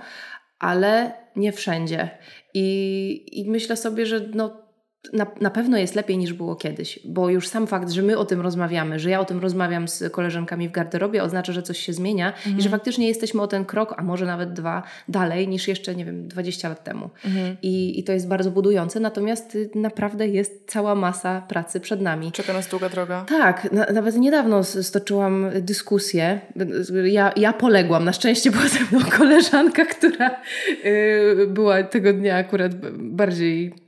ale 0.59 1.12
nie 1.37 1.52
wszędzie. 1.52 2.11
I, 2.54 3.40
i 3.40 3.50
myślę 3.50 3.76
sobie, 3.76 4.07
że 4.07 4.20
no, 4.35 4.63
na, 5.12 5.27
na 5.40 5.51
pewno 5.51 5.79
jest 5.79 5.95
lepiej 5.95 6.19
niż 6.19 6.33
było 6.33 6.57
kiedyś, 6.57 6.99
bo 7.05 7.31
już 7.31 7.49
sam 7.49 7.67
fakt, 7.67 7.90
że 7.90 8.03
my 8.03 8.19
o 8.19 8.25
tym 8.25 8.40
rozmawiamy, 8.40 8.99
że 8.99 9.11
ja 9.11 9.21
o 9.21 9.25
tym 9.25 9.40
rozmawiam 9.40 9.88
z 9.88 10.12
koleżankami 10.12 10.69
w 10.69 10.73
garderobie, 10.73 11.23
oznacza, 11.23 11.53
że 11.53 11.62
coś 11.62 11.79
się 11.79 11.93
zmienia 11.93 12.27
mhm. 12.27 12.59
i 12.59 12.62
że 12.62 12.67
mhm. 12.67 12.71
faktycznie 12.71 13.09
jesteśmy 13.09 13.43
o 13.43 13.47
ten 13.47 13.64
krok, 13.64 13.95
a 13.97 14.03
może 14.03 14.27
nawet 14.27 14.53
dwa 14.53 14.83
dalej 15.09 15.49
niż 15.49 15.69
jeszcze, 15.69 15.95
nie 15.95 16.05
wiem, 16.05 16.29
20 16.29 16.69
lat 16.69 16.85
temu. 16.85 17.11
Mhm. 17.25 17.57
I, 17.62 17.99
I 17.99 18.05
to 18.05 18.12
jest 18.12 18.29
bardzo 18.29 18.51
budujące, 18.51 19.01
natomiast 19.01 19.55
y, 19.55 19.71
naprawdę 19.75 20.29
jest 20.29 20.64
cała 20.67 20.95
masa 20.95 21.40
pracy 21.40 21.81
przed 21.81 22.01
nami. 22.01 22.33
Czeka 22.33 22.53
nas 22.53 22.69
długa 22.69 22.88
droga. 22.88 23.25
Tak, 23.29 23.73
na, 23.73 23.87
nawet 23.87 24.17
niedawno 24.17 24.64
stoczyłam 24.64 25.51
dyskusję. 25.61 26.40
Ja, 27.05 27.33
ja 27.37 27.53
poległam, 27.53 28.05
na 28.05 28.12
szczęście 28.12 28.51
była 28.51 28.69
ze 28.69 28.81
mną 28.81 29.07
koleżanka, 29.19 29.85
która 29.85 30.40
y, 30.85 31.47
była 31.49 31.83
tego 31.83 32.12
dnia 32.12 32.37
akurat 32.37 32.75
bardziej 32.97 33.84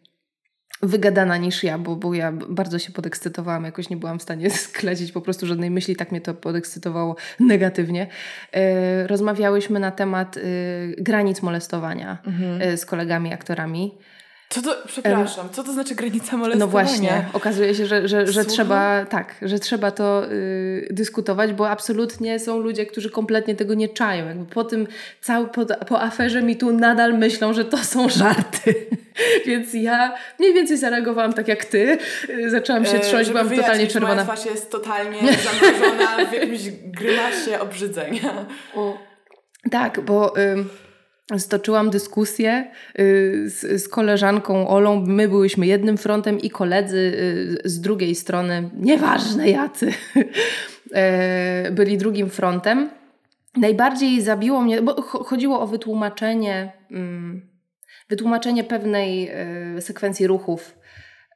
wygadana 0.83 1.37
niż 1.37 1.65
ja, 1.65 1.79
bo, 1.79 1.97
bo 1.97 2.15
ja 2.15 2.33
bardzo 2.33 2.79
się 2.79 2.93
podekscytowałam, 2.93 3.65
jakoś 3.65 3.91
nie 3.91 3.97
byłam 3.97 4.19
w 4.19 4.23
stanie 4.23 4.51
sklecić 4.67 5.12
po 5.12 5.21
prostu 5.21 5.47
żadnej 5.47 5.71
myśli, 5.71 5.97
tak 5.97 6.11
mnie 6.11 6.21
to 6.21 6.35
podekscytowało 6.35 7.17
negatywnie. 7.41 8.07
E, 8.53 9.07
rozmawiałyśmy 9.07 9.81
na 9.81 9.91
temat 9.91 10.37
e, 10.37 10.41
granic 10.99 11.43
molestowania 11.43 12.19
mhm. 12.27 12.62
e, 12.62 12.77
z 12.77 12.87
kolegami 12.87 13.33
aktorami. 13.33 13.95
Co 14.49 14.63
to, 14.63 14.77
przepraszam, 14.87 15.49
co 15.53 15.65
to 15.65 15.73
znaczy 15.73 15.95
granica 15.95 16.37
molestowania? 16.37 16.85
No 16.85 16.89
właśnie, 16.89 17.25
okazuje 17.33 17.75
się, 17.75 17.87
że, 17.87 18.09
że, 18.09 18.27
że 18.27 18.45
trzeba, 18.45 19.07
tak, 19.07 19.35
że 19.43 19.59
trzeba 19.59 19.91
to 19.91 20.33
y, 20.33 20.89
dyskutować, 20.91 21.53
bo 21.53 21.71
absolutnie 21.71 22.39
są 22.39 22.59
ludzie, 22.59 22.87
którzy 22.87 23.11
kompletnie 23.11 23.55
tego 23.55 23.75
nie 23.75 23.89
czają. 23.89 24.27
Jakby 24.27 24.55
po 24.55 24.65
tym, 24.65 24.87
cały, 25.21 25.49
po, 25.49 25.65
po 25.65 26.03
aferze 26.03 26.43
mi 26.43 26.57
tu 26.57 26.73
nadal 26.73 27.19
myślą, 27.19 27.53
że 27.53 27.65
to 27.65 27.79
są 27.79 28.09
żarty. 28.09 28.75
Więc 29.47 29.75
ja 29.75 30.15
mniej 30.39 30.55
więcej 30.55 30.77
zareagowałam 30.77 31.33
tak 31.33 31.49
jak 31.49 31.65
ty. 31.65 31.99
Y, 32.29 32.51
zaczęłam 32.51 32.85
się 32.85 32.97
e, 32.97 33.01
trząść, 33.01 33.31
byłam 33.31 33.51
totalnie 33.51 33.87
czerwona. 33.87 34.15
Moja 34.15 34.25
twarz 34.25 34.47
jest 34.47 34.71
totalnie 34.71 35.21
zamrożona 35.47 36.27
w 36.31 36.33
jakimś 36.33 36.61
grymasie 36.85 37.61
obrzydzenia. 37.61 38.47
O. 38.75 38.99
Tak, 39.71 40.01
bo... 40.01 40.39
Y, 40.39 40.86
stoczyłam 41.39 41.91
dyskusję 41.91 42.71
y, 42.99 43.51
z, 43.51 43.83
z, 43.83 43.89
koleżanką 43.89 44.69
Olą. 44.69 45.05
My 45.07 45.29
byłyśmy 45.29 45.67
jednym 45.67 45.97
frontem 45.97 46.41
i 46.41 46.51
koledzy 46.51 46.99
y, 47.65 47.69
z 47.69 47.81
drugiej 47.81 48.15
strony, 48.15 48.71
nieważne 48.81 49.51
jacy, 49.51 49.93
e, 50.95 51.71
byli 51.71 51.99
drugim 51.99 52.31
frontem. 52.31 52.91
Najbardziej 53.57 54.23
zabiło 54.23 54.61
mnie, 54.61 54.83
bo 54.83 55.03
chodziło 55.03 55.61
o 55.61 55.67
wytłumaczenie, 55.67 56.73
mm, 56.91 57.49
wytłumaczenie 58.09 58.65
pewnej 58.65 59.29
e, 59.33 59.81
sekwencji 59.81 60.27
ruchów 60.27 60.79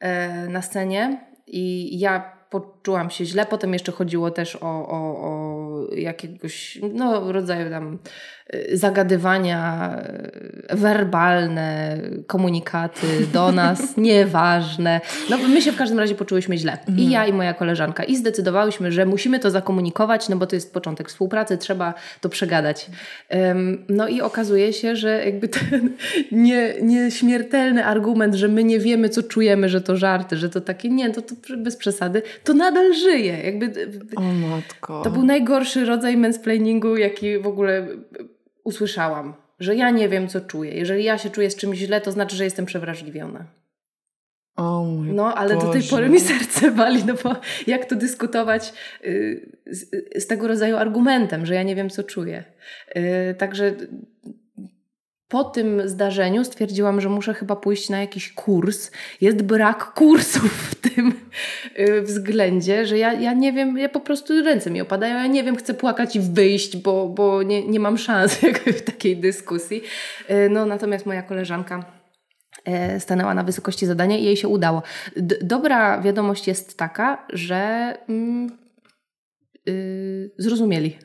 e, 0.00 0.48
na 0.48 0.62
scenie. 0.62 1.30
I 1.46 1.98
ja 1.98 2.40
poczułam 2.50 3.10
się 3.10 3.24
źle. 3.24 3.46
Potem 3.46 3.72
jeszcze 3.72 3.92
chodziło 3.92 4.30
też 4.30 4.56
o, 4.56 4.88
o, 4.88 4.98
o 4.98 5.94
jakiegoś 5.94 6.78
no, 6.94 7.32
rodzaju 7.32 7.70
tam 7.70 7.98
zagadywania 8.72 9.96
y, 10.72 10.76
werbalne, 10.76 11.98
komunikaty 12.26 13.06
do 13.32 13.52
nas, 13.62 13.96
nieważne. 13.96 15.00
No 15.30 15.38
my 15.48 15.62
się 15.62 15.72
w 15.72 15.76
każdym 15.76 15.98
razie 15.98 16.14
poczułyśmy 16.14 16.58
źle. 16.58 16.78
I 16.88 16.90
mhm. 16.90 17.10
ja 17.10 17.26
i 17.26 17.32
moja 17.32 17.54
koleżanka. 17.54 18.04
I 18.04 18.16
zdecydowałyśmy, 18.16 18.92
że 18.92 19.06
musimy 19.06 19.38
to 19.38 19.50
zakomunikować, 19.50 20.28
no 20.28 20.36
bo 20.36 20.46
to 20.46 20.56
jest 20.56 20.74
początek 20.74 21.08
współpracy, 21.08 21.58
trzeba 21.58 21.94
to 22.20 22.28
przegadać. 22.28 22.86
No 23.88 24.08
i 24.08 24.20
okazuje 24.20 24.72
się, 24.72 24.96
że 24.96 25.24
jakby 25.24 25.48
ten 25.48 25.90
nie, 26.32 26.74
nieśmiertelny 26.82 27.84
argument, 27.84 28.34
że 28.34 28.48
my 28.48 28.64
nie 28.64 28.78
wiemy, 28.78 29.08
co 29.08 29.22
czujemy, 29.22 29.68
że 29.68 29.80
to 29.80 29.96
żarty, 29.96 30.36
że 30.36 30.48
to 30.48 30.60
takie, 30.60 30.88
nie, 30.88 31.10
to, 31.10 31.22
to 31.22 31.34
bez 31.56 31.76
przesady, 31.76 32.22
to 32.44 32.54
nadal 32.54 32.94
żyje. 32.94 33.42
Jakby, 33.44 33.72
o 34.16 34.22
matko. 34.22 35.02
To 35.02 35.10
był 35.10 35.24
najgorszy 35.24 35.84
rodzaj 35.84 36.16
mansplainingu, 36.16 36.96
jaki 36.96 37.38
w 37.38 37.46
ogóle 37.46 37.86
usłyszałam. 38.64 39.34
Że 39.58 39.76
ja 39.76 39.90
nie 39.90 40.08
wiem, 40.08 40.28
co 40.28 40.40
czuję. 40.40 40.74
Jeżeli 40.74 41.04
ja 41.04 41.18
się 41.18 41.30
czuję 41.30 41.50
z 41.50 41.56
czymś 41.56 41.78
źle, 41.78 42.00
to 42.00 42.12
znaczy, 42.12 42.36
że 42.36 42.44
jestem 42.44 42.66
przewrażliwiona. 42.66 43.46
O 44.56 44.84
mój 44.84 45.12
no, 45.12 45.34
ale 45.34 45.54
Boże. 45.54 45.66
do 45.66 45.72
tej 45.72 45.82
pory 45.82 46.08
mi 46.08 46.20
serce 46.20 46.70
wali, 46.70 47.04
no 47.04 47.14
bo 47.24 47.36
jak 47.66 47.84
to 47.84 47.96
dyskutować 47.96 48.72
y, 49.04 49.58
z, 49.66 49.90
z, 50.22 50.26
tego 50.26 50.48
rodzaju 50.48 50.76
argumentem, 50.76 51.46
że 51.46 51.54
ja 51.54 51.62
nie 51.62 51.76
wiem, 51.76 51.90
co 51.90 52.02
czuję. 52.02 52.44
Y, 52.96 53.34
także 53.38 53.74
po 55.30 55.44
tym 55.44 55.88
zdarzeniu 55.88 56.44
stwierdziłam, 56.44 57.00
że 57.00 57.08
muszę 57.08 57.34
chyba 57.34 57.56
pójść 57.56 57.88
na 57.88 58.00
jakiś 58.00 58.32
kurs. 58.32 58.90
Jest 59.20 59.42
brak 59.42 59.84
kursów 59.84 60.70
w 60.70 60.74
tym 60.74 61.12
y, 61.78 62.02
względzie, 62.02 62.86
że 62.86 62.98
ja, 62.98 63.12
ja 63.12 63.32
nie 63.32 63.52
wiem, 63.52 63.78
ja 63.78 63.88
po 63.88 64.00
prostu 64.00 64.42
ręce 64.42 64.70
mi 64.70 64.80
opadają, 64.80 65.14
ja 65.14 65.26
nie 65.26 65.44
wiem, 65.44 65.56
chcę 65.56 65.74
płakać 65.74 66.16
i 66.16 66.20
wyjść, 66.20 66.76
bo, 66.76 67.08
bo 67.08 67.42
nie, 67.42 67.68
nie 67.68 67.80
mam 67.80 67.98
szans 67.98 68.34
w 68.78 68.82
takiej 68.82 69.16
dyskusji. 69.16 69.82
Y, 70.30 70.48
no 70.50 70.66
natomiast 70.66 71.06
moja 71.06 71.22
koleżanka 71.22 71.84
e, 72.64 73.00
stanęła 73.00 73.34
na 73.34 73.44
wysokości 73.44 73.86
zadania 73.86 74.18
i 74.18 74.24
jej 74.24 74.36
się 74.36 74.48
udało. 74.48 74.82
D 75.16 75.36
dobra 75.42 76.00
wiadomość 76.00 76.48
jest 76.48 76.78
taka, 76.78 77.26
że 77.32 77.94
mm, 78.08 78.59
yy, 79.66 80.30
zrozumieli. 80.38 80.96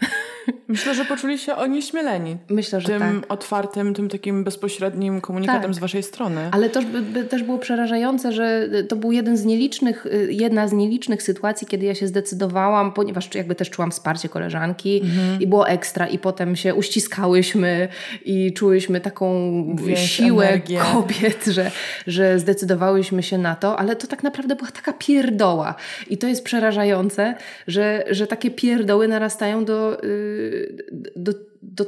Myślę, 0.68 0.96
że 0.96 1.06
poczuli 1.06 1.38
się 1.38 1.56
onieśmieleni. 1.56 2.38
Myślę, 2.50 2.82
że 2.82 2.88
tym 2.88 3.00
tak. 3.22 3.32
otwartym, 3.34 3.94
tym 3.94 4.10
takim 4.10 4.44
bezpośrednim 4.44 5.22
komunikatem 5.22 5.62
Tak. 5.64 5.74
z 5.74 5.80
waszej 5.80 6.04
strony. 6.04 6.50
Ale 6.52 6.70
to 6.70 6.82
by- 6.82 7.02
by 7.02 7.24
też 7.24 7.44
było 7.44 7.58
przerażające, 7.58 8.32
że 8.32 8.70
to 8.90 8.96
był 8.96 9.12
jeden 9.12 9.38
z 9.38 9.46
nielicznych, 9.46 10.06
y, 10.06 10.28
jedna 10.32 10.68
z 10.68 10.74
nielicznych 10.74 11.24
sytuacji, 11.24 11.68
kiedy 11.68 11.86
ja 11.86 11.96
się 11.96 12.08
zdecydowałam, 12.08 12.94
ponieważ 12.94 13.36
jakby 13.36 13.56
też 13.56 13.70
czułam 13.70 13.92
wsparcie 13.92 14.30
koleżanki 14.30 15.02
Mhm. 15.04 15.42
i 15.42 15.48
było 15.48 15.68
ekstra 15.70 16.08
i 16.08 16.20
potem 16.20 16.56
się 16.56 16.76
uściskałyśmy 16.76 17.88
i 18.26 18.54
czułyśmy 18.54 19.02
taką 19.02 19.52
Więź, 19.86 20.12
siłę 20.12 20.48
energię. 20.48 20.80
kobiet, 20.94 21.46
że, 21.46 21.72
że 22.08 22.40
zdecydowałyśmy 22.40 23.24
się 23.24 23.38
na 23.38 23.56
to, 23.56 23.80
ale 23.80 23.96
to 23.96 24.08
tak 24.08 24.24
naprawdę 24.24 24.56
była 24.56 24.72
taka 24.72 24.94
pierdoła 24.94 25.76
i 26.10 26.18
to 26.18 26.28
jest 26.28 26.44
przerażające, 26.44 27.36
że, 27.68 28.04
że 28.10 28.28
takie 28.28 28.45
pierdoły 28.52 29.08
narastają 29.08 29.66
do, 29.66 30.04
y, 30.04 30.86
do, 31.16 31.32
do 31.62 31.86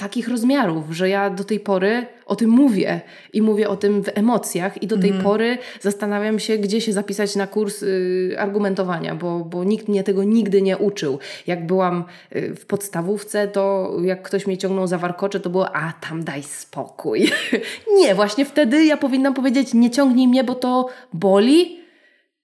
takich 0.00 0.28
rozmiarów, 0.28 0.84
że 0.90 1.08
ja 1.08 1.30
do 1.30 1.44
tej 1.44 1.60
pory 1.60 2.06
o 2.26 2.36
tym 2.36 2.50
mówię 2.50 3.00
i 3.32 3.42
mówię 3.42 3.68
o 3.68 3.76
tym 3.76 4.04
w 4.04 4.08
emocjach 4.14 4.82
i 4.82 4.86
do 4.86 4.98
tej 4.98 5.12
pory 5.12 5.58
zastanawiam 5.80 6.38
się, 6.38 6.58
gdzie 6.58 6.80
się 6.80 6.92
zapisać 6.92 7.36
na 7.36 7.46
kurs 7.46 7.82
y, 7.82 8.36
argumentowania, 8.38 9.14
bo, 9.14 9.38
bo 9.38 9.64
nikt 9.64 9.88
mnie 9.88 10.04
tego 10.04 10.24
nigdy 10.24 10.62
nie 10.62 10.78
uczył. 10.78 11.18
Jak 11.46 11.66
byłam 11.66 12.04
y, 12.36 12.54
w 12.54 12.66
podstawówce, 12.66 13.48
to 13.48 13.92
jak 14.04 14.22
ktoś 14.22 14.46
mnie 14.46 14.58
ciągnął 14.58 14.86
za 14.86 14.98
warkocze, 14.98 15.40
to 15.40 15.50
było 15.50 15.76
a 15.76 15.92
tam 15.92 16.24
daj 16.24 16.42
spokój. 16.42 17.30
nie, 17.98 18.14
właśnie 18.14 18.44
wtedy 18.44 18.84
ja 18.84 18.96
powinnam 18.96 19.34
powiedzieć 19.34 19.74
nie 19.74 19.90
ciągnij 19.90 20.28
mnie, 20.28 20.44
bo 20.44 20.54
to 20.54 20.88
boli, 21.12 21.79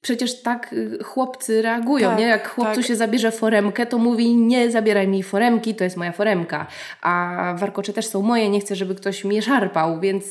Przecież 0.06 0.42
tak 0.42 0.72
y, 0.72 0.98
chłopcy 1.04 1.62
reagują, 1.62 2.08
Tak, 2.08 2.18
nie? 2.18 2.24
Jak 2.24 2.48
chłopcu 2.48 2.74
tak. 2.74 2.84
się 2.84 2.96
zabierze 2.96 3.30
foremkę, 3.30 3.86
to 3.86 3.98
mówi 3.98 4.36
nie 4.36 4.70
zabieraj 4.70 5.08
mi 5.08 5.22
foremki, 5.22 5.74
to 5.74 5.84
jest 5.84 5.96
moja 5.96 6.12
foremka. 6.12 6.66
A 7.02 7.54
warkocze 7.58 7.92
też 7.92 8.06
są 8.06 8.22
moje, 8.22 8.50
nie 8.50 8.60
chcę, 8.60 8.76
żeby 8.76 8.94
ktoś 8.94 9.24
mnie 9.24 9.42
szarpał, 9.42 10.00
więc 10.00 10.24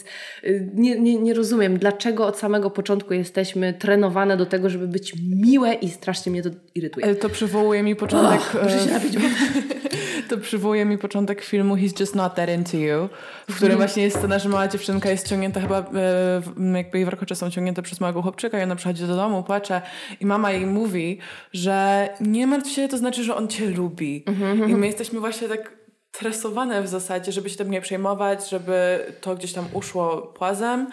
y, 0.43 0.69
nie, 0.73 0.99
nie, 0.99 1.15
nie 1.17 1.33
rozumiem, 1.33 1.77
dlaczego 1.79 2.27
od 2.27 2.37
samego 2.37 2.69
początku 2.69 3.13
jesteśmy 3.13 3.73
trenowane 3.73 4.37
do 4.37 4.45
tego, 4.45 4.69
żeby 4.69 4.87
być 4.87 5.13
miłe 5.29 5.73
i 5.73 5.89
strasznie 5.89 6.31
mnie 6.31 6.43
to 6.43 6.49
irytuje. 6.75 7.05
E, 7.05 7.15
To 7.15 7.29
przywołuje 7.29 7.83
mi 7.83 7.95
początek. 7.95 8.39
Och, 8.41 8.63
muszę 8.63 8.79
się 8.79 8.89
e, 8.89 8.93
napić 8.93 9.15
to 10.27 10.37
przywołuje 10.37 10.85
mi 10.85 10.97
początek 10.97 11.41
filmu 11.43 11.75
He's 11.75 11.99
Just 11.99 12.15
Not 12.15 12.35
That 12.35 12.49
Into 12.49 12.77
You, 12.77 13.09
w 13.49 13.55
którym 13.55 13.77
właśnie 13.77 14.03
jest 14.03 14.17
scena, 14.17 14.39
że 14.39 14.49
mała 14.49 14.67
dziewczynka 14.67 15.09
jest 15.09 15.27
ciągnięta 15.27 15.61
chyba, 15.61 15.79
e, 15.79 16.77
jakby 16.77 16.97
jej 16.97 17.05
warkocze 17.05 17.35
są 17.35 17.49
ciągnięte 17.49 17.81
przez 17.81 17.99
małego 17.99 18.21
chłopczyka 18.21 18.59
i 18.59 18.63
ona 18.63 18.75
przychodzi 18.75 19.07
do 19.07 19.15
domu, 19.15 19.43
płacze 19.43 19.81
i 20.19 20.25
mama 20.25 20.51
jej 20.51 20.65
mówi, 20.65 21.19
że 21.53 22.09
nie 22.21 22.47
martw 22.47 22.69
się, 22.69 22.87
to 22.87 22.97
znaczy, 22.97 23.23
że 23.23 23.35
on 23.35 23.47
cię 23.47 23.69
lubi. 23.69 24.25
I 24.67 24.75
my 24.75 24.85
jesteśmy 24.85 25.19
właśnie 25.19 25.47
tak 25.47 25.85
tresowane 26.11 26.81
w 26.81 26.87
zasadzie, 26.87 27.31
żeby 27.31 27.49
się 27.49 27.57
tym 27.57 27.71
nie 27.71 27.81
przejmować, 27.81 28.49
żeby 28.49 29.05
to 29.21 29.35
gdzieś 29.35 29.53
tam 29.53 29.65
uszło 29.73 30.17
płazem. 30.21 30.87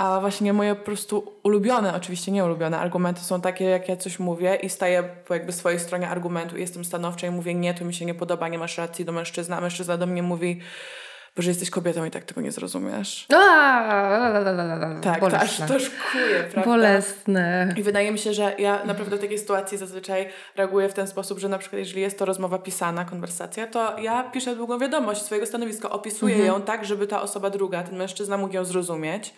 A 0.00 0.20
właśnie 0.20 0.52
moje 0.52 0.74
po 0.74 0.84
prostu 0.84 1.32
ulubione, 1.42 1.94
oczywiście 1.94 2.32
nie 2.32 2.44
ulubione 2.44 2.78
argumenty 2.78 3.20
są 3.20 3.40
takie, 3.40 3.64
jak 3.64 3.88
ja 3.88 3.96
coś 3.96 4.18
mówię 4.18 4.54
i 4.54 4.68
staję 4.68 5.02
po 5.02 5.34
jakby 5.34 5.52
swojej 5.52 5.80
stronie 5.80 6.08
argumentu 6.08 6.56
i 6.56 6.60
jestem 6.60 6.84
stanowcza 6.84 7.26
i 7.26 7.30
mówię 7.30 7.54
nie, 7.54 7.74
to 7.74 7.84
mi 7.84 7.94
się 7.94 8.04
nie 8.04 8.14
podoba, 8.14 8.48
nie 8.48 8.58
masz 8.58 8.78
racji 8.78 9.04
do 9.04 9.12
mężczyzny, 9.12 9.56
a 9.56 9.60
mężczyzna 9.60 9.96
do 9.96 10.06
mnie 10.06 10.22
mówi, 10.22 10.60
bo 11.36 11.42
że 11.42 11.50
jesteś 11.50 11.70
kobietą 11.70 12.04
i 12.04 12.10
tak 12.10 12.24
tego 12.24 12.40
nie 12.40 12.52
zrozumiesz. 12.52 13.26
Tak, 15.00 15.20
to 15.20 15.26
aż 15.26 15.30
Bolesne. 15.30 15.66
to 15.66 15.78
szkuje, 15.80 16.44
prawda? 16.52 16.70
Bolesne. 16.70 17.74
I 17.76 17.82
wydaje 17.82 18.12
mi 18.12 18.18
się, 18.18 18.34
że 18.34 18.54
ja 18.58 18.84
naprawdę 18.84 19.16
w 19.16 19.20
takiej 19.20 19.38
sytuacji 19.38 19.78
zazwyczaj 19.78 20.28
reaguję 20.56 20.88
w 20.88 20.94
ten 20.94 21.06
sposób, 21.06 21.38
że 21.38 21.48
na 21.48 21.58
przykład 21.58 21.78
jeżeli 21.78 22.00
jest 22.00 22.18
to 22.18 22.24
rozmowa 22.24 22.58
pisana, 22.58 23.04
konwersacja, 23.04 23.66
to 23.66 23.98
ja 23.98 24.22
piszę 24.22 24.56
długą 24.56 24.78
wiadomość 24.78 25.22
swojego 25.22 25.46
stanowiska, 25.46 25.90
opisuję 25.90 26.38
ją 26.38 26.62
tak, 26.62 26.84
żeby 26.84 27.06
ta 27.06 27.22
osoba 27.22 27.50
druga, 27.50 27.82
ten 27.82 27.98
mężczyzna 27.98 28.36
mógł 28.36 28.54
ją 28.54 28.64
zrozumieć. 28.64 29.34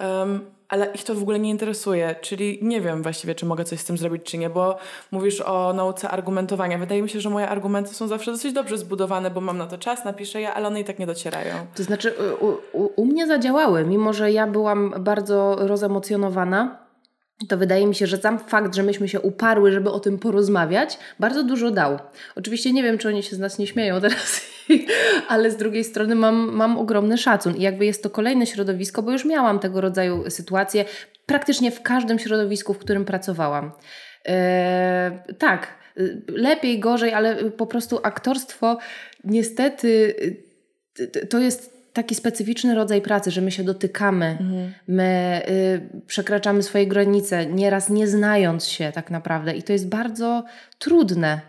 Um, 0.00 0.40
ale 0.68 0.86
ich 0.94 1.04
to 1.04 1.14
w 1.14 1.22
ogóle 1.22 1.38
nie 1.38 1.50
interesuje, 1.50 2.14
czyli 2.20 2.58
nie 2.62 2.80
wiem 2.80 3.02
właściwie, 3.02 3.34
czy 3.34 3.46
mogę 3.46 3.64
coś 3.64 3.80
z 3.80 3.84
tym 3.84 3.98
zrobić, 3.98 4.22
czy 4.22 4.38
nie, 4.38 4.50
bo 4.50 4.76
mówisz 5.10 5.40
o 5.40 5.72
nauce 5.72 6.10
argumentowania. 6.10 6.78
Wydaje 6.78 7.02
mi 7.02 7.08
się, 7.08 7.20
że 7.20 7.30
moje 7.30 7.48
argumenty 7.48 7.94
są 7.94 8.08
zawsze 8.08 8.32
dosyć 8.32 8.52
dobrze 8.52 8.78
zbudowane, 8.78 9.30
bo 9.30 9.40
mam 9.40 9.58
na 9.58 9.66
to 9.66 9.78
czas, 9.78 10.04
napiszę 10.04 10.40
je, 10.40 10.52
ale 10.52 10.68
one 10.68 10.80
i 10.80 10.84
tak 10.84 10.98
nie 10.98 11.06
docierają. 11.06 11.54
To 11.74 11.82
znaczy, 11.82 12.14
u, 12.40 12.78
u, 12.82 12.90
u 12.96 13.04
mnie 13.04 13.26
zadziałały, 13.26 13.84
mimo 13.84 14.12
że 14.12 14.32
ja 14.32 14.46
byłam 14.46 14.94
bardzo 14.98 15.56
rozemocjonowana. 15.58 16.83
To 17.48 17.56
wydaje 17.56 17.86
mi 17.86 17.94
się, 17.94 18.06
że 18.06 18.16
sam 18.16 18.38
fakt, 18.38 18.74
że 18.74 18.82
myśmy 18.82 19.08
się 19.08 19.20
uparły, 19.20 19.72
żeby 19.72 19.90
o 19.90 20.00
tym 20.00 20.18
porozmawiać, 20.18 20.98
bardzo 21.20 21.44
dużo 21.44 21.70
dał. 21.70 21.98
Oczywiście 22.36 22.72
nie 22.72 22.82
wiem, 22.82 22.98
czy 22.98 23.08
oni 23.08 23.22
się 23.22 23.36
z 23.36 23.38
nas 23.38 23.58
nie 23.58 23.66
śmieją 23.66 24.00
teraz, 24.00 24.46
ale 25.28 25.50
z 25.50 25.56
drugiej 25.56 25.84
strony 25.84 26.14
mam, 26.14 26.34
mam 26.52 26.78
ogromny 26.78 27.18
szacun. 27.18 27.56
I 27.56 27.62
jakby 27.62 27.86
jest 27.86 28.02
to 28.02 28.10
kolejne 28.10 28.46
środowisko, 28.46 29.02
bo 29.02 29.12
już 29.12 29.24
miałam 29.24 29.58
tego 29.58 29.80
rodzaju 29.80 30.30
sytuacje 30.30 30.84
praktycznie 31.26 31.70
w 31.70 31.82
każdym 31.82 32.18
środowisku, 32.18 32.74
w 32.74 32.78
którym 32.78 33.04
pracowałam. 33.04 33.72
Eee, 34.24 35.12
tak, 35.38 35.66
y, 35.98 36.22
lepiej, 36.28 36.80
gorzej, 36.80 37.14
ale 37.14 37.50
po 37.50 37.66
prostu 37.66 38.00
aktorstwo 38.02 38.78
niestety 39.24 40.14
y, 40.98 41.06
t- 41.06 41.26
to 41.26 41.38
jest 41.38 41.73
taki 41.94 42.14
specyficzny 42.14 42.74
rodzaj 42.74 43.02
pracy, 43.02 43.30
że 43.30 43.40
my 43.40 43.50
się 43.50 43.64
dotykamy, 43.64 44.38
my 44.88 45.42
y, 45.48 46.02
przekraczamy 46.06 46.62
swoje 46.62 46.86
granice, 46.86 47.46
nieraz 47.46 47.90
nie 47.90 48.06
znając 48.06 48.66
się 48.66 48.92
tak 48.94 49.10
naprawdę 49.10 49.54
i 49.56 49.62
to 49.62 49.72
jest 49.72 49.88
bardzo 49.88 50.44
trudne 50.78 51.40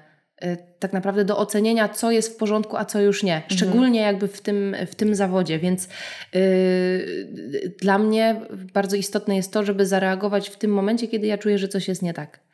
y, 0.44 0.58
tak 0.80 0.94
naprawdę 0.94 1.26
do 1.26 1.38
ocenienia, 1.38 1.90
co 1.90 2.12
jest 2.12 2.34
w 2.34 2.38
porządku, 2.38 2.78
a 2.78 2.86
co 2.86 3.02
już 3.02 3.24
nie. 3.24 3.42
Szczególnie 3.48 4.00
jakby 4.02 4.28
w 4.28 4.42
tym, 4.42 4.76
w 4.88 4.96
tym 4.96 5.16
zawodzie, 5.16 5.60
więc 5.60 5.88
y, 6.36 7.76
dla 7.82 7.98
mnie 7.98 8.42
bardzo 8.74 8.96
istotne 8.96 9.36
jest 9.36 9.54
to, 9.54 9.64
żeby 9.64 9.86
zareagować 9.86 10.50
w 10.50 10.58
tym 10.58 10.72
momencie, 10.72 11.08
kiedy 11.08 11.28
ja 11.28 11.38
czuję, 11.38 11.58
że 11.58 11.68
coś 11.68 11.88
jest 11.88 12.02
nie 12.02 12.14
tak. 12.14 12.45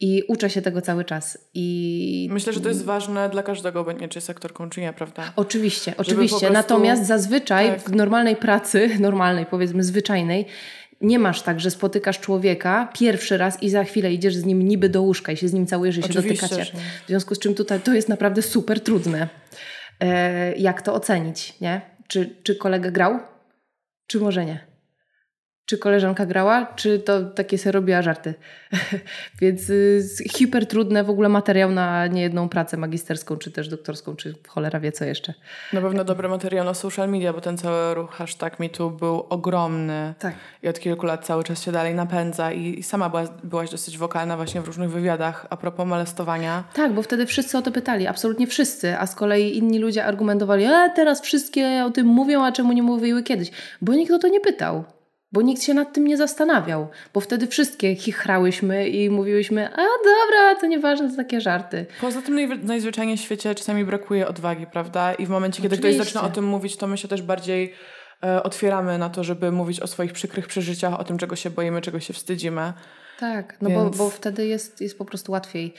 I 0.00 0.22
uczę 0.28 0.50
się 0.50 0.62
tego 0.62 0.80
cały 0.80 1.04
czas. 1.04 1.38
I 1.54 2.28
Myślę, 2.32 2.52
że 2.52 2.60
to 2.60 2.68
jest 2.68 2.84
ważne 2.84 3.30
dla 3.30 3.42
każdego, 3.42 3.80
obojętnie 3.80 4.08
czy 4.08 4.18
jest 4.18 4.30
aktorką, 4.30 4.70
czy 4.70 4.80
nie, 4.80 4.92
prawda? 4.92 5.32
Oczywiście, 5.36 5.92
po 5.92 6.02
oczywiście. 6.02 6.38
prostu- 6.38 6.52
Natomiast 6.52 7.06
zazwyczaj 7.06 7.68
tak. 7.68 7.80
w 7.80 7.94
normalnej 7.94 8.36
pracy, 8.36 8.90
normalnej 9.00 9.46
powiedzmy 9.46 9.84
zwyczajnej, 9.84 10.46
nie 11.00 11.18
masz 11.18 11.42
tak, 11.42 11.60
że 11.60 11.70
spotykasz 11.70 12.20
człowieka 12.20 12.92
pierwszy 12.98 13.38
raz 13.38 13.62
i 13.62 13.70
za 13.70 13.84
chwilę 13.84 14.12
idziesz 14.12 14.36
z 14.36 14.44
nim 14.44 14.62
niby 14.62 14.88
do 14.88 15.02
łóżka 15.02 15.32
i 15.32 15.36
się 15.36 15.48
z 15.48 15.52
nim 15.52 15.66
całujesz 15.66 15.98
i 15.98 16.02
się 16.02 16.08
dotykacie. 16.08 16.64
że. 16.64 16.72
W 17.04 17.08
związku 17.08 17.34
z 17.34 17.38
czym 17.38 17.54
tutaj 17.54 17.80
to 17.80 17.94
jest 17.94 18.08
naprawdę 18.08 18.42
super 18.42 18.80
trudne. 18.80 19.28
E, 20.00 20.56
jak 20.56 20.82
to 20.82 20.94
ocenić, 20.94 21.60
nie? 21.60 21.80
Czy, 22.08 22.36
czy 22.42 22.56
kolega 22.56 22.90
grał? 22.90 23.18
Czy 24.06 24.20
może 24.20 24.44
nie? 24.44 24.65
Czy 25.66 25.78
koleżanka 25.78 26.26
grała, 26.26 26.66
czy 26.76 26.98
to 26.98 27.22
takie 27.22 27.58
sobie 27.58 27.72
robiła 27.72 28.02
żarty? 28.02 28.34
Więc 29.40 29.70
y, 29.70 30.02
hiper 30.30 30.66
trudne 30.66 31.04
w 31.04 31.10
ogóle 31.10 31.28
materiał 31.28 31.70
na 31.70 32.06
niejedną 32.06 32.48
pracę 32.48 32.76
magisterską, 32.76 33.36
czy 33.36 33.50
też 33.50 33.68
doktorską, 33.68 34.16
czy 34.16 34.34
cholera 34.48 34.80
wie 34.80 34.92
co 34.92 35.04
jeszcze. 35.04 35.34
Na 35.72 35.80
pewno 35.80 36.04
dobry 36.04 36.28
materiał 36.28 36.64
na 36.64 36.74
social 36.74 37.08
media, 37.08 37.32
bo 37.32 37.40
ten 37.40 37.58
cały 37.58 37.94
ruch 37.94 38.10
hashtag 38.10 38.60
MeToo 38.60 38.90
był 38.90 39.26
ogromny. 39.28 40.14
Tak. 40.18 40.34
I 40.62 40.68
od 40.68 40.80
kilku 40.80 41.06
lat 41.06 41.26
cały 41.26 41.44
czas 41.44 41.62
się 41.62 41.72
dalej 41.72 41.94
napędza 41.94 42.52
i, 42.52 42.78
i 42.78 42.82
sama 42.82 43.08
byłaś, 43.08 43.28
byłaś 43.44 43.70
dosyć 43.70 43.98
wokalna 43.98 44.36
właśnie 44.36 44.60
w 44.60 44.66
różnych 44.66 44.90
wywiadach 44.90 45.46
a 45.50 45.56
propos 45.56 45.86
molestowania. 45.86 46.64
Tak, 46.74 46.92
bo 46.92 47.02
wtedy 47.02 47.26
wszyscy 47.26 47.58
o 47.58 47.62
to 47.62 47.72
pytali, 47.72 48.06
absolutnie 48.06 48.46
wszyscy, 48.46 48.98
a 48.98 49.06
z 49.06 49.14
kolei 49.14 49.56
inni 49.56 49.78
ludzie 49.78 50.04
argumentowali, 50.04 50.64
a 50.64 50.88
teraz 50.88 51.20
wszystkie 51.20 51.84
o 51.86 51.90
tym 51.90 52.06
mówią, 52.06 52.44
a 52.44 52.52
czemu 52.52 52.72
nie 52.72 52.82
mówiły 52.82 53.22
kiedyś? 53.22 53.50
Bo 53.82 53.94
nikt 53.94 54.12
o 54.12 54.18
to 54.18 54.28
nie 54.28 54.40
pytał, 54.40 54.84
bo 55.32 55.42
nikt 55.42 55.62
się 55.62 55.74
nad 55.74 55.92
tym 55.92 56.04
nie 56.06 56.16
zastanawiał, 56.16 56.88
bo 57.14 57.20
wtedy 57.20 57.46
wszystkie 57.46 57.94
chichrałyśmy 57.96 58.88
i 58.88 59.10
mówiłyśmy, 59.10 59.68
a 59.72 59.76
dobra, 60.04 60.60
to 60.60 60.66
nieważne, 60.66 61.10
to 61.10 61.16
takie 61.16 61.40
żarty. 61.40 61.86
Poza 62.00 62.22
tym 62.22 62.34
najwy- 62.36 62.64
najzwyczajniej 62.64 63.16
w 63.16 63.20
świecie 63.20 63.54
czasami 63.54 63.84
brakuje 63.84 64.28
odwagi, 64.28 64.66
prawda? 64.66 65.14
I 65.14 65.26
w 65.26 65.28
momencie, 65.28 65.62
kiedy 65.62 65.76
ktoś 65.76 65.90
Oczywiście. 65.90 66.04
zaczyna 66.12 66.30
o 66.30 66.34
tym 66.34 66.44
mówić, 66.44 66.76
to 66.76 66.86
my 66.86 66.98
się 66.98 67.08
też 67.08 67.22
bardziej 67.22 67.74
e, 68.24 68.42
otwieramy 68.42 68.98
na 68.98 69.10
to, 69.10 69.24
żeby 69.24 69.52
mówić 69.52 69.80
o 69.80 69.86
swoich 69.86 70.12
przykrych 70.12 70.46
przeżyciach, 70.46 71.00
o 71.00 71.04
tym, 71.04 71.18
czego 71.18 71.36
się 71.36 71.50
boimy, 71.50 71.80
czego 71.80 72.00
się 72.00 72.12
wstydzimy. 72.14 72.72
Tak, 73.20 73.56
no 73.60 73.70
Więc- 73.70 73.96
bo, 73.96 74.04
bo 74.04 74.10
wtedy 74.10 74.46
jest, 74.46 74.80
jest 74.80 74.98
po 74.98 75.04
prostu 75.04 75.32
łatwiej. 75.32 75.74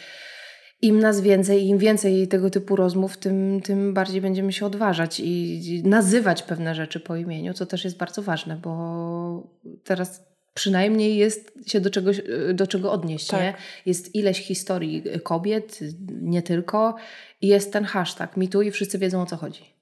Im 0.82 1.00
nas 1.00 1.22
więcej, 1.22 1.68
im 1.68 1.78
więcej 1.78 2.28
tego 2.28 2.50
typu 2.50 2.76
rozmów, 2.76 3.18
tym, 3.18 3.62
tym 3.62 3.94
bardziej 3.94 4.22
będziemy 4.22 4.54
się 4.54 4.66
odważać 4.66 5.20
i 5.20 5.82
nazywać 5.86 6.44
pewne 6.44 6.76
rzeczy 6.76 7.00
po 7.00 7.16
imieniu, 7.16 7.54
co 7.54 7.66
też 7.66 7.84
jest 7.84 7.98
bardzo 7.98 8.22
ważne, 8.22 8.56
bo 8.56 9.58
teraz 9.84 10.28
przynajmniej 10.54 11.18
jest 11.18 11.52
się 11.68 11.82
do, 11.82 11.90
czegoś, 11.90 12.22
do 12.54 12.68
czego 12.68 12.92
odnieść. 12.92 13.28
Tak. 13.28 13.42
Nie? 13.42 13.54
Jest 13.86 14.16
ileś 14.16 14.42
historii 14.42 15.04
kobiet, 15.24 15.80
nie 16.22 16.42
tylko, 16.42 16.96
i 17.42 17.48
jest 17.48 17.74
ten 17.74 17.84
hashtag 17.84 18.38
MeToo 18.38 18.62
i 18.62 18.72
wszyscy 18.72 18.98
wiedzą 18.98 19.22
o 19.22 19.26
co 19.26 19.38
chodzi. 19.38 19.78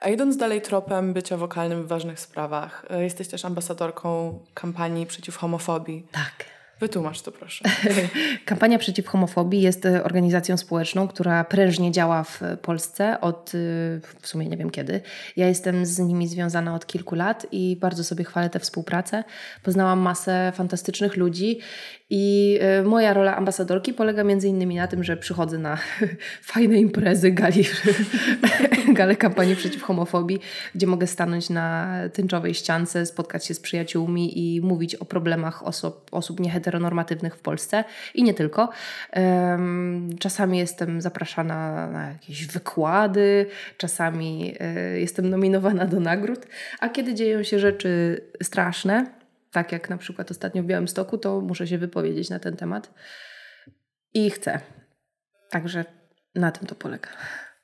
A 0.00 0.08
idąc 0.08 0.36
dalej 0.36 0.62
tropem 0.62 1.12
bycia 1.12 1.36
wokalnym 1.36 1.84
w 1.84 1.88
ważnych 1.88 2.20
sprawach, 2.20 2.86
e, 2.90 3.04
jesteś 3.04 3.28
też 3.28 3.44
ambasadorką 3.44 4.38
kampanii 4.54 5.06
przeciw 5.06 5.36
homofobii. 5.36 6.06
Tak. 6.12 6.55
Wytłumacz 6.80 7.22
to 7.22 7.32
proszę. 7.32 7.64
Kampania 8.44 8.78
przeciw 8.78 9.06
homofobii 9.06 9.62
jest 9.62 9.86
e, 9.86 10.04
organizacją 10.04 10.56
społeczną, 10.56 11.08
która 11.08 11.44
prężnie 11.44 11.92
działa 11.92 12.24
w 12.24 12.40
Polsce 12.62 13.20
od 13.20 13.48
e, 13.48 13.58
w 14.20 14.28
sumie 14.28 14.46
nie 14.46 14.56
wiem 14.56 14.70
kiedy. 14.70 15.00
Ja 15.36 15.48
jestem 15.48 15.86
z 15.86 15.98
nimi 15.98 16.28
związana 16.28 16.74
od 16.74 16.86
kilku 16.86 17.14
lat 17.14 17.46
i 17.52 17.76
bardzo 17.80 18.04
sobie 18.04 18.24
chwalę 18.24 18.50
tę 18.50 18.60
współpracę. 18.60 19.24
Poznałam 19.62 19.98
masę 19.98 20.52
fantastycznych 20.54 21.16
ludzi 21.16 21.60
i 22.10 22.58
e, 22.60 22.82
moja 22.82 23.14
rola 23.14 23.36
ambasadorki 23.36 23.94
polega 23.94 24.24
między 24.24 24.48
innymi 24.48 24.76
na 24.76 24.86
tym, 24.88 25.04
że 25.04 25.16
przychodzę 25.16 25.58
na 25.58 25.78
fajne 26.52 26.76
imprezy, 26.76 27.30
gali, 27.30 27.64
gale 28.98 29.16
kampanii 29.16 29.56
przeciw 29.56 29.82
homofobii, 29.82 30.38
gdzie 30.74 30.86
mogę 30.86 31.06
stanąć 31.06 31.50
na 31.50 31.94
tęczowej 32.12 32.54
ściance, 32.54 33.06
spotkać 33.06 33.46
się 33.46 33.54
z 33.54 33.60
przyjaciółmi 33.60 34.56
i 34.56 34.60
mówić 34.60 34.94
o 34.94 35.04
problemach 35.04 35.66
osób, 35.66 36.08
osób 36.10 36.40
nieheteronormatywnych 36.66 37.36
w 37.36 37.40
Polsce 37.40 37.84
i 38.14 38.22
nie 38.22 38.34
tylko. 38.34 38.68
Czasami 40.18 40.58
jestem 40.58 41.00
zapraszana 41.00 41.86
na 41.90 42.08
jakieś 42.08 42.46
wykłady, 42.46 43.46
czasami 43.76 44.54
e, 44.60 45.00
jestem 45.00 45.30
nominowana 45.30 45.86
do 45.86 46.00
nagród, 46.00 46.46
a 46.80 46.88
kiedy 46.88 47.14
dzieją 47.14 47.42
się 47.42 47.58
rzeczy 47.58 48.20
straszne, 48.42 49.06
tak 49.52 49.72
jak 49.72 49.90
na 49.90 49.96
przykład 49.96 50.30
ostatnio 50.30 50.62
w 50.62 50.66
Białymstoku, 50.66 51.18
to 51.18 51.40
muszę 51.40 51.66
się 51.66 51.78
wypowiedzieć 51.78 52.30
na 52.30 52.38
ten 52.38 52.56
temat. 52.56 52.94
I 54.14 54.30
chcę. 54.30 54.60
Także 55.50 55.84
na 56.34 56.52
tym 56.52 56.66
to 56.66 56.74
polega. 56.74 57.08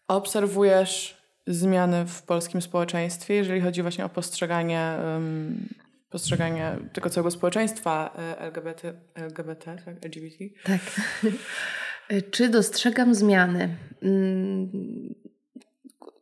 Obserwujesz 0.08 1.22
zmiany 1.46 2.04
w 2.06 2.22
polskim 2.22 2.62
społeczeństwie, 2.62 3.34
jeżeli 3.34 3.60
chodzi 3.60 3.82
właśnie 3.82 4.04
o 4.04 4.08
postrzeganie, 4.08 4.96
um, 5.04 5.68
postrzeganie 6.12 6.76
tego 6.92 7.10
całego 7.10 7.30
społeczeństwa 7.30 8.16
e, 8.18 8.38
LGBT, 8.38 8.92
LGBT 9.14 9.76
tak? 9.84 9.96
LGBT? 10.04 10.44
Tak. 10.64 10.80
Czy 12.30 12.48
dostrzegam 12.48 13.14
zmiany? 13.14 13.76
Mm, 14.02 14.70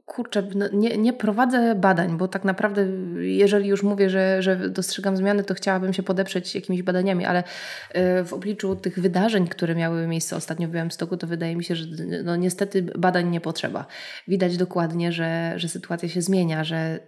kurczę, 0.07 0.43
no 0.55 0.69
nie, 0.73 0.97
nie, 0.97 1.13
prowadzę 1.13 1.75
badań, 1.75 2.17
bo 2.17 2.29
tak 2.29 2.45
naprawdę, 2.45 2.87
jeżeli 3.21 3.69
już 3.69 3.83
mówię, 3.83 4.11
że, 4.11 4.43
że 4.43 4.69
dostrzegam 4.69 5.17
zmiany, 5.17 5.45
to 5.45 5.55
chciałabym 5.55 5.93
się 5.93 6.03
podeprzeć 6.03 6.55
jakimiś 6.55 6.83
badaniami, 6.83 7.25
ale 7.25 7.45
e, 7.93 8.25
w 8.25 8.33
obliczu 8.33 8.77
tych 8.77 8.99
wydarzeń, 9.01 9.49
które 9.49 9.75
miały 9.75 10.07
miejsce 10.07 10.37
ostatnio 10.37 10.69
w 10.69 10.71
Białymstoku, 10.71 11.17
to 11.17 11.27
wydaje 11.27 11.57
mi 11.57 11.65
się, 11.65 11.77
że 11.77 11.87
no 12.25 12.37
niestety 12.37 12.83
badań 12.83 13.31
nie 13.31 13.41
potrzeba. 13.41 13.87
Widać 14.29 14.57
dokładnie, 14.57 15.13
że, 15.13 15.53
że 15.57 15.69
sytuacja 15.69 16.09
się 16.09 16.23
zmienia, 16.23 16.65
że, 16.65 17.01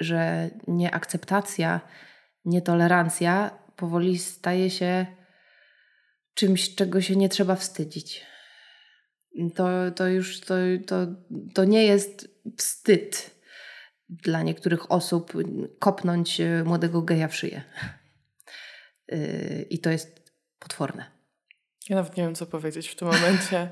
że 0.00 0.50
nieakceptacja, 0.68 1.80
nietolerancja 2.44 3.58
powoli 3.76 4.18
staje 4.18 4.70
się 4.70 5.06
czymś, 6.34 6.74
czego 6.74 7.00
się 7.00 7.16
nie 7.16 7.28
trzeba 7.28 7.56
wstydzić 7.56 8.26
to, 9.54 9.90
to 9.90 10.08
już 10.08 10.40
to, 10.40 10.54
to, 10.86 11.06
to 11.54 11.64
nie 11.64 11.84
jest 11.84 12.28
wstyd 12.56 13.30
dla 14.08 14.42
niektórych 14.42 14.92
osób 14.92 15.32
kopnąć 15.78 16.40
e, 16.40 16.64
młodego 16.64 17.02
geja 17.02 17.28
w 17.28 17.34
szyję. 17.36 17.62
E, 19.08 19.62
I 19.62 19.78
to 19.78 19.90
jest 19.90 20.32
potworne. 20.58 21.17
Ja 21.88 21.96
nawet 21.96 22.16
nie 22.16 22.22
wiem, 22.24 22.34
co 22.34 22.46
powiedzieć 22.46 22.88
w 22.88 22.96
tym 22.96 23.08
momencie. 23.08 23.68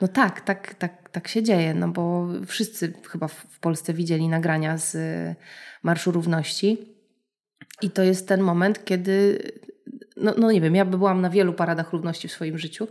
No 0.00 0.08
tak, 0.08 0.40
tak, 0.40 0.74
tak, 0.74 1.10
tak 1.10 1.28
się 1.28 1.42
dzieje, 1.42 1.74
no 1.74 1.88
bo 1.88 2.28
wszyscy 2.46 2.92
chyba 3.08 3.28
w 3.28 3.58
Polsce 3.60 3.94
widzieli 3.94 4.28
nagrania 4.28 4.78
z 4.78 4.94
e, 4.94 5.36
Marszu 5.82 6.12
Równości. 6.12 6.96
I 7.82 7.90
to 7.90 8.02
jest 8.02 8.28
ten 8.28 8.40
moment, 8.40 8.84
kiedy, 8.84 9.42
no, 10.16 10.34
no 10.38 10.52
nie 10.52 10.60
wiem, 10.60 10.74
ja 10.74 10.84
byłam 10.84 11.20
na 11.20 11.30
wielu 11.30 11.52
paradach 11.52 11.92
równości 11.92 12.28
w 12.28 12.32
swoim 12.32 12.58
życiu 12.58 12.88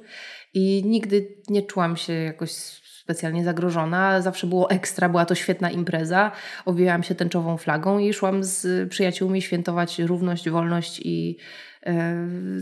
i 0.54 0.84
nigdy 0.86 1.28
nie 1.48 1.62
czułam 1.62 1.98
się 1.98 2.14
jakoś 2.14 2.52
specjalnie 3.10 3.44
zagrożona. 3.44 4.22
Zawsze 4.22 4.48
było 4.48 4.70
ekstra, 4.70 5.10
była 5.10 5.26
to 5.26 5.36
świetna 5.36 5.72
impreza. 5.72 6.32
Owijałam 6.66 7.04
się 7.04 7.16
tęczową 7.16 7.58
flagą 7.58 8.00
i 8.00 8.14
szłam 8.14 8.44
z 8.44 8.90
przyjaciółmi 8.90 9.42
świętować 9.42 10.00
równość, 10.00 10.50
wolność 10.50 11.02
i 11.06 11.38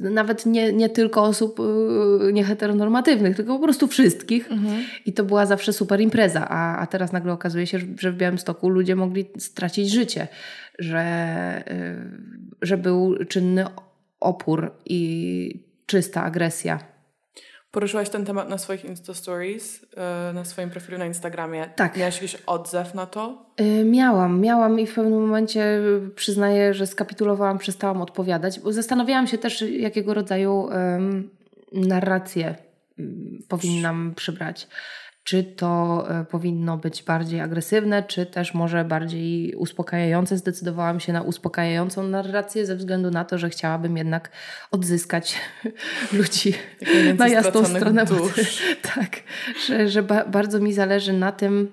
nawet 0.02 0.46
nie, 0.46 0.74
nie 0.74 0.90
tylko 0.90 1.24
osób 1.24 1.60
e, 1.60 2.34
nieheteronormatywnych, 2.34 3.36
tylko 3.36 3.58
po 3.58 3.64
prostu 3.64 3.88
wszystkich. 3.88 4.52
Mhm. 4.52 4.84
I 5.06 5.14
to 5.14 5.24
była 5.24 5.46
zawsze 5.46 5.74
super 5.74 6.02
impreza. 6.02 6.48
A, 6.50 6.78
a 6.78 6.88
teraz 6.88 7.12
nagle 7.12 7.34
okazuje 7.34 7.68
się, 7.68 7.80
że 8.00 8.12
w 8.12 8.18
Białymstoku 8.18 8.70
ludzie 8.70 8.96
mogli 8.96 9.26
stracić 9.38 9.92
życie, 9.92 10.28
że, 10.80 11.00
e, 11.00 11.96
że 12.62 12.78
był 12.78 13.26
czynny 13.26 13.66
opór 14.20 14.72
i 14.86 15.64
czysta 15.86 16.24
agresja. 16.24 16.97
Poruszyłaś 17.78 18.10
ten 18.10 18.26
temat 18.26 18.50
na 18.50 18.58
swoich 18.58 18.86
Insta 18.86 19.14
Stories, 19.14 19.86
e, 19.98 20.34
na 20.34 20.46
swoim 20.46 20.70
profilu 20.70 20.98
na 20.98 21.06
Instagramie. 21.06 21.70
Tak. 21.76 21.98
Miałaś 21.98 22.16
jakiś 22.16 22.36
odzew 22.46 22.94
na 22.94 23.06
to? 23.06 23.46
E, 23.58 23.86
miałam, 23.86 24.42
miałam 24.42 24.80
i 24.80 24.88
w 24.88 24.94
pewnym 24.94 25.22
momencie 25.22 25.82
przyznaję, 26.16 26.74
że 26.74 26.88
skapitulowałam, 26.88 27.58
przestałam 27.58 28.02
odpowiadać, 28.02 28.60
bo 28.60 28.74
zastanawiałam 28.74 29.28
się 29.28 29.38
też, 29.38 29.62
jakiego 29.62 30.14
rodzaju 30.14 30.70
narrację 31.74 32.56
um, 33.00 33.44
powinnam 33.48 34.14
przybrać 34.16 34.68
czy 35.28 35.44
to 35.44 36.06
e, 36.10 36.26
powinno 36.26 36.78
być 36.78 37.04
bardziej 37.04 37.42
agresywne, 37.42 38.04
czy 38.04 38.26
też 38.26 38.54
może 38.54 38.86
bardziej 38.86 39.56
uspokajające. 39.56 40.38
Zdecydowałam 40.38 41.00
się 41.00 41.14
na 41.14 41.22
uspokajającą 41.22 42.04
narrację 42.04 42.66
ze 42.66 42.76
względu 42.76 43.12
na 43.12 43.26
to, 43.26 43.38
że 43.38 43.50
chciałabym 43.50 43.98
jednak 43.98 44.32
odzyskać 44.72 45.36
ludzi 46.20 46.54
na 47.18 47.28
jasną 47.28 47.66
stronę. 47.66 48.06
Tak, 48.96 49.20
że, 49.68 49.90
że 49.90 50.04
ba 50.04 50.26
bardzo 50.26 50.60
mi 50.60 50.74
zależy 50.74 51.14
na 51.14 51.32
tym, 51.32 51.72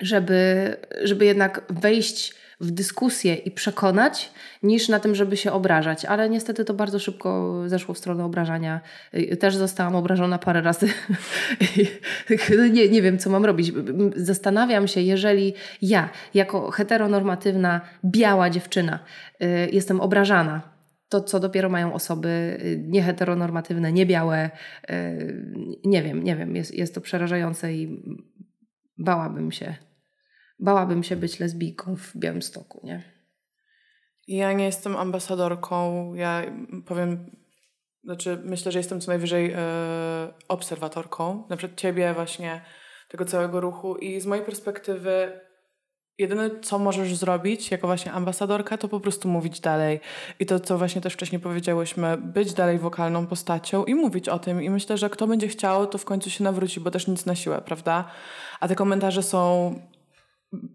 żeby, 0.00 0.76
żeby 1.02 1.24
jednak 1.24 1.62
wejść 1.70 2.34
w 2.62 2.70
dyskusję 2.70 3.34
i 3.34 3.50
przekonać, 3.50 4.32
niż 4.62 4.88
na 4.88 5.00
tym, 5.00 5.14
żeby 5.14 5.36
się 5.36 5.52
obrażać. 5.52 6.04
Ale 6.04 6.30
niestety 6.30 6.64
to 6.64 6.74
bardzo 6.74 6.98
szybko 6.98 7.62
zeszło 7.66 7.94
w 7.94 7.98
stronę 7.98 8.24
obrażania. 8.24 8.80
Też 9.40 9.56
zostałam 9.56 9.96
obrażona 9.96 10.38
parę 10.38 10.62
razy. 10.62 10.88
nie, 12.72 12.88
nie 12.88 13.02
wiem, 13.02 13.18
co 13.18 13.30
mam 13.30 13.44
robić. 13.44 13.72
Zastanawiam 14.16 14.88
się, 14.88 15.00
jeżeli 15.00 15.54
ja, 15.82 16.10
jako 16.34 16.70
heteronormatywna, 16.70 17.80
biała 18.04 18.50
dziewczyna, 18.50 18.98
y, 19.42 19.68
jestem 19.72 20.00
obrażana, 20.00 20.72
to 21.08 21.20
co 21.20 21.40
dopiero 21.40 21.68
mają 21.68 21.94
osoby 21.94 22.58
y, 22.64 22.84
nieheteronormatywne, 22.88 23.92
niebiałe. 23.92 24.50
Y, 24.90 25.80
nie 25.84 26.02
wiem, 26.02 26.24
nie 26.24 26.36
wiem, 26.36 26.56
jest, 26.56 26.74
jest 26.74 26.94
to 26.94 27.00
przerażające 27.00 27.74
i 27.74 28.02
bałabym 28.98 29.52
się 29.52 29.74
bałabym 30.62 31.02
się 31.02 31.16
być 31.16 31.40
lesbijką 31.40 31.96
w 31.96 32.16
Białymstoku, 32.16 32.80
nie? 32.84 33.02
Ja 34.28 34.52
nie 34.52 34.64
jestem 34.64 34.96
ambasadorką, 34.96 36.14
ja 36.14 36.42
powiem, 36.86 37.30
znaczy 38.04 38.38
myślę, 38.44 38.72
że 38.72 38.78
jestem 38.78 39.00
co 39.00 39.10
najwyżej 39.10 39.52
e, 39.52 39.58
obserwatorką, 40.48 41.46
na 41.50 41.56
przykład 41.56 41.80
ciebie 41.80 42.14
właśnie, 42.14 42.60
tego 43.08 43.24
całego 43.24 43.60
ruchu 43.60 43.96
i 43.96 44.20
z 44.20 44.26
mojej 44.26 44.44
perspektywy 44.44 45.40
jedyne, 46.18 46.50
co 46.60 46.78
możesz 46.78 47.14
zrobić 47.14 47.70
jako 47.70 47.86
właśnie 47.86 48.12
ambasadorka, 48.12 48.78
to 48.78 48.88
po 48.88 49.00
prostu 49.00 49.28
mówić 49.28 49.60
dalej. 49.60 50.00
I 50.38 50.46
to, 50.46 50.60
co 50.60 50.78
właśnie 50.78 51.00
też 51.00 51.12
wcześniej 51.12 51.40
powiedziałyśmy, 51.40 52.16
być 52.16 52.54
dalej 52.54 52.78
wokalną 52.78 53.26
postacią 53.26 53.84
i 53.84 53.94
mówić 53.94 54.28
o 54.28 54.38
tym. 54.38 54.62
I 54.62 54.70
myślę, 54.70 54.98
że 54.98 55.10
kto 55.10 55.26
będzie 55.26 55.48
chciał, 55.48 55.86
to 55.86 55.98
w 55.98 56.04
końcu 56.04 56.30
się 56.30 56.44
nawróci, 56.44 56.80
bo 56.80 56.90
też 56.90 57.06
nic 57.06 57.26
na 57.26 57.34
siłę, 57.34 57.62
prawda? 57.64 58.10
A 58.60 58.68
te 58.68 58.74
komentarze 58.74 59.22
są 59.22 59.74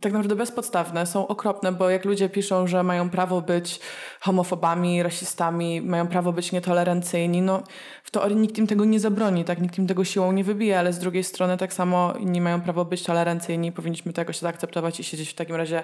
tak 0.01 0.13
naprawdę 0.13 0.35
bezpodstawne, 0.35 1.05
są 1.05 1.27
okropne, 1.27 1.71
bo 1.71 1.89
jak 1.89 2.05
ludzie 2.05 2.29
piszą, 2.29 2.67
że 2.67 2.83
mają 2.83 3.09
prawo 3.09 3.41
być 3.41 3.79
homofobami, 4.19 5.03
rasistami, 5.03 5.81
mają 5.81 6.07
prawo 6.07 6.33
być 6.33 6.51
nietolerancyjni, 6.51 7.41
no 7.41 7.63
w 8.03 8.11
teorii 8.11 8.37
nikt 8.37 8.57
im 8.57 8.67
tego 8.67 8.85
nie 8.85 8.99
zabroni, 8.99 9.45
tak? 9.45 9.61
Nikt 9.61 9.77
im 9.77 9.87
tego 9.87 10.03
siłą 10.03 10.31
nie 10.31 10.43
wybije, 10.43 10.79
ale 10.79 10.93
z 10.93 10.99
drugiej 10.99 11.23
strony 11.23 11.57
tak 11.57 11.73
samo 11.73 12.13
inni 12.19 12.41
mają 12.41 12.61
prawo 12.61 12.85
być 12.85 13.03
tolerancyjni, 13.03 13.71
powinniśmy 13.71 14.13
to 14.13 14.21
jakoś 14.21 14.37
zaakceptować 14.37 14.99
i 14.99 15.03
siedzieć 15.03 15.29
w 15.29 15.35
takim 15.35 15.55
razie 15.55 15.83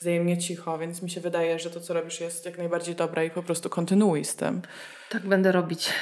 wzajemnie 0.00 0.38
cicho, 0.38 0.78
więc 0.78 1.02
mi 1.02 1.10
się 1.10 1.20
wydaje, 1.20 1.58
że 1.58 1.70
to, 1.70 1.80
co 1.80 1.94
robisz 1.94 2.20
jest 2.20 2.46
jak 2.46 2.58
najbardziej 2.58 2.94
dobre 2.94 3.26
i 3.26 3.30
po 3.30 3.42
prostu 3.42 3.70
kontynuuj 3.70 4.24
z 4.24 4.36
tym. 4.36 4.62
Tak 5.10 5.26
będę 5.26 5.52
robić. 5.52 5.92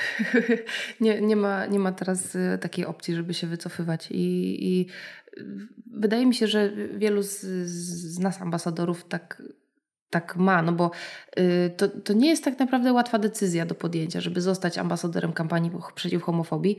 nie, 1.01 1.21
nie, 1.21 1.37
ma, 1.37 1.67
nie 1.67 1.79
ma 1.79 1.93
teraz 1.93 2.35
y, 2.35 2.59
takiej 2.61 2.87
opcji, 2.87 3.15
żeby 3.15 3.35
się 3.35 3.47
wycofywać 3.47 4.09
i, 4.11 4.59
i 4.61 4.87
wydaje 5.87 6.27
mi 6.27 6.35
się, 6.35 6.47
że 6.47 6.71
wielu 6.97 7.23
z, 7.23 7.41
z 7.67 8.19
nas 8.19 8.41
ambasadorów 8.41 9.05
tak, 9.05 9.43
tak 10.11 10.37
ma, 10.37 10.63
no 10.63 10.73
bo 10.73 10.91
y, 11.39 11.71
to, 11.77 11.89
to 11.89 12.13
nie 12.13 12.29
jest 12.29 12.45
tak 12.45 12.59
naprawdę 12.59 12.93
łatwa 12.93 13.19
decyzja 13.19 13.67
do 13.67 13.75
podjęcia, 13.75 14.21
żeby 14.21 14.41
zostać 14.41 14.79
ambasadorem 14.79 15.33
kampanii 15.33 15.71
przeciw 15.95 16.23
homofobii. 16.23 16.79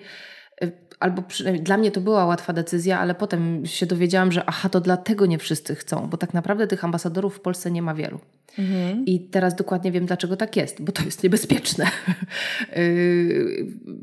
Y, 0.64 0.72
albo 1.00 1.22
przynajmniej 1.22 1.64
dla 1.64 1.78
mnie 1.78 1.92
to 1.92 2.02
była 2.02 2.26
łatwa 2.26 2.54
decyzja, 2.54 3.00
ale 3.00 3.16
potem 3.16 3.66
się 3.66 3.86
dowiedziałam, 3.86 4.32
że 4.32 4.44
aha, 4.46 4.70
to 4.70 4.82
dlatego 4.82 5.26
nie 5.26 5.38
wszyscy 5.38 5.76
chcą, 5.76 6.08
bo 6.10 6.18
tak 6.18 6.34
naprawdę 6.34 6.68
tych 6.68 6.84
ambasadorów 6.84 7.36
w 7.36 7.40
Polsce 7.40 7.72
nie 7.72 7.82
ma 7.82 7.94
wielu. 7.94 8.20
Mhm. 8.60 9.06
I 9.06 9.20
teraz 9.20 9.56
dokładnie 9.56 9.92
wiem, 9.92 10.06
dlaczego 10.06 10.38
tak 10.38 10.56
jest, 10.56 10.82
bo 10.82 10.92
to 10.92 11.04
jest 11.04 11.24
niebezpieczne. 11.24 11.86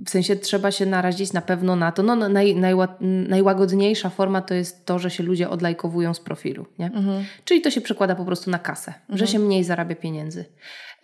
w 0.06 0.10
sensie 0.10 0.36
trzeba 0.36 0.70
się 0.70 0.86
narazić 0.86 1.32
na 1.32 1.40
pewno 1.40 1.76
na 1.76 1.92
to. 1.92 2.02
No, 2.02 2.16
no, 2.16 2.28
naj, 2.28 2.56
najła, 2.56 2.96
najłagodniejsza 3.28 4.10
forma 4.10 4.42
to 4.42 4.54
jest 4.54 4.86
to, 4.86 4.98
że 4.98 5.10
się 5.10 5.22
ludzie 5.22 5.50
odlajkowują 5.50 6.14
z 6.14 6.20
profilu. 6.20 6.66
Nie? 6.78 6.86
Mhm. 6.86 7.24
Czyli 7.44 7.60
to 7.60 7.70
się 7.70 7.80
przekłada 7.80 8.14
po 8.14 8.24
prostu 8.24 8.50
na 8.50 8.58
kasę, 8.58 8.94
mhm. 9.00 9.18
że 9.18 9.26
się 9.26 9.38
mniej 9.38 9.64
zarabia 9.64 9.94
pieniędzy. 9.94 10.44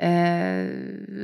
E, 0.00 0.66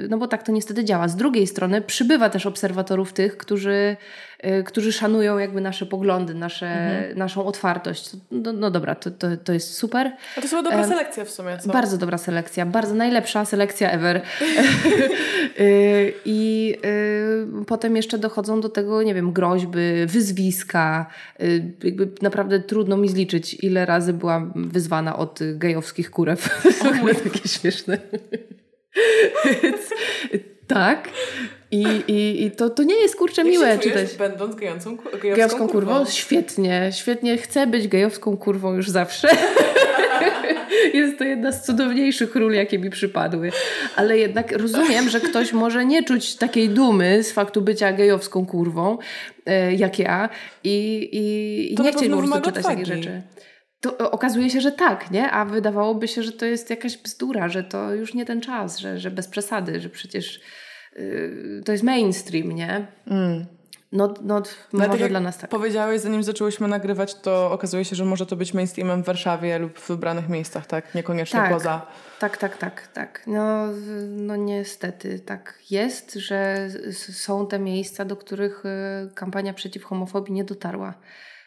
no 0.08 0.18
bo 0.18 0.28
tak 0.28 0.42
to 0.42 0.52
niestety 0.52 0.84
działa. 0.84 1.08
Z 1.08 1.16
drugiej 1.16 1.46
strony 1.46 1.80
przybywa 1.80 2.30
też 2.30 2.46
obserwatorów 2.46 3.12
tych, 3.12 3.36
którzy, 3.36 3.96
e, 4.38 4.62
którzy 4.62 4.92
szanują 4.92 5.38
jakby 5.38 5.60
nasze 5.60 5.86
poglądy, 5.86 6.34
nasze, 6.34 6.66
mhm. 6.66 7.18
naszą 7.18 7.46
otwartość. 7.46 8.10
No, 8.30 8.52
no 8.52 8.70
dobra, 8.70 8.94
to, 8.94 9.10
to, 9.10 9.26
to 9.44 9.52
jest 9.52 9.74
super. 9.74 10.06
A 10.06 10.34
to 10.34 10.40
jest 10.40 10.54
dobra 10.54 10.88
selekcja 10.88 11.24
w 11.24 11.30
sumie, 11.30 11.58
co? 11.58 11.72
Bardzo 11.72 11.98
dobra 11.98 12.18
selekcja, 12.18 12.66
bardzo 12.66 12.94
najlepsza 12.94 13.44
selekcja 13.44 13.90
ever. 13.90 14.20
E, 15.58 15.64
I 16.24 16.74
potem 17.66 17.96
jeszcze 17.96 18.18
dochodzą 18.18 18.60
do 18.60 18.68
tego, 18.68 19.02
nie 19.02 19.14
wiem, 19.14 19.32
groźby, 19.32 20.06
wyzwiska. 20.06 21.06
Jakby 21.84 22.08
naprawdę 22.22 22.60
trudno 22.60 22.96
mi 22.96 23.08
zliczyć, 23.08 23.64
ile 23.64 23.86
razy 23.86 24.12
byłam 24.12 24.52
wyzwana 24.56 25.16
od 25.16 25.38
gejowskich 25.54 26.10
kurew. 26.10 26.62
To 27.02 27.08
jest 27.08 27.24
takie 27.24 27.48
śmieszne. 27.48 27.98
tak. 30.66 31.08
I, 31.70 31.84
i, 32.08 32.44
i 32.44 32.50
to, 32.50 32.70
to 32.70 32.82
nie 32.82 32.94
jest 32.94 33.16
kurczę 33.16 33.44
miłe 33.44 33.68
Jak 33.68 33.82
się 33.82 33.90
czytać. 33.90 34.14
będąc 34.14 34.54
gejowską, 34.54 34.96
gejowską, 34.96 35.20
gejowską 35.20 35.68
kurwą? 35.68 35.94
kurwą? 35.94 36.10
Świetnie, 36.10 36.90
świetnie. 36.92 37.38
Chcę 37.38 37.66
być 37.66 37.88
gejowską 37.88 38.36
kurwą 38.36 38.74
już 38.74 38.90
zawsze. 38.90 39.28
jest 40.94 41.18
to 41.18 41.24
jedna 41.24 41.52
z 41.52 41.66
cudowniejszych 41.66 42.36
ról, 42.36 42.52
jakie 42.52 42.78
mi 42.78 42.90
przypadły. 42.90 43.52
Ale 43.96 44.18
jednak 44.18 44.52
rozumiem, 44.52 45.08
że 45.08 45.20
ktoś 45.20 45.52
może 45.52 45.84
nie 45.84 46.04
czuć 46.04 46.36
takiej 46.36 46.68
dumy 46.68 47.22
z 47.22 47.32
faktu 47.32 47.62
bycia 47.62 47.92
gejowską 47.92 48.46
kurwą, 48.46 48.98
e, 49.46 49.74
jak 49.74 49.98
ja, 49.98 50.28
i, 50.64 50.98
i, 51.12 51.72
i 51.72 51.82
nie 51.82 51.92
chcieć 51.92 52.10
po 52.10 52.16
prostu 52.16 52.40
czytać 52.40 52.64
takich 52.64 52.86
rzeczy 52.86 53.22
to 53.82 54.10
okazuje 54.10 54.50
się, 54.50 54.60
że 54.60 54.72
tak, 54.72 55.10
nie? 55.10 55.30
A 55.30 55.44
wydawałoby 55.44 56.08
się, 56.08 56.22
że 56.22 56.32
to 56.32 56.46
jest 56.46 56.70
jakaś 56.70 56.98
bzdura, 56.98 57.48
że 57.48 57.64
to 57.64 57.94
już 57.94 58.14
nie 58.14 58.26
ten 58.26 58.40
czas, 58.40 58.78
że, 58.78 58.98
że 58.98 59.10
bez 59.10 59.28
przesady, 59.28 59.80
że 59.80 59.88
przecież 59.88 60.40
yy, 60.96 61.62
to 61.64 61.72
jest 61.72 61.84
mainstream, 61.84 62.52
nie? 62.52 62.86
Mm. 63.06 63.46
No, 63.92 64.14
no 64.22 64.42
może 64.72 64.88
tak 64.88 65.08
dla 65.08 65.20
nas 65.20 65.38
tak. 65.38 65.50
Powiedziałeś, 65.50 66.00
zanim 66.00 66.22
zaczęłyśmy 66.22 66.68
nagrywać, 66.68 67.14
to 67.14 67.52
okazuje 67.52 67.84
się, 67.84 67.96
że 67.96 68.04
może 68.04 68.26
to 68.26 68.36
być 68.36 68.54
mainstreamem 68.54 69.02
w 69.02 69.06
Warszawie 69.06 69.58
lub 69.58 69.78
w 69.78 69.88
wybranych 69.88 70.28
miejscach, 70.28 70.66
tak? 70.66 70.94
Niekoniecznie 70.94 71.40
tak, 71.40 71.52
poza. 71.52 71.86
Tak, 72.18 72.36
tak, 72.36 72.56
tak, 72.56 72.86
tak. 72.86 73.22
No, 73.26 73.66
no 74.06 74.36
niestety 74.36 75.20
tak 75.20 75.58
jest, 75.70 76.14
że 76.14 76.68
są 76.92 77.46
te 77.46 77.58
miejsca, 77.58 78.04
do 78.04 78.16
których 78.16 78.64
y, 78.64 79.14
kampania 79.14 79.54
przeciw 79.54 79.84
homofobii 79.84 80.32
nie 80.32 80.44
dotarła 80.44 80.94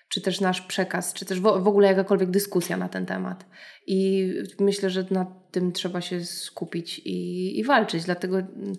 czy 0.09 0.21
też 0.21 0.41
nasz 0.41 0.61
przekaz, 0.61 1.13
czy 1.13 1.25
też 1.25 1.39
w, 1.39 1.47
ogóle 1.47 1.87
jakakolwiek 1.87 2.29
dyskusja 2.29 2.77
na 2.77 2.89
ten 2.89 3.05
temat. 3.05 3.45
I 3.87 4.29
myślę, 4.59 4.89
że 4.89 5.05
nad 5.11 5.51
tym 5.51 5.71
trzeba 5.71 6.01
się 6.01 6.25
skupić 6.25 6.99
i, 6.99 7.59
i 7.59 7.63
walczyć. 7.63 8.03
Dlatego 8.03 8.37
mm, 8.39 8.75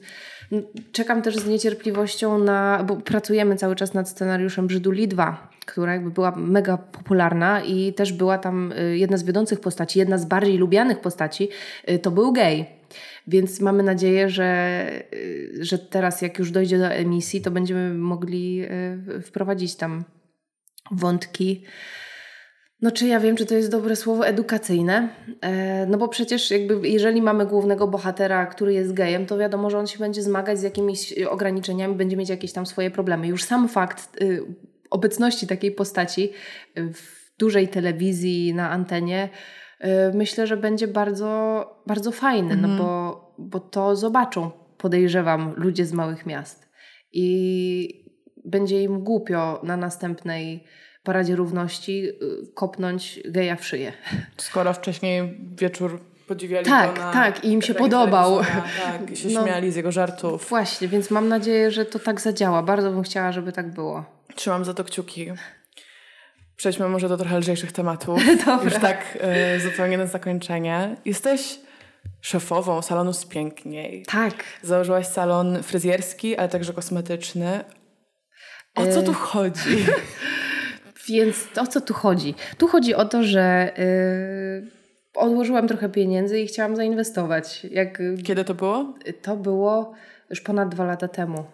czekam 0.93 1.23
też 1.23 1.37
z 1.37 1.47
niecierpliwością 1.47 2.39
na, 2.39 2.85
bo 2.85 2.97
pracujemy 2.97 3.57
cały 3.57 3.77
czas 3.77 3.95
nad 3.95 4.09
scenariuszem 4.09 4.67
Brzyduli 4.67 5.09
2, 5.09 5.51
która 5.67 5.93
jakby 5.93 6.11
była 6.11 6.37
mega 6.37 6.77
popularna 6.77 7.63
i 7.63 7.93
też 7.93 8.13
była 8.13 8.39
tam 8.39 8.73
y, 8.73 8.99
jedna 8.99 9.17
z 9.17 9.25
wiodących 9.25 9.61
postaci, 9.61 9.99
jedna 9.99 10.19
z 10.19 10.25
bardziej 10.25 10.59
lubianych 10.59 11.01
postaci, 11.01 11.49
y, 11.91 11.99
to 11.99 12.11
był 12.11 12.33
gej. 12.33 12.67
Więc 13.27 13.61
mamy 13.61 13.83
nadzieję, 13.83 14.31
że, 14.31 14.91
y, 15.15 15.59
że 15.61 15.79
teraz, 15.79 16.23
jak 16.23 16.39
już 16.39 16.51
dojdzie 16.51 16.79
do 16.79 16.89
emisji, 16.89 17.41
to 17.41 17.51
będziemy 17.51 17.95
mogli 17.95 18.63
wprowadzić 19.23 19.77
tam 19.77 20.05
wątki. 20.91 21.65
No 22.83 22.91
czy 22.91 23.07
ja 23.07 23.21
wiem, 23.21 23.37
czy 23.37 23.47
to 23.47 23.55
jest 23.55 23.71
dobre 23.71 23.97
słowo 23.97 24.27
edukacyjne? 24.27 25.09
E, 25.41 25.87
no 25.87 25.99
bo 25.99 26.09
przecież 26.09 26.51
jakby 26.51 26.89
jeżeli 26.89 27.23
mamy 27.23 27.47
głównego 27.47 27.89
bohatera, 27.89 28.47
który 28.47 28.73
jest 28.73 28.93
gejem, 28.93 29.27
to 29.27 29.39
wiadomo, 29.39 29.71
że 29.71 29.79
on 29.79 29.87
się 29.87 29.99
będzie 29.99 30.23
zmagać 30.23 30.59
z 30.59 30.63
jakimiś 30.63 31.13
ograniczeniami, 31.13 31.95
będzie 31.95 32.17
mieć 32.17 32.29
jakieś 32.29 32.53
tam 32.53 32.67
swoje 32.67 32.91
problemy. 32.91 33.27
Już 33.27 33.43
sam 33.43 33.69
fakt 33.69 34.23
y, 34.23 34.43
obecności 34.91 35.47
takiej 35.47 35.73
postaci 35.73 36.33
w 36.77 37.39
dużej 37.39 37.69
telewizji, 37.69 38.55
na 38.55 38.71
antenie, 38.71 39.29
y, 39.85 39.87
myślę, 40.15 40.47
że 40.47 40.57
będzie 40.57 40.89
bardzo, 40.89 41.65
bardzo 41.87 42.13
fajny, 42.13 42.57
no 42.57 42.69
mhm. 42.69 42.77
no 42.77 42.85
bo, 42.85 43.35
bo 43.39 43.61
to 43.61 43.97
zobaczą, 43.97 44.51
podejrzewam, 44.79 45.55
ludzie 45.57 45.87
z 45.87 45.93
małych 45.93 46.27
miast. 46.27 46.69
I 47.13 48.06
będzie 48.47 48.83
im 48.83 49.01
głupio 49.01 49.61
na 49.63 49.77
następnej 49.77 50.65
paradzie 51.03 51.37
równości 51.37 52.09
y, 52.09 52.15
kopnąć 52.55 53.21
geja 53.25 53.57
w 53.57 53.65
szyję. 53.65 53.93
Skoro 54.37 54.73
wcześniej 54.73 55.39
wieczór 55.57 56.01
podziwiali 56.27 56.67
tak, 56.67 56.95
go 56.95 57.01
na 57.01 57.13
Tak, 57.13 57.45
i 57.45 57.49
im 57.49 57.63
się 57.63 57.75
podobał. 57.75 58.41
Tak, 58.85 59.11
i 59.11 59.17
się 59.17 59.29
no, 59.29 59.45
śmiali 59.45 59.73
z 59.73 59.77
jego 59.77 59.93
żartów. 59.93 60.49
Właśnie, 60.49 60.89
więc 60.89 61.11
mam 61.11 61.29
nadzieję, 61.29 61.71
że 61.71 61.85
to 61.85 61.99
tak 61.99 62.21
zadziała. 62.21 62.63
Bardzo 62.63 62.91
bym 62.91 63.03
chciała, 63.03 63.33
żeby 63.33 63.53
tak 63.53 63.71
było. 63.71 64.05
Trzymam 64.35 64.65
za 64.65 64.75
to 64.75 64.85
kciuki. 64.85 65.33
Przejdźmy 66.57 66.89
może 66.89 67.09
do 67.09 67.17
trochę 67.17 67.39
lżejszych 67.39 67.73
tematów. 67.73 68.23
Dobra. 68.47 68.65
Już 68.65 68.75
tak 68.75 69.19
y, 69.57 69.61
zupełnie 69.61 69.99
na 69.99 70.07
zakończenie. 70.07 70.97
Jesteś 71.05 71.59
szefową 72.21 72.83
salonu 72.83 73.13
Spiękniej. 73.13 74.05
Tak. 74.07 74.45
Założyłaś 74.63 75.07
salon 75.07 75.63
fryzjerski, 75.63 76.37
ale 76.37 76.49
także 76.49 76.73
kosmetyczny. 76.73 77.65
O 78.77 78.87
co 78.87 79.03
tu 79.03 79.13
chodzi? 79.13 79.87
Więc 81.09 81.49
o 81.61 81.67
co 81.67 81.81
tu 81.81 81.95
chodzi? 81.95 82.35
Tu 82.59 82.69
chodzi 82.69 82.95
o 82.95 83.05
to, 83.05 83.23
że 83.23 83.73
yy, 84.63 84.71
odłożyłam 85.15 85.69
trochę 85.69 85.89
pieniędzy 85.89 86.41
i 86.41 86.47
chciałam 86.47 86.77
zainwestować. 86.77 87.65
Jak, 87.65 88.03
Kiedy 88.25 88.45
to 88.45 88.55
było? 88.55 88.95
To 89.23 89.37
było 89.37 89.93
już 90.31 90.41
ponad 90.41 90.69
dwa 90.69 90.85
lata 90.85 91.09
temu. 91.09 91.45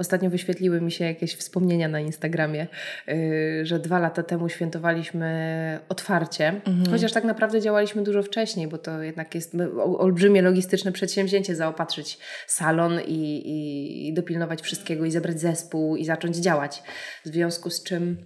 Ostatnio 0.00 0.30
wyświetliły 0.30 0.80
mi 0.80 0.92
się 0.92 1.04
jakieś 1.04 1.34
wspomnienia 1.34 1.88
na 1.88 2.00
Instagramie, 2.00 2.66
yy, 3.06 3.66
że 3.66 3.78
dwa 3.78 3.98
lata 3.98 4.22
temu 4.22 4.48
świętowaliśmy 4.48 5.80
otwarcie, 5.88 6.48
mhm. 6.48 6.86
chociaż 6.90 7.12
tak 7.12 7.24
naprawdę 7.24 7.60
działaliśmy 7.60 8.02
dużo 8.02 8.22
wcześniej, 8.22 8.68
bo 8.68 8.78
to 8.78 9.02
jednak 9.02 9.34
jest 9.34 9.56
olbrzymie 9.98 10.42
logistyczne 10.42 10.92
przedsięwzięcie 10.92 11.56
zaopatrzyć 11.56 12.18
salon 12.46 13.00
i, 13.06 13.36
i, 13.36 14.08
i 14.08 14.14
dopilnować 14.14 14.62
wszystkiego 14.62 15.04
i 15.04 15.10
zebrać 15.10 15.40
zespół 15.40 15.96
i 15.96 16.04
zacząć 16.04 16.36
działać. 16.36 16.82
W 17.24 17.28
związku 17.28 17.70
z 17.70 17.82
czym 17.82 18.16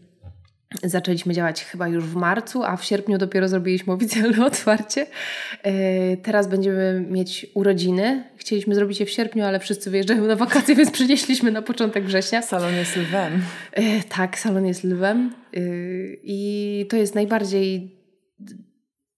Zaczęliśmy 0.83 1.35
działać 1.35 1.65
chyba 1.65 1.89
już 1.89 2.05
w 2.05 2.15
marcu, 2.15 2.65
a 2.65 2.77
w 2.77 2.85
sierpniu 2.85 3.19
dopiero 3.19 3.49
zrobiliśmy 3.49 3.93
oficjalne 3.93 4.47
otwarcie. 4.47 5.07
E, 5.63 6.17
teraz 6.17 6.49
będziemy 6.49 7.07
mieć 7.11 7.47
urodziny. 7.55 8.25
Chcieliśmy 8.37 8.75
zrobić 8.75 9.01
je 9.01 9.07
w 9.07 9.11
sierpniu, 9.11 9.45
ale 9.45 9.61
wszyscy 9.61 9.91
wyjeżdżają 9.91 10.27
na 10.27 10.37
wakacje, 10.37 10.75
więc 10.77 10.91
przenieśliśmy 10.91 11.53
na 11.53 11.63
początek 11.63 12.05
września. 12.05 12.43
Salon 12.43 12.75
jest 12.75 12.97
lwem. 12.97 13.43
E, 13.73 14.03
tak, 14.03 14.39
salon 14.39 14.67
jest 14.67 14.85
lwem. 14.85 15.35
E, 15.55 15.61
I 16.23 16.87
to 16.91 16.97
jest 16.97 17.15
najbardziej 17.15 17.97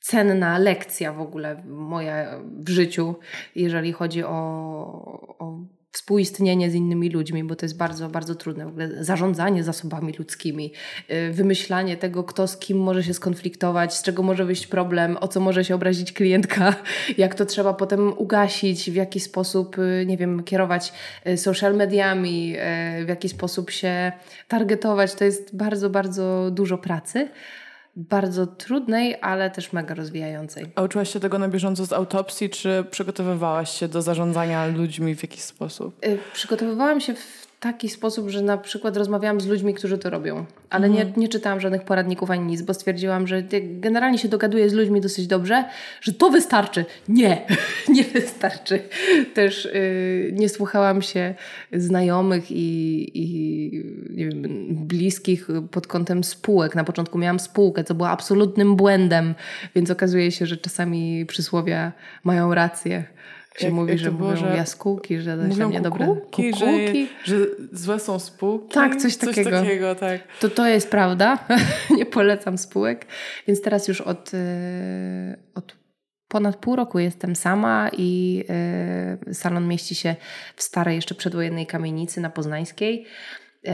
cenna 0.01 0.59
lekcja 0.59 1.13
w 1.13 1.21
ogóle 1.21 1.63
moja 1.65 2.41
w 2.59 2.69
życiu, 2.69 3.15
jeżeli 3.55 3.93
chodzi 3.93 4.25
o, 4.25 4.31
o 5.39 5.76
współistnienie 5.97 6.71
z 6.71 6.75
innymi 6.75 7.11
ludźmi, 7.11 7.45
bo 7.45 7.57
to 7.57 7.67
jest 7.67 7.77
bardzo, 7.77 8.09
bardzo 8.09 8.35
trudne. 8.35 8.65
W 8.65 8.69
ogóle 8.69 9.05
zarządzanie 9.05 9.65
zasobami 9.65 10.13
ludzkimi, 10.19 10.73
y, 11.11 11.33
wymyślanie 11.33 11.97
tego, 11.97 12.25
kto 12.25 12.49
z 12.49 12.57
kim 12.57 12.79
może 12.79 13.03
się 13.03 13.15
skonfliktować, 13.15 13.95
z 13.95 14.03
czego 14.03 14.23
może 14.23 14.45
wyjść 14.45 14.67
problem, 14.67 15.17
o 15.21 15.29
co 15.29 15.41
może 15.41 15.65
się 15.65 15.75
obrazić 15.75 16.13
klientka, 16.13 16.75
jak 17.19 17.35
to 17.35 17.47
trzeba 17.47 17.75
potem 17.75 18.13
ugasić, 18.19 18.91
w 18.91 18.95
jaki 18.95 19.21
sposób, 19.21 19.79
y, 19.79 20.05
nie 20.07 20.17
wiem, 20.17 20.43
kierować 20.43 20.93
y, 21.27 21.37
social 21.37 21.77
mediami, 21.77 22.57
w 23.05 23.09
jaki 23.09 23.29
sposób 23.29 23.71
się 23.71 24.13
targetować. 24.49 25.15
To 25.15 25.25
jest 25.25 25.57
bardzo, 25.57 25.91
bardzo 25.91 26.51
dużo 26.51 26.79
pracy 26.79 27.29
bardzo 27.97 28.47
trudnej, 28.47 29.17
ale 29.21 29.51
też 29.51 29.73
mega 29.73 29.95
rozwijającej. 29.95 30.67
A 30.75 30.83
uczyłaś 30.83 31.13
się 31.13 31.21
tego 31.21 31.39
na 31.39 31.49
bieżąco 31.49 31.87
z 31.87 31.93
autopsji, 31.93 32.51
czy 32.51 32.85
przygotowywałaś 32.91 33.71
się 33.71 33.89
do 33.89 34.03
zarządzania 34.03 34.67
ludźmi 34.67 35.17
w 35.17 35.23
jakiś 35.23 35.43
sposób? 35.43 36.05
Y, 36.05 36.19
przygotowywałam 36.33 37.01
się 37.01 37.15
w 37.15 37.46
taki 37.61 37.89
sposób, 37.89 38.29
że 38.29 38.43
na 38.43 38.59
przykład 38.59 38.97
rozmawiałam 38.97 39.41
z 39.41 39.47
ludźmi, 39.47 39.75
którzy 39.75 39.99
to 39.99 40.11
robią, 40.11 40.45
ale 40.71 40.91
nie, 40.91 41.13
nie 41.17 41.29
czytałam 41.29 41.61
żadnych 41.61 41.83
poradników 41.83 42.31
ani 42.31 42.47
nic, 42.47 42.63
bo 42.63 42.75
stwierdziłam, 42.75 43.27
że 43.27 43.43
generalnie 43.63 44.19
się 44.19 44.29
dogaduję 44.29 44.71
z 44.71 44.73
ludźmi 44.73 45.01
dosyć 45.01 45.27
dobrze, 45.27 45.65
że 46.01 46.13
to 46.13 46.31
wystarczy. 46.31 46.85
Nie, 47.09 47.47
nie 47.97 48.05
wystarczy. 48.05 48.83
Też 49.35 49.65
yy, 49.65 50.33
nie 50.33 50.49
słuchałam 50.49 51.03
się 51.03 51.35
znajomych 51.73 52.51
i, 52.51 53.11
i 53.15 53.71
wiem, 54.11 54.43
bliskich 54.71 55.49
pod 55.71 55.87
kątem 55.87 56.25
spółek. 56.25 56.75
Na 56.75 56.85
początku 56.85 57.19
miałam 57.19 57.41
spółkę, 57.41 57.85
co 57.85 57.95
było 57.95 58.09
absolutnym 58.09 58.77
błędem, 58.77 59.35
więc 59.75 59.91
okazuje 59.91 60.33
się, 60.33 60.47
że 60.47 60.57
czasami 60.57 61.27
przysłowia 61.27 61.93
mają 62.25 62.55
rację 62.55 63.05
się 63.59 63.67
jak, 63.67 63.75
mówi, 63.75 63.91
jak 63.91 63.99
że 63.99 64.13
było, 64.13 64.31
mówią 64.31 64.41
że 64.41 64.57
jaskółki, 64.57 65.21
że 65.21 65.37
mówią 65.37 65.71
niedobre 65.71 66.07
kukułki, 66.07 66.51
kukułki. 66.51 67.09
Że, 67.25 67.39
że 67.39 67.47
złe 67.73 68.01
są 68.01 68.19
spółki. 68.19 68.75
Tak, 68.75 68.97
coś, 68.97 69.17
coś 69.17 69.35
takiego. 69.35 69.51
takiego 69.51 69.95
tak. 69.95 70.21
To 70.41 70.49
to 70.49 70.67
jest 70.67 70.91
prawda. 70.91 71.39
Nie 71.97 72.07
polecam 72.07 72.59
spółek. 72.59 73.07
Więc 73.47 73.63
teraz 73.63 73.89
już 73.89 74.01
od, 74.01 74.35
y, 74.35 74.39
od 75.55 75.77
ponad 76.29 76.57
pół 76.57 76.77
roku 76.77 76.99
jestem 76.99 77.37
sama 77.37 77.91
i 77.99 78.45
y, 79.31 79.35
salon 79.35 79.69
mieści 79.69 79.95
się 79.95 80.17
w 80.57 80.63
starej, 80.63 80.97
jeszcze 80.97 81.15
przedwojennej 81.15 81.67
kamienicy 81.67 82.21
na 82.21 82.31
Poznańskiej. 82.31 83.07
E, 83.67 83.73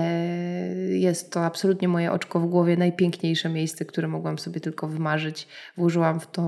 jest 0.88 1.32
to 1.32 1.44
absolutnie 1.44 1.88
moje 1.88 2.12
oczko 2.12 2.40
w 2.40 2.46
głowie, 2.46 2.76
najpiękniejsze 2.76 3.48
miejsce, 3.48 3.84
które 3.84 4.08
mogłam 4.08 4.38
sobie 4.38 4.60
tylko 4.60 4.88
wymarzyć. 4.88 5.48
Włożyłam 5.76 6.20
w 6.20 6.26
to 6.26 6.42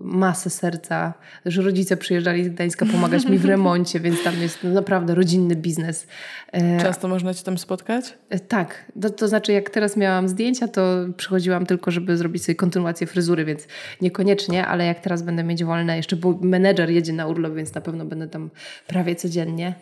masę 0.00 0.50
serca, 0.50 1.14
że 1.46 1.62
rodzice 1.62 1.96
przyjeżdżali 1.96 2.44
z 2.44 2.48
Gdańska 2.48 2.86
pomagać 2.86 3.26
mi 3.26 3.38
w 3.38 3.44
remoncie, 3.54 4.00
więc 4.00 4.22
tam 4.22 4.34
jest 4.40 4.64
naprawdę 4.64 5.14
rodzinny 5.14 5.56
biznes. 5.56 6.06
E, 6.52 6.80
Często 6.80 7.08
można 7.08 7.34
Cię 7.34 7.44
tam 7.44 7.58
spotkać? 7.58 8.14
E, 8.30 8.38
tak. 8.38 8.92
To, 9.02 9.10
to 9.10 9.28
znaczy, 9.28 9.52
jak 9.52 9.70
teraz 9.70 9.96
miałam 9.96 10.28
zdjęcia, 10.28 10.68
to 10.68 10.96
przychodziłam 11.16 11.66
tylko, 11.66 11.90
żeby 11.90 12.16
zrobić 12.16 12.44
sobie 12.44 12.56
kontynuację 12.56 13.06
fryzury, 13.06 13.44
więc 13.44 13.66
niekoniecznie, 14.00 14.66
ale 14.66 14.86
jak 14.86 15.00
teraz 15.00 15.22
będę 15.22 15.44
mieć 15.44 15.64
wolne, 15.64 15.96
jeszcze 15.96 16.16
bo 16.16 16.38
menedżer 16.40 16.90
jedzie 16.90 17.12
na 17.12 17.26
urlop, 17.26 17.54
więc 17.54 17.74
na 17.74 17.80
pewno 17.80 18.04
będę 18.04 18.28
tam 18.28 18.50
prawie 18.86 19.14
codziennie. 19.14 19.74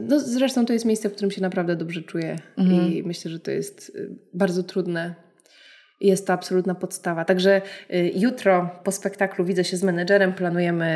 No, 0.00 0.20
zresztą 0.20 0.66
to 0.66 0.72
jest 0.72 0.84
miejsce, 0.84 1.08
w 1.08 1.12
którym 1.12 1.30
się 1.30 1.42
naprawdę 1.42 1.76
dobrze 1.76 2.02
czuję 2.02 2.36
mhm. 2.58 2.92
i 2.92 3.02
myślę, 3.02 3.30
że 3.30 3.40
to 3.40 3.50
jest 3.50 3.92
y, 3.96 4.16
bardzo 4.34 4.62
trudne. 4.62 5.14
Jest 6.00 6.26
to 6.26 6.32
absolutna 6.32 6.74
podstawa. 6.74 7.24
Także 7.24 7.62
y, 7.90 8.12
jutro 8.14 8.80
po 8.84 8.92
spektaklu 8.92 9.44
widzę 9.44 9.64
się 9.64 9.76
z 9.76 9.82
menedżerem, 9.82 10.32
planujemy 10.32 10.86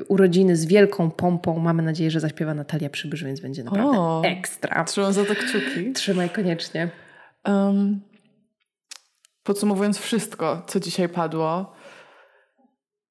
y, 0.00 0.04
urodziny 0.04 0.56
z 0.56 0.66
wielką 0.66 1.10
pompą. 1.10 1.58
Mamy 1.58 1.82
nadzieję, 1.82 2.10
że 2.10 2.20
zaśpiewa 2.20 2.54
Natalia 2.54 2.90
Przybysz, 2.90 3.24
więc 3.24 3.40
będzie 3.40 3.64
naprawdę 3.64 3.98
o, 3.98 4.22
ekstra. 4.24 4.84
Trzymam 4.84 5.12
za 5.12 5.24
to 5.24 5.34
kciuki. 5.34 5.92
Trzymaj 5.92 6.30
koniecznie. 6.30 6.90
Um, 7.46 8.00
podsumowując 9.42 9.98
wszystko, 9.98 10.62
co 10.66 10.80
dzisiaj 10.80 11.08
padło, 11.08 11.72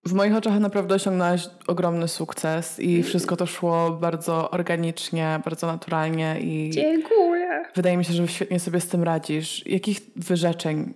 w 0.05 0.13
moich 0.13 0.35
oczach 0.35 0.59
naprawdę 0.59 0.95
osiągnęłaś 0.95 1.49
ogromny 1.67 2.07
sukces 2.07 2.79
i 2.79 3.03
wszystko 3.03 3.37
to 3.37 3.45
szło 3.45 3.91
bardzo 3.91 4.51
organicznie, 4.51 5.39
bardzo 5.45 5.67
naturalnie 5.67 6.39
i... 6.39 6.69
Dziękuję. 6.73 7.63
Wydaje 7.75 7.97
mi 7.97 8.05
się, 8.05 8.13
że 8.13 8.27
świetnie 8.27 8.59
sobie 8.59 8.79
z 8.79 8.87
tym 8.87 9.03
radzisz. 9.03 9.67
Jakich 9.67 9.99
wyrzeczeń 10.15 10.93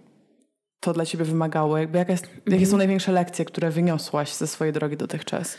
to 0.79 0.93
dla 0.93 1.05
ciebie 1.05 1.25
wymagało? 1.25 1.77
Jakby 1.77 1.97
jaka 1.97 2.11
jest, 2.11 2.25
jakie 2.45 2.65
są 2.65 2.71
mhm. 2.71 2.77
największe 2.77 3.11
lekcje, 3.11 3.45
które 3.45 3.69
wyniosłaś 3.69 4.33
ze 4.33 4.47
swojej 4.47 4.73
drogi 4.73 4.97
dotychczas? 4.97 5.57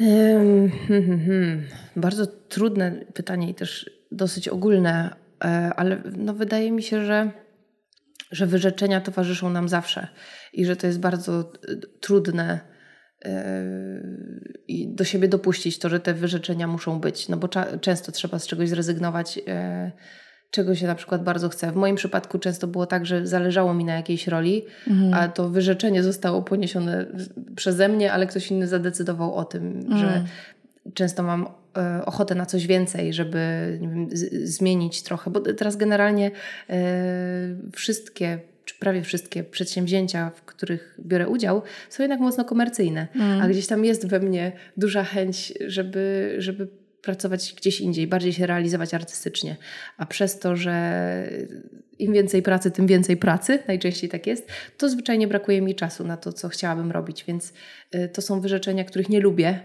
Um, 0.00 0.70
hmm, 0.88 1.20
hmm. 1.26 1.62
Bardzo 1.96 2.26
trudne 2.26 3.04
pytanie 3.14 3.50
i 3.50 3.54
też 3.54 3.90
dosyć 4.10 4.48
ogólne, 4.48 5.16
e, 5.44 5.72
ale 5.76 6.02
no 6.16 6.34
wydaje 6.34 6.72
mi 6.72 6.82
się, 6.82 7.04
że 7.04 7.30
że 8.32 8.46
wyrzeczenia 8.46 9.00
towarzyszą 9.00 9.50
nam 9.50 9.68
zawsze 9.68 10.08
i 10.52 10.66
że 10.66 10.76
to 10.76 10.86
jest 10.86 11.00
bardzo 11.00 11.40
e, 11.40 11.76
trudne 12.00 12.60
e, 13.24 13.54
i 14.68 14.94
do 14.94 15.04
siebie 15.04 15.28
dopuścić 15.28 15.78
to, 15.78 15.88
że 15.88 16.00
te 16.00 16.14
wyrzeczenia 16.14 16.66
muszą 16.66 17.00
być, 17.00 17.28
no 17.28 17.36
bo 17.36 17.48
często 17.80 18.12
trzeba 18.12 18.38
z 18.38 18.46
czegoś 18.46 18.68
zrezygnować, 18.68 19.40
e, 19.48 19.92
czego 20.50 20.74
się 20.74 20.86
na 20.86 20.94
przykład 20.94 21.24
bardzo 21.24 21.48
chce. 21.48 21.72
W 21.72 21.76
moim 21.76 21.96
przypadku 21.96 22.38
często 22.38 22.66
było 22.66 22.86
tak, 22.86 23.06
że 23.06 23.26
zależało 23.26 23.74
mi 23.74 23.84
na 23.84 23.94
jakiejś 23.94 24.26
roli, 24.28 24.64
mhm. 24.88 25.14
a 25.14 25.28
to 25.28 25.48
wyrzeczenie 25.48 26.02
zostało 26.02 26.42
poniesione 26.42 27.06
przeze 27.56 27.88
mnie, 27.88 28.12
ale 28.12 28.26
ktoś 28.26 28.50
inny 28.50 28.66
zadecydował 28.66 29.34
o 29.34 29.44
tym, 29.44 29.66
mhm. 29.66 29.98
że 29.98 30.24
często 30.94 31.22
mam 31.22 31.46
e, 31.76 32.04
ochotę 32.06 32.34
na 32.34 32.46
coś 32.46 32.66
więcej, 32.66 33.12
żeby 33.12 33.38
wiem, 33.80 34.08
zmienić 34.44 35.02
trochę, 35.02 35.30
bo 35.30 35.40
teraz 35.40 35.76
generalnie 35.76 36.30
e, 36.70 36.80
wszystkie 37.72 38.38
czy 38.64 38.74
prawie 38.74 39.02
wszystkie 39.02 39.44
przedsięwzięcia, 39.44 40.30
w 40.30 40.42
których 40.42 40.96
biorę 41.00 41.28
udział, 41.28 41.62
są 41.90 42.02
jednak 42.02 42.20
mocno 42.20 42.44
komercyjne, 42.44 43.08
mm. 43.14 43.40
a 43.40 43.48
gdzieś 43.48 43.66
tam 43.66 43.84
jest 43.84 44.06
we 44.08 44.20
mnie 44.20 44.52
duża 44.76 45.04
chęć, 45.04 45.52
żeby, 45.66 46.34
żeby 46.38 46.68
pracować 47.02 47.54
gdzieś 47.56 47.80
indziej, 47.80 48.06
bardziej 48.06 48.32
się 48.32 48.46
realizować 48.46 48.94
artystycznie. 48.94 49.56
A 49.96 50.06
przez 50.06 50.38
to, 50.38 50.56
że 50.56 51.28
im 51.98 52.12
więcej 52.12 52.42
pracy, 52.42 52.70
tym 52.70 52.86
więcej 52.86 53.16
pracy, 53.16 53.58
najczęściej 53.68 54.10
tak 54.10 54.26
jest, 54.26 54.48
to 54.78 54.88
zwyczajnie 54.88 55.28
brakuje 55.28 55.62
mi 55.62 55.74
czasu 55.74 56.04
na 56.04 56.16
to, 56.16 56.32
co 56.32 56.48
chciałabym 56.48 56.90
robić. 56.90 57.24
Więc 57.24 57.52
e, 57.90 58.08
to 58.08 58.22
są 58.22 58.40
wyrzeczenia, 58.40 58.84
których 58.84 59.08
nie 59.08 59.20
lubię, 59.20 59.60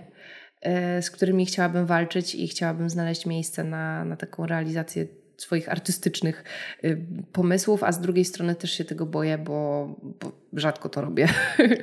z 1.02 1.12
którymi 1.12 1.46
chciałabym 1.46 1.86
walczyć 1.86 2.36
i 2.36 2.48
chciałabym 2.48 2.90
znaleźć 2.90 3.26
miejsce 3.26 3.64
na, 3.64 4.06
na 4.06 4.16
taką 4.16 4.46
realizację 4.46 5.06
swoich 5.38 5.70
artystycznych 5.70 6.44
y, 6.84 7.06
pomysłów, 7.34 7.84
a 7.84 7.92
z 7.92 8.02
drugiej 8.02 8.26
strony 8.26 8.56
też 8.56 8.72
się 8.72 8.86
tego 8.86 9.06
boję, 9.06 9.38
bo, 9.38 9.88
bo 10.22 10.32
rzadko 10.54 10.90
to 10.90 11.02
robię. 11.02 11.28
Okay. 11.56 11.78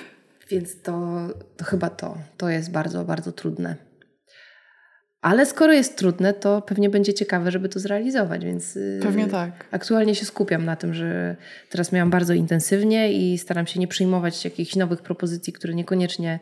Więc 0.50 0.82
to, 0.82 1.28
to 1.56 1.64
chyba 1.64 1.90
to. 1.90 2.18
To 2.36 2.48
jest 2.48 2.70
bardzo, 2.70 3.04
bardzo 3.04 3.32
trudne. 3.32 3.89
Ale 5.22 5.46
skoro 5.46 5.72
jest 5.72 5.98
trudne, 5.98 6.34
to 6.34 6.62
pewnie 6.62 6.90
będzie 6.90 7.14
ciekawe, 7.14 7.50
żeby 7.50 7.68
to 7.68 7.80
zrealizować, 7.80 8.44
więc 8.44 8.76
y, 8.76 9.00
pewnie 9.02 9.26
tak. 9.26 9.50
Aktualnie 9.70 10.14
się 10.14 10.24
skupiam 10.24 10.64
na 10.64 10.76
tym, 10.76 10.94
że 10.94 11.36
teraz 11.70 11.92
miałam 11.92 12.10
bardzo 12.10 12.34
intensywnie 12.34 13.12
i 13.12 13.38
staram 13.38 13.66
się 13.66 13.80
nie 13.80 13.88
przyjmować 13.88 14.44
jakichś 14.44 14.76
nowych 14.76 15.02
propozycji, 15.02 15.52
które 15.52 15.74
niekoniecznie 15.74 16.38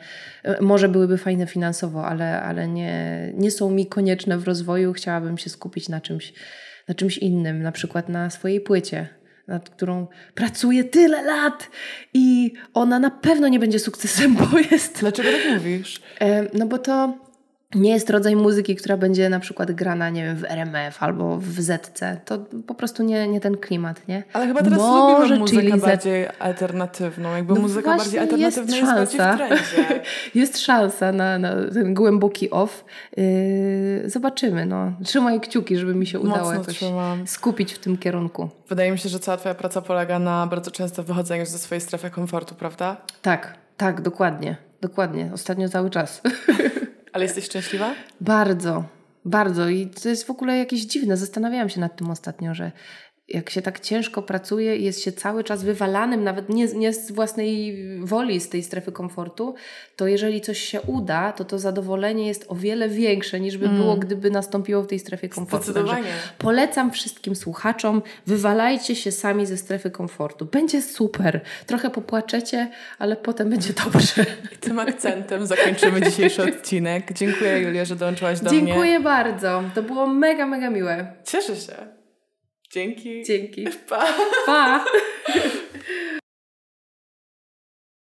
y, 0.47 0.63
może 0.63 0.89
byłyby 0.89 1.19
fajne 1.19 1.47
finansowo, 1.47 2.07
ale, 2.07 2.43
ale 2.43 2.69
nie, 2.69 3.33
nie 3.35 3.51
są 3.51 3.71
mi 3.71 3.87
konieczne 3.87 4.39
w 4.39 4.45
rozwoju. 4.45 4.93
Chciałabym 4.93 5.39
się 5.39 5.51
skupić 5.51 5.89
na 5.89 6.01
czymś, 6.01 6.33
na 6.89 6.95
czymś 6.95 7.19
innym, 7.19 7.63
na 7.63 7.73
przykład 7.73 8.09
na 8.09 8.31
swojej 8.31 8.61
płycie 8.61 9.09
nad 9.49 9.71
którą 9.71 10.07
pracuję 10.35 10.85
tyle 10.85 11.23
lat 11.23 11.71
i 12.15 12.53
ona 12.75 12.99
na 12.99 13.11
pewno 13.11 13.49
nie 13.49 13.59
będzie 13.59 13.79
sukcesem, 13.79 14.37
bo 14.37 14.59
jest... 14.71 15.01
Dlaczego 15.01 15.29
tak 15.29 15.55
mówisz? 15.55 16.03
No 16.55 16.67
bo 16.67 16.79
to 16.79 17.28
nie 17.75 17.91
jest 17.91 18.11
rodzaj 18.11 18.37
muzyki, 18.37 18.77
która 18.77 18.97
będzie 18.97 19.29
na 19.29 19.41
przykład 19.41 19.73
grana, 19.73 20.11
nie 20.11 20.25
wiem, 20.25 20.37
w 20.37 20.45
RMF 20.45 21.03
albo 21.03 21.39
w 21.39 21.61
ZC. 21.61 22.21
To 22.25 22.39
po 22.67 22.75
prostu 22.75 23.03
nie, 23.03 23.29
nie 23.29 23.41
ten 23.41 23.57
klimat, 23.57 24.09
nie? 24.09 24.23
Ale 24.33 24.47
chyba 24.47 24.63
teraz 24.63 24.79
Może 24.79 25.37
lubimy 25.37 25.63
muzykę 25.63 25.87
bardziej 25.87 26.27
alternatywną. 26.39 27.37
Jakby 27.37 27.55
no 27.55 27.61
muzyka 27.61 27.97
bardziej 27.97 28.21
alternatywna 28.21 29.01
jest, 29.01 29.13
jest 29.13 29.17
szansa. 29.17 29.39
jest 30.35 30.59
szansa 30.59 31.13
na, 31.13 31.39
na, 31.39 31.51
ten 31.73 31.95
głęboki 31.95 32.51
off. 32.51 32.85
Yy, 33.17 34.11
zobaczymy, 34.11 34.67
no. 34.67 34.93
Trzymaj 35.05 35.41
kciuki, 35.41 35.77
żeby 35.77 35.95
mi 35.95 36.07
się 36.07 36.21
udało 36.21 36.39
Mocno 36.39 36.55
jakoś 36.55 36.77
trzymam. 36.77 37.27
skupić 37.27 37.73
w 37.73 37.79
tym 37.79 37.99
kierunku. 37.99 38.49
Wydaje 38.69 38.93
mi 38.93 38.99
się, 38.99 39.09
że 39.09 39.21
cała 39.21 39.37
twoja 39.37 39.55
praca 39.55 39.83
polega 39.83 40.19
na 40.19 40.47
bardzo 40.47 40.71
często 40.71 41.03
wychodzeniu 41.03 41.47
ze 41.47 41.59
swojej 41.59 41.81
strefy 41.81 42.11
komfortu, 42.11 42.55
prawda? 42.55 42.97
Tak, 43.23 43.55
tak, 43.77 44.01
dokładnie. 44.01 44.57
Dokładnie. 44.81 45.31
Ostatnio 45.35 45.69
cały 45.69 45.91
czas. 45.91 46.23
Ale 47.13 47.25
jesteś 47.25 47.45
szczęśliwa? 47.45 47.95
Bardzo, 48.21 48.85
bardzo. 49.25 49.69
I 49.69 49.87
to 49.87 50.09
jest 50.09 50.27
w 50.27 50.31
ogóle 50.31 50.59
jakieś 50.59 50.81
dziwne. 50.81 51.17
Zastanawiałam 51.17 51.69
się 51.69 51.81
nad 51.81 51.97
tym 51.97 52.11
ostatnio, 52.11 52.55
że 52.55 52.73
jak 53.29 53.51
się 53.51 53.63
tak 53.63 53.81
ciężko 53.81 54.23
pracuje 54.23 54.77
i 54.77 54.85
jest 54.85 55.03
się 55.03 55.13
cały 55.13 55.45
czas 55.45 55.65
wywalanym, 55.65 56.25
nawet 56.25 56.49
nie, 56.49 56.67
nie 56.67 56.93
z 56.93 57.13
własnej 57.13 57.77
woli 58.01 58.41
z 58.41 58.49
tej 58.49 58.63
strefy 58.63 58.93
komfortu, 58.93 59.55
to 59.97 60.07
jeżeli 60.07 60.41
coś 60.41 60.59
się 60.59 60.81
uda, 60.81 61.33
to 61.33 61.45
to 61.45 61.59
zadowolenie 61.59 62.27
jest 62.27 62.45
o 62.49 62.55
wiele 62.55 62.89
większe 62.89 63.41
niż 63.41 63.59
by 63.59 63.67
mm. 63.67 63.79
było, 63.79 63.97
gdyby 63.97 64.31
nastąpiło 64.31 64.83
w 64.83 64.87
tej 64.87 64.99
strefie 64.99 65.29
komfortu. 65.29 65.65
Zdecydowanie. 65.65 66.09
polecam 66.39 66.91
wszystkim 66.91 67.37
słuchaczom, 67.37 68.03
wywalajcie 68.27 68.97
się 68.97 69.13
sami 69.13 69.47
ze 69.47 69.57
strefy 69.57 69.91
komfortu. 69.91 70.47
Będzie 70.47 70.83
super. 70.83 71.41
Trochę 71.67 71.91
popłaczecie, 71.91 72.71
ale 72.99 73.17
potem 73.17 73.51
będzie 73.51 73.73
dobrze. 73.85 74.27
I 74.55 74.57
tym 74.57 74.79
akcentem 74.79 75.47
zakończymy 75.47 76.01
dzisiejszy 76.01 76.43
odcinek. 76.43 77.13
Dziękuję 77.13 77.61
Julia, 77.61 77.85
że 77.85 77.97
dołączyłaś 77.97 78.41
do 78.41 78.51
Dziękuję 78.51 78.63
mnie. 78.63 78.73
Dziękuję 78.73 79.01
bardzo. 79.01 79.63
To 79.75 79.83
było 79.83 80.07
mega, 80.07 80.47
mega 80.47 80.71
miłe. 80.71 81.13
Cieszę 81.25 81.57
się. 81.57 81.98
Dzięki. 82.71 83.23
Dzięki. 83.23 83.67
Pa. 83.89 84.07
pa. 84.47 84.85